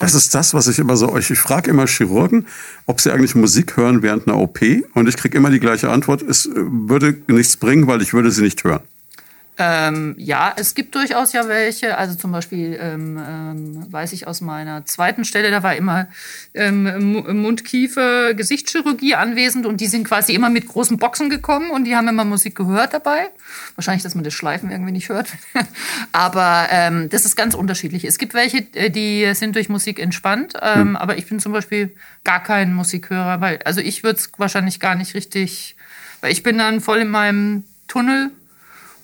Das 0.00 0.14
ist 0.14 0.34
das, 0.34 0.54
was 0.54 0.66
ich 0.66 0.80
immer 0.80 0.96
so 0.96 1.10
euch. 1.12 1.30
Ich 1.30 1.38
frage 1.38 1.70
immer 1.70 1.86
Chirurgen, 1.86 2.46
ob 2.86 3.00
sie 3.00 3.12
eigentlich 3.12 3.36
Musik 3.36 3.76
hören 3.76 4.02
während 4.02 4.26
einer 4.26 4.38
OP. 4.38 4.60
Und 4.94 5.08
ich 5.08 5.16
kriege 5.16 5.38
immer 5.38 5.50
die 5.50 5.60
gleiche 5.60 5.88
Antwort. 5.88 6.20
Es 6.20 6.46
äh, 6.46 6.50
würde 6.56 7.16
nichts 7.28 7.56
bringen, 7.56 7.86
weil 7.86 8.02
ich 8.02 8.12
würde 8.12 8.32
sie 8.32 8.42
nicht 8.42 8.64
hören. 8.64 8.82
Ähm, 9.56 10.14
ja, 10.18 10.52
es 10.56 10.74
gibt 10.74 10.96
durchaus 10.96 11.32
ja 11.32 11.46
welche. 11.46 11.96
Also 11.96 12.16
zum 12.16 12.32
Beispiel 12.32 12.76
ähm, 12.80 13.16
ähm, 13.16 13.92
weiß 13.92 14.12
ich 14.12 14.26
aus 14.26 14.40
meiner 14.40 14.84
zweiten 14.84 15.24
Stelle, 15.24 15.50
da 15.52 15.62
war 15.62 15.76
immer 15.76 16.08
ähm, 16.54 17.22
Mund-Kiefer, 17.42 18.34
Gesichtschirurgie 18.34 19.14
anwesend 19.14 19.66
und 19.66 19.80
die 19.80 19.86
sind 19.86 20.04
quasi 20.04 20.34
immer 20.34 20.50
mit 20.50 20.66
großen 20.66 20.98
Boxen 20.98 21.30
gekommen 21.30 21.70
und 21.70 21.84
die 21.84 21.94
haben 21.94 22.08
immer 22.08 22.24
Musik 22.24 22.56
gehört 22.56 22.94
dabei. 22.94 23.28
Wahrscheinlich, 23.76 24.02
dass 24.02 24.16
man 24.16 24.24
das 24.24 24.34
Schleifen 24.34 24.72
irgendwie 24.72 24.92
nicht 24.92 25.08
hört. 25.08 25.28
Aber 26.12 26.66
ähm, 26.70 27.08
das 27.10 27.24
ist 27.24 27.36
ganz 27.36 27.54
unterschiedlich. 27.54 28.04
Es 28.04 28.18
gibt 28.18 28.34
welche, 28.34 28.58
äh, 28.74 28.90
die 28.90 29.32
sind 29.34 29.54
durch 29.54 29.68
Musik 29.68 30.00
entspannt, 30.00 30.54
ähm, 30.60 30.80
hm. 30.80 30.96
aber 30.96 31.16
ich 31.16 31.26
bin 31.26 31.38
zum 31.38 31.52
Beispiel 31.52 31.94
gar 32.24 32.42
kein 32.42 32.74
Musikhörer, 32.74 33.40
weil 33.40 33.58
also 33.64 33.80
ich 33.80 34.02
würde 34.02 34.18
es 34.18 34.30
wahrscheinlich 34.36 34.80
gar 34.80 34.94
nicht 34.94 35.14
richtig, 35.14 35.76
weil 36.20 36.32
ich 36.32 36.42
bin 36.42 36.58
dann 36.58 36.80
voll 36.80 36.98
in 36.98 37.08
meinem 37.08 37.64
Tunnel 37.88 38.30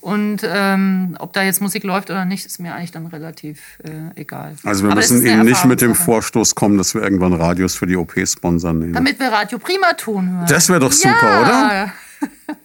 und 0.00 0.38
ähm, 0.44 1.16
ob 1.18 1.32
da 1.32 1.42
jetzt 1.42 1.60
Musik 1.60 1.84
läuft 1.84 2.10
oder 2.10 2.24
nicht, 2.24 2.46
ist 2.46 2.58
mir 2.58 2.74
eigentlich 2.74 2.90
dann 2.90 3.06
relativ 3.06 3.78
äh, 3.84 4.18
egal. 4.20 4.56
Also 4.64 4.84
wir 4.84 4.90
Aber 4.90 5.00
müssen 5.00 5.24
eben 5.24 5.44
nicht 5.44 5.64
mit 5.66 5.80
dem 5.80 5.94
Vorstoß 5.94 6.54
kommen, 6.54 6.78
dass 6.78 6.94
wir 6.94 7.02
irgendwann 7.02 7.34
Radios 7.34 7.74
für 7.74 7.86
die 7.86 7.96
OP 7.96 8.14
sponsern. 8.26 8.92
Damit 8.92 9.20
wir 9.20 9.28
Radio 9.28 9.58
Prima 9.58 9.92
tun 9.92 10.30
hören. 10.30 10.46
Das 10.48 10.68
wäre 10.68 10.80
doch 10.80 10.92
super, 10.92 11.16
ja. 11.22 11.40
oder? 11.42 11.92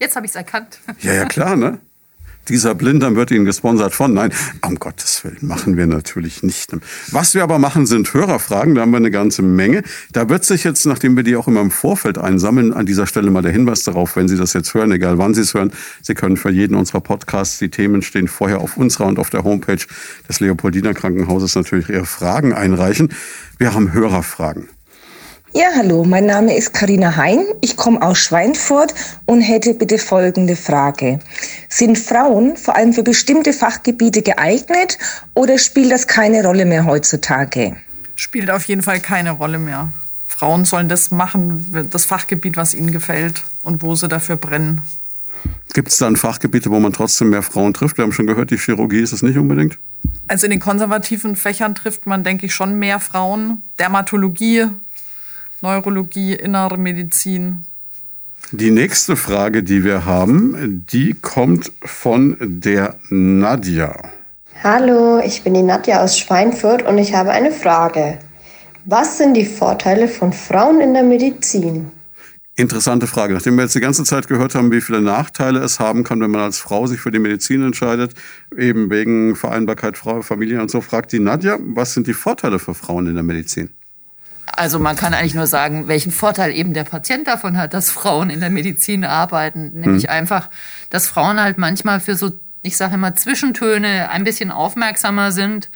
Jetzt 0.00 0.16
habe 0.16 0.26
ich 0.26 0.32
es 0.32 0.36
erkannt. 0.36 0.78
Ja, 1.00 1.12
ja, 1.12 1.24
klar, 1.24 1.56
ne? 1.56 1.78
Dieser 2.48 2.74
Blinddarm 2.74 3.16
wird 3.16 3.30
Ihnen 3.30 3.44
gesponsert 3.44 3.94
von. 3.94 4.12
Nein, 4.14 4.32
um 4.66 4.76
Gottes 4.76 5.22
Willen 5.24 5.38
machen 5.40 5.76
wir 5.76 5.86
natürlich 5.86 6.42
nicht. 6.42 6.72
Was 7.12 7.34
wir 7.34 7.42
aber 7.42 7.58
machen, 7.58 7.86
sind 7.86 8.12
Hörerfragen. 8.12 8.74
Da 8.74 8.82
haben 8.82 8.90
wir 8.90 8.98
eine 8.98 9.10
ganze 9.10 9.42
Menge. 9.42 9.82
Da 10.12 10.28
wird 10.28 10.44
sich 10.44 10.64
jetzt, 10.64 10.86
nachdem 10.86 11.16
wir 11.16 11.22
die 11.22 11.36
auch 11.36 11.48
immer 11.48 11.60
im 11.60 11.70
Vorfeld 11.70 12.18
einsammeln, 12.18 12.72
an 12.72 12.86
dieser 12.86 13.06
Stelle 13.06 13.30
mal 13.30 13.42
der 13.42 13.52
Hinweis 13.52 13.82
darauf, 13.82 14.16
wenn 14.16 14.28
Sie 14.28 14.36
das 14.36 14.52
jetzt 14.52 14.74
hören, 14.74 14.92
egal 14.92 15.18
wann 15.18 15.34
Sie 15.34 15.42
es 15.42 15.54
hören, 15.54 15.72
Sie 16.02 16.14
können 16.14 16.36
für 16.36 16.50
jeden 16.50 16.74
unserer 16.74 17.00
Podcasts, 17.00 17.58
die 17.58 17.68
Themen 17.68 18.02
stehen 18.02 18.28
vorher 18.28 18.60
auf 18.60 18.76
unserer 18.76 19.06
und 19.06 19.18
auf 19.18 19.30
der 19.30 19.44
Homepage 19.44 19.84
des 20.28 20.40
Leopoldiner 20.40 20.94
Krankenhauses 20.94 21.54
natürlich 21.54 21.88
Ihre 21.88 22.06
Fragen 22.06 22.52
einreichen. 22.52 23.10
Wir 23.58 23.74
haben 23.74 23.92
Hörerfragen. 23.92 24.68
Ja, 25.54 25.68
hallo, 25.74 26.04
mein 26.04 26.26
Name 26.26 26.54
ist 26.56 26.74
Karina 26.74 27.16
Hein. 27.16 27.42
Ich 27.62 27.76
komme 27.76 28.02
aus 28.02 28.18
Schweinfurt 28.18 28.94
und 29.24 29.40
hätte 29.40 29.72
bitte 29.72 29.98
folgende 29.98 30.56
Frage. 30.56 31.20
Sind 31.70 31.98
Frauen 31.98 32.56
vor 32.58 32.76
allem 32.76 32.92
für 32.92 33.02
bestimmte 33.02 33.54
Fachgebiete 33.54 34.20
geeignet 34.20 34.98
oder 35.34 35.58
spielt 35.58 35.90
das 35.90 36.06
keine 36.06 36.44
Rolle 36.44 36.66
mehr 36.66 36.84
heutzutage? 36.84 37.76
Spielt 38.14 38.50
auf 38.50 38.64
jeden 38.64 38.82
Fall 38.82 39.00
keine 39.00 39.30
Rolle 39.30 39.58
mehr. 39.58 39.90
Frauen 40.26 40.66
sollen 40.66 40.90
das 40.90 41.10
machen, 41.10 41.88
das 41.90 42.04
Fachgebiet, 42.04 42.58
was 42.58 42.74
ihnen 42.74 42.92
gefällt 42.92 43.42
und 43.62 43.82
wo 43.82 43.94
sie 43.94 44.06
dafür 44.06 44.36
brennen. 44.36 44.82
Gibt 45.72 45.88
es 45.88 45.96
dann 45.96 46.16
Fachgebiete, 46.16 46.70
wo 46.70 46.78
man 46.78 46.92
trotzdem 46.92 47.30
mehr 47.30 47.42
Frauen 47.42 47.72
trifft? 47.72 47.96
Wir 47.96 48.04
haben 48.04 48.12
schon 48.12 48.26
gehört, 48.26 48.50
die 48.50 48.58
Chirurgie 48.58 49.00
ist 49.00 49.12
es 49.12 49.22
nicht 49.22 49.38
unbedingt. 49.38 49.78
Also 50.26 50.46
in 50.46 50.50
den 50.50 50.60
konservativen 50.60 51.36
Fächern 51.36 51.74
trifft 51.74 52.06
man, 52.06 52.22
denke 52.22 52.46
ich, 52.46 52.54
schon 52.54 52.78
mehr 52.78 53.00
Frauen. 53.00 53.62
Dermatologie, 53.78 54.66
Neurologie, 55.60 56.34
innere 56.34 56.78
Medizin. 56.78 57.64
Die 58.52 58.70
nächste 58.70 59.16
Frage, 59.16 59.62
die 59.62 59.84
wir 59.84 60.04
haben, 60.04 60.86
die 60.90 61.14
kommt 61.14 61.72
von 61.84 62.36
der 62.40 62.96
Nadja. 63.10 63.94
Hallo, 64.62 65.20
ich 65.24 65.42
bin 65.42 65.54
die 65.54 65.62
Nadja 65.62 66.02
aus 66.02 66.18
Schweinfurt 66.18 66.82
und 66.82 66.98
ich 66.98 67.14
habe 67.14 67.30
eine 67.30 67.50
Frage. 67.50 68.18
Was 68.84 69.18
sind 69.18 69.34
die 69.34 69.44
Vorteile 69.44 70.08
von 70.08 70.32
Frauen 70.32 70.80
in 70.80 70.94
der 70.94 71.02
Medizin? 71.02 71.90
Interessante 72.56 73.06
Frage. 73.06 73.34
Nachdem 73.34 73.56
wir 73.56 73.62
jetzt 73.62 73.74
die 73.74 73.80
ganze 73.80 74.02
Zeit 74.02 74.26
gehört 74.26 74.54
haben, 74.54 74.72
wie 74.72 74.80
viele 74.80 75.00
Nachteile 75.00 75.60
es 75.60 75.78
haben 75.78 76.02
kann, 76.02 76.20
wenn 76.20 76.30
man 76.30 76.40
als 76.40 76.58
Frau 76.58 76.86
sich 76.86 77.00
für 77.00 77.10
die 77.10 77.18
Medizin 77.18 77.62
entscheidet, 77.62 78.14
eben 78.56 78.90
wegen 78.90 79.36
Vereinbarkeit 79.36 79.96
Frau, 79.96 80.22
Familie 80.22 80.60
und 80.60 80.70
so, 80.70 80.80
fragt 80.80 81.12
die 81.12 81.20
Nadja, 81.20 81.58
was 81.60 81.94
sind 81.94 82.06
die 82.06 82.14
Vorteile 82.14 82.58
für 82.58 82.74
Frauen 82.74 83.06
in 83.06 83.14
der 83.14 83.22
Medizin? 83.22 83.70
Also 84.56 84.78
man 84.78 84.96
kann 84.96 85.14
eigentlich 85.14 85.34
nur 85.34 85.46
sagen, 85.46 85.88
welchen 85.88 86.12
Vorteil 86.12 86.52
eben 86.52 86.74
der 86.74 86.84
Patient 86.84 87.26
davon 87.26 87.56
hat, 87.56 87.74
dass 87.74 87.90
Frauen 87.90 88.30
in 88.30 88.40
der 88.40 88.50
Medizin 88.50 89.04
arbeiten. 89.04 89.72
Nämlich 89.80 90.04
hm. 90.04 90.10
einfach, 90.10 90.48
dass 90.90 91.06
Frauen 91.06 91.40
halt 91.40 91.58
manchmal 91.58 92.00
für 92.00 92.16
so, 92.16 92.32
ich 92.62 92.76
sage 92.76 92.94
immer, 92.94 93.14
Zwischentöne 93.14 94.10
ein 94.10 94.24
bisschen 94.24 94.50
aufmerksamer 94.50 95.32
sind 95.32 95.70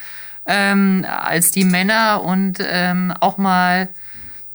ähm, 0.47 1.07
als 1.09 1.51
die 1.51 1.65
Männer 1.65 2.23
und 2.23 2.59
ähm, 2.61 3.13
auch 3.21 3.39
mal 3.39 3.89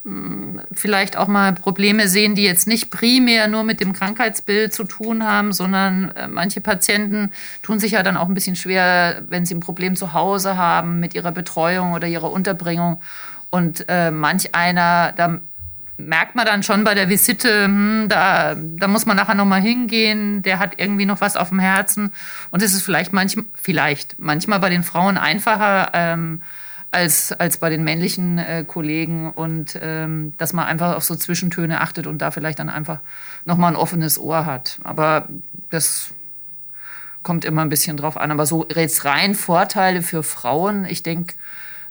hm, 0.08 0.62
vielleicht 0.72 1.18
auch 1.18 1.28
mal 1.28 1.54
Probleme 1.54 2.08
sehen, 2.08 2.34
die 2.34 2.44
jetzt 2.44 2.68
nicht 2.68 2.92
primär 2.92 3.50
nur 3.50 3.64
mit 3.64 3.82
dem 3.82 3.92
Krankheitsbild 3.92 4.74
zu 4.74 4.86
tun 4.86 5.24
haben, 5.24 5.52
sondern 5.52 6.12
äh, 6.12 6.28
manche 6.30 6.62
Patienten 6.62 7.32
tun 7.62 7.80
sich 7.80 7.92
ja 7.92 8.04
dann 8.04 8.16
auch 8.16 8.30
ein 8.30 8.34
bisschen 8.34 8.56
schwer, 8.56 9.22
wenn 9.28 9.46
sie 9.46 9.56
ein 9.56 9.60
Problem 9.60 9.98
zu 9.98 10.14
Hause 10.14 10.56
haben 10.56 11.02
mit 11.02 11.14
ihrer 11.14 11.34
Betreuung 11.34 11.92
oder 11.92 12.08
ihrer 12.08 12.32
Unterbringung. 12.32 13.02
Und 13.50 13.86
äh, 13.88 14.12
manch 14.12 14.54
einer, 14.54 15.14
da 15.14 15.40
merkt 15.98 16.36
man 16.36 16.46
dann 16.46 16.64
schon 16.64 16.84
bei 16.84 16.94
der 16.94 17.10
Visite, 17.10 17.66
hm, 17.66 18.06
da, 18.10 18.56
da 18.56 18.88
muss 18.88 19.06
man 19.06 19.18
nachher 19.18 19.36
nochmal 19.36 19.62
hingehen, 19.62 20.44
der 20.44 20.60
hat 20.60 20.74
irgendwie 20.78 21.06
noch 21.06 21.22
was 21.22 21.36
auf 21.36 21.50
dem 21.50 21.60
Herzen. 21.60 22.14
Und 22.52 22.62
es 22.62 22.74
ist 22.74 22.84
vielleicht, 22.84 23.14
manch, 23.14 23.38
vielleicht 23.56 24.20
manchmal 24.20 24.60
bei 24.60 24.70
den 24.70 24.84
Frauen 24.84 25.18
einfacher 25.18 25.92
ähm, 25.94 26.42
als, 26.92 27.32
als 27.34 27.58
bei 27.58 27.70
den 27.70 27.84
männlichen 27.84 28.38
äh, 28.38 28.64
Kollegen. 28.66 29.32
Und 29.32 29.78
ähm, 29.82 30.34
dass 30.38 30.54
man 30.54 30.66
einfach 30.66 30.96
auf 30.96 31.04
so 31.04 31.16
Zwischentöne 31.16 31.82
achtet 31.82 32.08
und 32.08 32.20
da 32.22 32.32
vielleicht 32.32 32.60
dann 32.60 32.70
einfach 32.70 33.00
nochmal 33.46 33.74
ein 33.74 33.78
offenes 33.78 34.20
Ohr 34.20 34.46
hat. 34.46 34.80
Aber 34.84 35.28
das 35.70 36.12
kommt 37.24 37.44
immer 37.44 37.62
ein 37.62 37.70
bisschen 37.70 37.98
drauf 37.98 38.18
an. 38.18 38.32
Aber 38.32 38.46
so 38.46 38.68
jetzt 38.74 39.04
rein 39.04 39.36
Vorteile 39.36 40.02
für 40.02 40.24
Frauen, 40.24 40.86
ich 40.86 41.04
denke, 41.04 41.34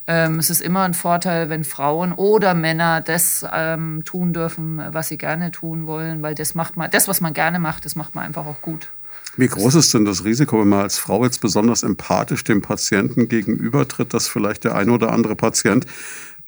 ähm, 0.07 0.39
es 0.39 0.51
ist 0.51 0.61
immer 0.61 0.83
ein 0.83 0.95
Vorteil, 0.95 1.51
wenn 1.51 1.65
Frauen 1.65 2.13
oder 2.13 2.55
Männer 2.55 3.01
das 3.01 3.45
ähm, 3.53 4.05
tun 4.05 4.33
dürfen, 4.33 4.81
was 4.93 5.09
sie 5.09 5.19
gerne 5.19 5.51
tun 5.51 5.87
wollen, 5.87 6.23
weil 6.23 6.35
das 6.35 6.55
macht 6.55 6.77
man, 6.77 6.91
das, 6.91 7.09
was 7.09 7.21
man 7.21 7.35
gerne 7.35 7.59
macht, 7.59 7.85
das 7.85 7.97
macht 7.97 8.15
man 8.15 8.25
einfach 8.25 8.47
auch 8.47 8.63
gut. 8.63 8.91
Wie 9.37 9.49
groß 9.49 9.75
ist 9.75 9.93
denn 9.93 10.05
das 10.05 10.25
Risiko, 10.25 10.61
wenn 10.61 10.69
man 10.69 10.81
als 10.81 10.99
Frau 10.99 11.25
jetzt 11.25 11.41
besonders 11.41 11.83
empathisch 11.83 12.45
dem 12.45 12.63
Patienten 12.63 13.29
gegenübertritt, 13.29 14.15
dass 14.15 14.29
vielleicht 14.29 14.65
der 14.65 14.75
ein 14.77 14.89
oder 14.89 15.13
andere 15.13 15.35
Patient 15.35 15.87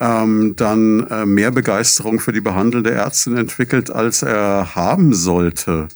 ähm, 0.01 0.55
dann 0.57 1.07
äh, 1.09 1.27
mehr 1.27 1.51
Begeisterung 1.51 2.21
für 2.21 2.33
die 2.33 2.41
behandelnde 2.41 2.93
Ärztin 2.93 3.37
entwickelt, 3.37 3.91
als 3.91 4.23
er 4.23 4.75
haben 4.75 5.13
sollte? 5.13 5.89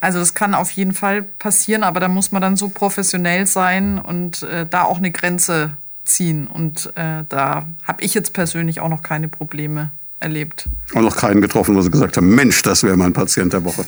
Also 0.00 0.20
das 0.20 0.34
kann 0.34 0.54
auf 0.54 0.70
jeden 0.70 0.94
Fall 0.94 1.22
passieren, 1.22 1.82
aber 1.82 1.98
da 1.98 2.08
muss 2.08 2.30
man 2.30 2.40
dann 2.40 2.56
so 2.56 2.68
professionell 2.68 3.46
sein 3.46 3.98
und 3.98 4.44
äh, 4.44 4.64
da 4.64 4.84
auch 4.84 4.98
eine 4.98 5.10
Grenze 5.10 5.72
ziehen. 6.08 6.46
Und 6.46 6.86
äh, 6.96 7.24
da 7.28 7.66
habe 7.84 8.02
ich 8.02 8.14
jetzt 8.14 8.32
persönlich 8.32 8.80
auch 8.80 8.88
noch 8.88 9.02
keine 9.02 9.28
Probleme 9.28 9.90
erlebt. 10.20 10.68
Und 10.94 11.04
noch 11.04 11.16
keinen 11.16 11.40
getroffen, 11.40 11.74
wo 11.76 11.82
sie 11.82 11.90
gesagt 11.90 12.16
haben, 12.16 12.34
Mensch, 12.34 12.62
das 12.62 12.82
wäre 12.82 12.96
mein 12.96 13.12
Patient 13.12 13.52
der 13.52 13.64
Woche. 13.64 13.84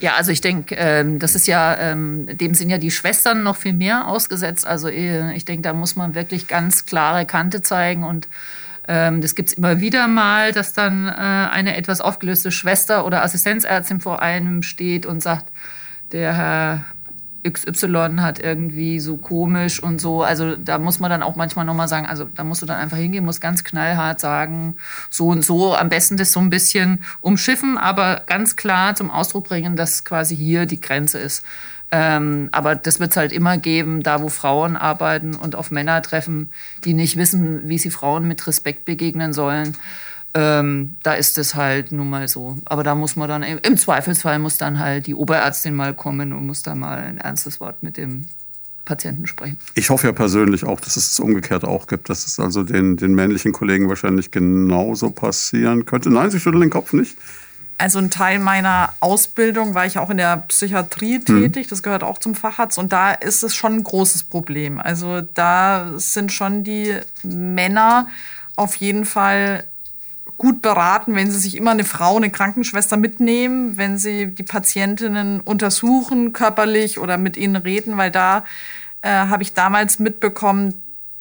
Ja, 0.00 0.16
also 0.16 0.32
ich 0.32 0.40
denke, 0.40 0.74
ähm, 0.76 1.20
das 1.20 1.36
ist 1.36 1.46
ja, 1.46 1.76
ähm, 1.78 2.26
dem 2.36 2.54
sind 2.54 2.70
ja 2.70 2.78
die 2.78 2.90
Schwestern 2.90 3.44
noch 3.44 3.56
viel 3.56 3.72
mehr 3.72 4.08
ausgesetzt. 4.08 4.66
Also 4.66 4.88
äh, 4.88 5.32
ich 5.36 5.44
denke, 5.44 5.62
da 5.62 5.74
muss 5.74 5.94
man 5.94 6.14
wirklich 6.14 6.48
ganz 6.48 6.86
klare 6.86 7.24
Kante 7.24 7.62
zeigen 7.62 8.02
und 8.02 8.26
ähm, 8.88 9.20
das 9.20 9.36
gibt 9.36 9.50
es 9.50 9.54
immer 9.54 9.80
wieder 9.80 10.08
mal, 10.08 10.50
dass 10.50 10.72
dann 10.72 11.06
äh, 11.06 11.12
eine 11.12 11.76
etwas 11.76 12.00
aufgelöste 12.00 12.50
Schwester 12.50 13.06
oder 13.06 13.22
Assistenzärztin 13.22 14.00
vor 14.00 14.20
einem 14.22 14.64
steht 14.64 15.06
und 15.06 15.22
sagt, 15.22 15.46
der 16.10 16.34
Herr 16.34 16.84
XY 17.48 18.18
hat 18.18 18.38
irgendwie 18.38 19.00
so 19.00 19.16
komisch 19.16 19.82
und 19.82 20.00
so. 20.00 20.22
Also 20.22 20.54
da 20.56 20.78
muss 20.78 21.00
man 21.00 21.10
dann 21.10 21.22
auch 21.22 21.34
manchmal 21.34 21.64
nochmal 21.64 21.88
sagen, 21.88 22.06
also 22.06 22.24
da 22.24 22.44
musst 22.44 22.62
du 22.62 22.66
dann 22.66 22.78
einfach 22.78 22.96
hingehen, 22.96 23.24
musst 23.24 23.40
ganz 23.40 23.64
knallhart 23.64 24.20
sagen, 24.20 24.76
so 25.10 25.28
und 25.28 25.44
so. 25.44 25.74
Am 25.74 25.88
besten 25.88 26.16
das 26.16 26.32
so 26.32 26.40
ein 26.40 26.50
bisschen 26.50 27.04
umschiffen, 27.20 27.78
aber 27.78 28.22
ganz 28.26 28.56
klar 28.56 28.94
zum 28.94 29.10
Ausdruck 29.10 29.48
bringen, 29.48 29.76
dass 29.76 30.04
quasi 30.04 30.36
hier 30.36 30.66
die 30.66 30.80
Grenze 30.80 31.18
ist. 31.18 31.42
Ähm, 31.90 32.48
aber 32.52 32.74
das 32.74 33.00
wird 33.00 33.10
es 33.10 33.16
halt 33.18 33.32
immer 33.32 33.58
geben, 33.58 34.02
da 34.02 34.22
wo 34.22 34.30
Frauen 34.30 34.76
arbeiten 34.76 35.34
und 35.34 35.54
auf 35.54 35.70
Männer 35.70 36.00
treffen, 36.00 36.50
die 36.84 36.94
nicht 36.94 37.18
wissen, 37.18 37.68
wie 37.68 37.76
sie 37.76 37.90
Frauen 37.90 38.26
mit 38.26 38.46
Respekt 38.46 38.86
begegnen 38.86 39.34
sollen. 39.34 39.76
Ähm, 40.34 40.96
da 41.02 41.12
ist 41.12 41.36
es 41.36 41.54
halt 41.54 41.92
nun 41.92 42.08
mal 42.08 42.26
so. 42.26 42.56
Aber 42.64 42.82
da 42.82 42.94
muss 42.94 43.16
man 43.16 43.28
dann, 43.28 43.42
im 43.42 43.76
Zweifelsfall 43.76 44.38
muss 44.38 44.56
dann 44.56 44.78
halt 44.78 45.06
die 45.06 45.14
Oberärztin 45.14 45.74
mal 45.74 45.94
kommen 45.94 46.32
und 46.32 46.46
muss 46.46 46.62
da 46.62 46.74
mal 46.74 46.98
ein 46.98 47.18
ernstes 47.18 47.60
Wort 47.60 47.82
mit 47.82 47.96
dem 47.98 48.26
Patienten 48.84 49.26
sprechen. 49.26 49.58
Ich 49.74 49.90
hoffe 49.90 50.06
ja 50.06 50.12
persönlich 50.12 50.64
auch, 50.64 50.80
dass 50.80 50.96
es 50.96 51.08
das 51.08 51.20
umgekehrt 51.20 51.64
auch 51.64 51.86
gibt, 51.86 52.08
dass 52.08 52.26
es 52.26 52.40
also 52.40 52.62
den, 52.62 52.96
den 52.96 53.14
männlichen 53.14 53.52
Kollegen 53.52 53.88
wahrscheinlich 53.88 54.30
genauso 54.30 55.10
passieren 55.10 55.84
könnte. 55.84 56.10
Nein, 56.10 56.30
Sie 56.30 56.40
schütteln 56.40 56.62
den 56.62 56.70
Kopf 56.70 56.92
nicht. 56.92 57.16
Also 57.78 57.98
ein 57.98 58.10
Teil 58.10 58.38
meiner 58.38 58.94
Ausbildung 59.00 59.74
war 59.74 59.86
ich 59.86 59.98
auch 59.98 60.10
in 60.10 60.16
der 60.16 60.38
Psychiatrie 60.48 61.16
hm. 61.16 61.24
tätig. 61.24 61.68
Das 61.68 61.82
gehört 61.82 62.02
auch 62.02 62.18
zum 62.18 62.34
Facharzt. 62.34 62.78
Und 62.78 62.92
da 62.92 63.12
ist 63.12 63.42
es 63.42 63.54
schon 63.54 63.74
ein 63.74 63.84
großes 63.84 64.24
Problem. 64.24 64.78
Also 64.78 65.20
da 65.20 65.92
sind 65.96 66.32
schon 66.32 66.64
die 66.64 66.94
Männer 67.22 68.08
auf 68.56 68.76
jeden 68.76 69.04
Fall 69.04 69.64
gut 70.36 70.62
beraten, 70.62 71.14
wenn 71.14 71.30
sie 71.30 71.38
sich 71.38 71.56
immer 71.56 71.70
eine 71.70 71.84
Frau, 71.84 72.16
eine 72.16 72.30
Krankenschwester 72.30 72.96
mitnehmen, 72.96 73.76
wenn 73.76 73.98
sie 73.98 74.26
die 74.26 74.42
Patientinnen 74.42 75.40
untersuchen, 75.40 76.32
körperlich 76.32 76.98
oder 76.98 77.18
mit 77.18 77.36
ihnen 77.36 77.56
reden, 77.56 77.96
weil 77.96 78.10
da 78.10 78.44
äh, 79.02 79.08
habe 79.08 79.42
ich 79.42 79.54
damals 79.54 79.98
mitbekommen, 79.98 80.74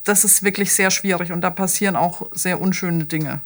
das 0.04 0.24
ist 0.24 0.44
wirklich 0.44 0.74
sehr 0.74 0.92
schwierig 0.92 1.32
und 1.32 1.42
da 1.42 1.50
passieren 1.50 1.96
auch 1.96 2.28
sehr 2.34 2.60
unschöne 2.60 3.06
Dinge. 3.06 3.42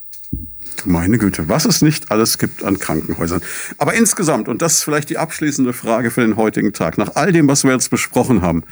Meine 0.86 1.18
Güte, 1.18 1.50
was 1.50 1.66
es 1.66 1.82
nicht 1.82 2.12
alles 2.12 2.38
gibt 2.38 2.64
an 2.64 2.80
Krankenhäusern. 2.80 3.42
Aber 3.78 3.94
insgesamt, 3.94 4.48
und 4.48 4.62
das 4.62 4.74
ist 4.74 4.84
vielleicht 4.84 5.10
die 5.10 5.18
abschließende 5.18 5.74
Frage 5.74 6.12
für 6.12 6.22
den 6.22 6.36
heutigen 6.36 6.74
Tag, 6.74 6.98
nach 6.98 7.16
all 7.16 7.32
dem, 7.32 7.48
was 7.48 7.64
wir 7.64 7.72
jetzt 7.72 7.90
besprochen 7.90 8.42
haben, 8.42 8.64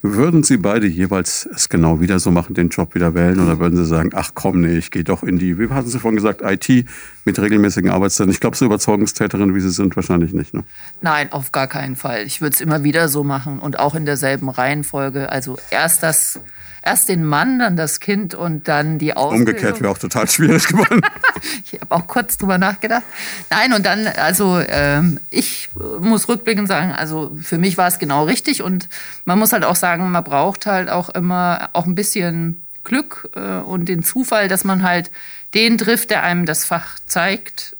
würden 0.00 0.44
Sie 0.44 0.56
beide 0.58 0.86
jeweils 0.86 1.48
es 1.52 1.68
genau 1.68 2.00
wieder 2.00 2.18
so 2.18 2.30
machen, 2.30 2.54
den 2.54 2.68
Job 2.68 2.94
wieder 2.94 3.14
wählen? 3.14 3.40
Oder 3.40 3.58
würden 3.58 3.76
Sie 3.76 3.84
sagen, 3.84 4.10
ach 4.14 4.30
komm, 4.34 4.60
nee, 4.60 4.76
ich 4.76 4.90
gehe 4.90 5.04
doch 5.04 5.22
in 5.22 5.38
die, 5.38 5.58
wie 5.58 5.68
hatten 5.70 5.88
Sie 5.88 5.98
vorhin 5.98 6.16
gesagt, 6.16 6.42
IT 6.42 6.86
mit 7.24 7.38
regelmäßigen 7.38 7.90
Arbeitszeiten? 7.90 8.30
Ich 8.30 8.40
glaube, 8.40 8.56
so 8.56 8.64
Überzeugungstäterin, 8.64 9.54
wie 9.54 9.60
Sie 9.60 9.70
sind, 9.70 9.96
wahrscheinlich 9.96 10.32
nicht. 10.32 10.54
Ne? 10.54 10.62
Nein, 11.00 11.32
auf 11.32 11.50
gar 11.50 11.66
keinen 11.66 11.96
Fall. 11.96 12.22
Ich 12.24 12.40
würde 12.40 12.54
es 12.54 12.60
immer 12.60 12.84
wieder 12.84 13.08
so 13.08 13.24
machen 13.24 13.58
und 13.58 13.78
auch 13.78 13.94
in 13.94 14.06
derselben 14.06 14.48
Reihenfolge. 14.48 15.30
Also 15.30 15.58
erst 15.70 16.02
das 16.02 16.40
erst 16.88 17.10
den 17.10 17.22
Mann, 17.22 17.58
dann 17.58 17.76
das 17.76 18.00
Kind 18.00 18.34
und 18.34 18.66
dann 18.66 18.98
die 18.98 19.14
Ausbildung. 19.14 19.46
Umgekehrt 19.46 19.80
wäre 19.82 19.92
auch 19.92 19.98
total 19.98 20.26
schwierig 20.26 20.66
geworden. 20.68 21.02
ich 21.64 21.78
habe 21.78 21.94
auch 21.94 22.06
kurz 22.06 22.38
drüber 22.38 22.56
nachgedacht. 22.56 23.02
Nein, 23.50 23.74
und 23.74 23.84
dann, 23.84 24.06
also 24.06 24.58
ähm, 24.66 25.20
ich 25.28 25.68
muss 26.00 26.28
rückblickend 26.28 26.66
sagen, 26.66 26.92
also 26.92 27.36
für 27.42 27.58
mich 27.58 27.76
war 27.76 27.88
es 27.88 27.98
genau 27.98 28.24
richtig 28.24 28.62
und 28.62 28.88
man 29.26 29.38
muss 29.38 29.52
halt 29.52 29.64
auch 29.64 29.76
sagen, 29.76 30.10
man 30.10 30.24
braucht 30.24 30.64
halt 30.64 30.88
auch 30.88 31.10
immer 31.10 31.68
auch 31.74 31.84
ein 31.84 31.94
bisschen 31.94 32.62
Glück 32.84 33.28
äh, 33.36 33.58
und 33.58 33.86
den 33.86 34.02
Zufall, 34.02 34.48
dass 34.48 34.64
man 34.64 34.82
halt 34.82 35.10
den 35.52 35.76
trifft, 35.76 36.08
der 36.08 36.22
einem 36.22 36.46
das 36.46 36.64
Fach 36.64 36.98
zeigt 37.04 37.76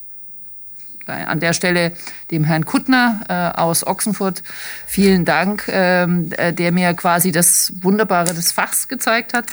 an 1.11 1.39
der 1.39 1.53
Stelle 1.53 1.91
dem 2.31 2.43
Herrn 2.43 2.65
Kuttner 2.65 3.21
äh, 3.29 3.59
aus 3.59 3.85
Ochsenfurt 3.85 4.43
vielen 4.87 5.25
Dank, 5.25 5.67
ähm, 5.67 6.31
äh, 6.37 6.53
der 6.53 6.71
mir 6.71 6.93
quasi 6.93 7.31
das 7.31 7.73
Wunderbare 7.81 8.33
des 8.33 8.51
Fachs 8.51 8.87
gezeigt 8.87 9.33
hat. 9.33 9.45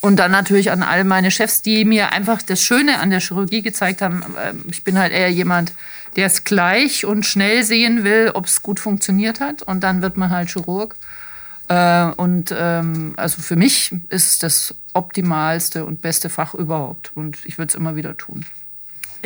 Und 0.00 0.16
dann 0.16 0.30
natürlich 0.30 0.70
an 0.70 0.82
all 0.82 1.04
meine 1.04 1.30
Chefs, 1.30 1.62
die 1.62 1.84
mir 1.84 2.12
einfach 2.12 2.42
das 2.42 2.62
Schöne 2.62 3.00
an 3.00 3.10
der 3.10 3.20
Chirurgie 3.20 3.62
gezeigt 3.62 4.02
haben. 4.02 4.22
Ähm, 4.40 4.64
ich 4.70 4.84
bin 4.84 4.98
halt 4.98 5.12
eher 5.12 5.30
jemand, 5.30 5.72
der 6.16 6.26
es 6.26 6.44
gleich 6.44 7.04
und 7.04 7.26
schnell 7.26 7.64
sehen 7.64 8.04
will, 8.04 8.30
ob 8.34 8.46
es 8.46 8.62
gut 8.62 8.80
funktioniert 8.80 9.40
hat. 9.40 9.62
Und 9.62 9.82
dann 9.82 10.02
wird 10.02 10.16
man 10.16 10.30
halt 10.30 10.50
Chirurg. 10.50 10.96
Äh, 11.68 12.04
und 12.16 12.54
ähm, 12.56 13.14
also 13.16 13.42
für 13.42 13.56
mich 13.56 13.94
ist 14.08 14.42
das 14.42 14.74
optimalste 14.92 15.84
und 15.84 16.02
beste 16.02 16.28
Fach 16.28 16.54
überhaupt. 16.54 17.10
Und 17.14 17.38
ich 17.44 17.58
würde 17.58 17.70
es 17.70 17.74
immer 17.74 17.96
wieder 17.96 18.16
tun. 18.16 18.46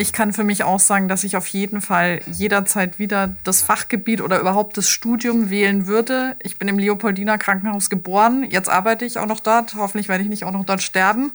Ich 0.01 0.15
kann 0.15 0.33
für 0.33 0.45
mich 0.45 0.65
auch 0.65 0.81
sagen, 0.81 1.09
dass 1.09 1.25
ich 1.25 1.37
auf 1.37 1.47
jeden 1.49 1.83
Fall 1.83 2.23
jederzeit 2.27 2.99
wieder 2.99 3.37
das 3.45 3.61
Fachgebiet 3.61 4.23
oder 4.23 4.41
überhaupt 4.41 4.79
das 4.79 4.89
Studium 4.89 5.51
wählen 5.51 5.87
würde. 5.87 6.37
Ich 6.43 6.57
bin 6.57 6.69
im 6.69 6.79
Leopoldiner 6.79 7.37
Krankenhaus 7.37 7.91
geboren. 7.91 8.47
Jetzt 8.49 8.71
arbeite 8.71 9.05
ich 9.05 9.19
auch 9.19 9.27
noch 9.27 9.41
dort. 9.41 9.75
Hoffentlich 9.75 10.09
werde 10.09 10.25
ich 10.25 10.31
nicht 10.31 10.45
auch 10.45 10.53
noch 10.53 10.65
dort 10.65 10.81
sterben. 10.81 11.33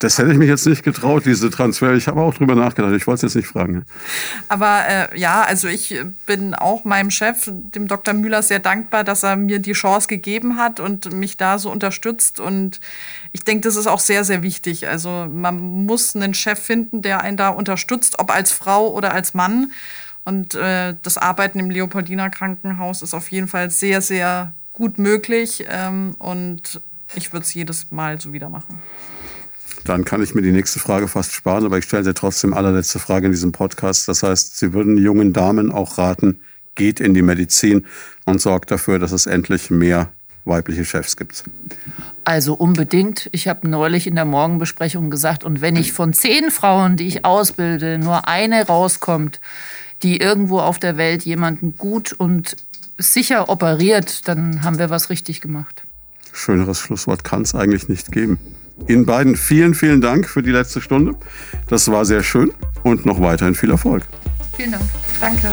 Das 0.00 0.18
hätte 0.18 0.32
ich 0.32 0.38
mich 0.38 0.48
jetzt 0.48 0.66
nicht 0.66 0.82
getraut, 0.82 1.24
diese 1.24 1.50
Transfer. 1.50 1.94
Ich 1.94 2.08
habe 2.08 2.20
auch 2.20 2.34
drüber 2.34 2.56
nachgedacht. 2.56 2.94
Ich 2.94 3.06
wollte 3.06 3.26
es 3.26 3.34
jetzt 3.34 3.36
nicht 3.36 3.52
fragen. 3.52 3.84
Aber 4.48 4.80
äh, 4.88 5.16
ja, 5.16 5.42
also 5.42 5.68
ich 5.68 5.96
bin 6.26 6.52
auch 6.52 6.84
meinem 6.84 7.12
Chef, 7.12 7.48
dem 7.48 7.86
Dr. 7.86 8.12
Müller, 8.12 8.42
sehr 8.42 8.58
dankbar, 8.58 9.04
dass 9.04 9.22
er 9.22 9.36
mir 9.36 9.60
die 9.60 9.72
Chance 9.72 10.08
gegeben 10.08 10.56
hat 10.56 10.80
und 10.80 11.12
mich 11.12 11.36
da 11.36 11.60
so 11.60 11.70
unterstützt. 11.70 12.40
Und 12.40 12.80
ich 13.34 13.42
denke, 13.42 13.62
das 13.66 13.74
ist 13.74 13.88
auch 13.88 13.98
sehr, 13.98 14.22
sehr 14.22 14.44
wichtig. 14.44 14.86
Also 14.86 15.26
man 15.28 15.84
muss 15.86 16.14
einen 16.14 16.34
Chef 16.34 16.56
finden, 16.56 17.02
der 17.02 17.20
einen 17.20 17.36
da 17.36 17.48
unterstützt 17.48 18.20
ob 18.20 18.32
als 18.32 18.52
Frau 18.52 18.92
oder 18.92 19.12
als 19.12 19.34
Mann. 19.34 19.72
Und 20.24 20.54
äh, 20.54 20.94
das 21.02 21.18
Arbeiten 21.18 21.58
im 21.58 21.68
Leopoldiner 21.68 22.30
Krankenhaus 22.30 23.02
ist 23.02 23.12
auf 23.12 23.32
jeden 23.32 23.48
Fall 23.48 23.70
sehr, 23.70 24.00
sehr 24.02 24.52
gut 24.72 24.98
möglich. 24.98 25.64
Ähm, 25.68 26.14
und 26.20 26.80
ich 27.16 27.32
würde 27.32 27.44
es 27.44 27.52
jedes 27.52 27.90
Mal 27.90 28.20
so 28.20 28.32
wieder 28.32 28.48
machen. 28.48 28.80
Dann 29.84 30.04
kann 30.04 30.22
ich 30.22 30.36
mir 30.36 30.42
die 30.42 30.52
nächste 30.52 30.78
Frage 30.78 31.08
fast 31.08 31.32
sparen, 31.32 31.66
aber 31.66 31.76
ich 31.76 31.86
stelle 31.86 32.04
dir 32.04 32.14
trotzdem 32.14 32.54
allerletzte 32.54 33.00
Frage 33.00 33.26
in 33.26 33.32
diesem 33.32 33.50
Podcast. 33.50 34.06
Das 34.06 34.22
heißt, 34.22 34.56
Sie 34.56 34.72
würden 34.72 34.96
jungen 34.96 35.32
Damen 35.32 35.72
auch 35.72 35.98
raten, 35.98 36.38
geht 36.76 37.00
in 37.00 37.14
die 37.14 37.22
Medizin 37.22 37.84
und 38.26 38.40
sorgt 38.40 38.70
dafür, 38.70 39.00
dass 39.00 39.10
es 39.10 39.26
endlich 39.26 39.70
mehr 39.70 40.12
weibliche 40.44 40.84
Chefs 40.84 41.16
gibt. 41.16 41.42
Also 42.24 42.54
unbedingt. 42.54 43.28
Ich 43.32 43.48
habe 43.48 43.68
neulich 43.68 44.06
in 44.06 44.14
der 44.14 44.24
Morgenbesprechung 44.24 45.10
gesagt, 45.10 45.44
und 45.44 45.60
wenn 45.60 45.76
ich 45.76 45.92
von 45.92 46.12
zehn 46.12 46.50
Frauen, 46.50 46.96
die 46.96 47.06
ich 47.06 47.24
ausbilde, 47.24 47.98
nur 47.98 48.26
eine 48.28 48.66
rauskommt, 48.66 49.40
die 50.02 50.18
irgendwo 50.18 50.60
auf 50.60 50.78
der 50.78 50.96
Welt 50.96 51.24
jemanden 51.24 51.76
gut 51.76 52.12
und 52.12 52.56
sicher 52.98 53.48
operiert, 53.48 54.26
dann 54.28 54.62
haben 54.62 54.78
wir 54.78 54.90
was 54.90 55.10
richtig 55.10 55.40
gemacht. 55.40 55.82
Schöneres 56.32 56.80
Schlusswort 56.80 57.24
kann 57.24 57.42
es 57.42 57.54
eigentlich 57.54 57.88
nicht 57.88 58.10
geben. 58.10 58.38
Ihnen 58.88 59.06
beiden 59.06 59.36
vielen, 59.36 59.74
vielen 59.74 60.00
Dank 60.00 60.28
für 60.28 60.42
die 60.42 60.50
letzte 60.50 60.80
Stunde. 60.80 61.14
Das 61.68 61.90
war 61.90 62.04
sehr 62.04 62.22
schön 62.22 62.52
und 62.82 63.06
noch 63.06 63.20
weiterhin 63.20 63.54
viel 63.54 63.70
Erfolg. 63.70 64.02
Vielen 64.56 64.72
Dank. 64.72 64.84
Danke. 65.20 65.52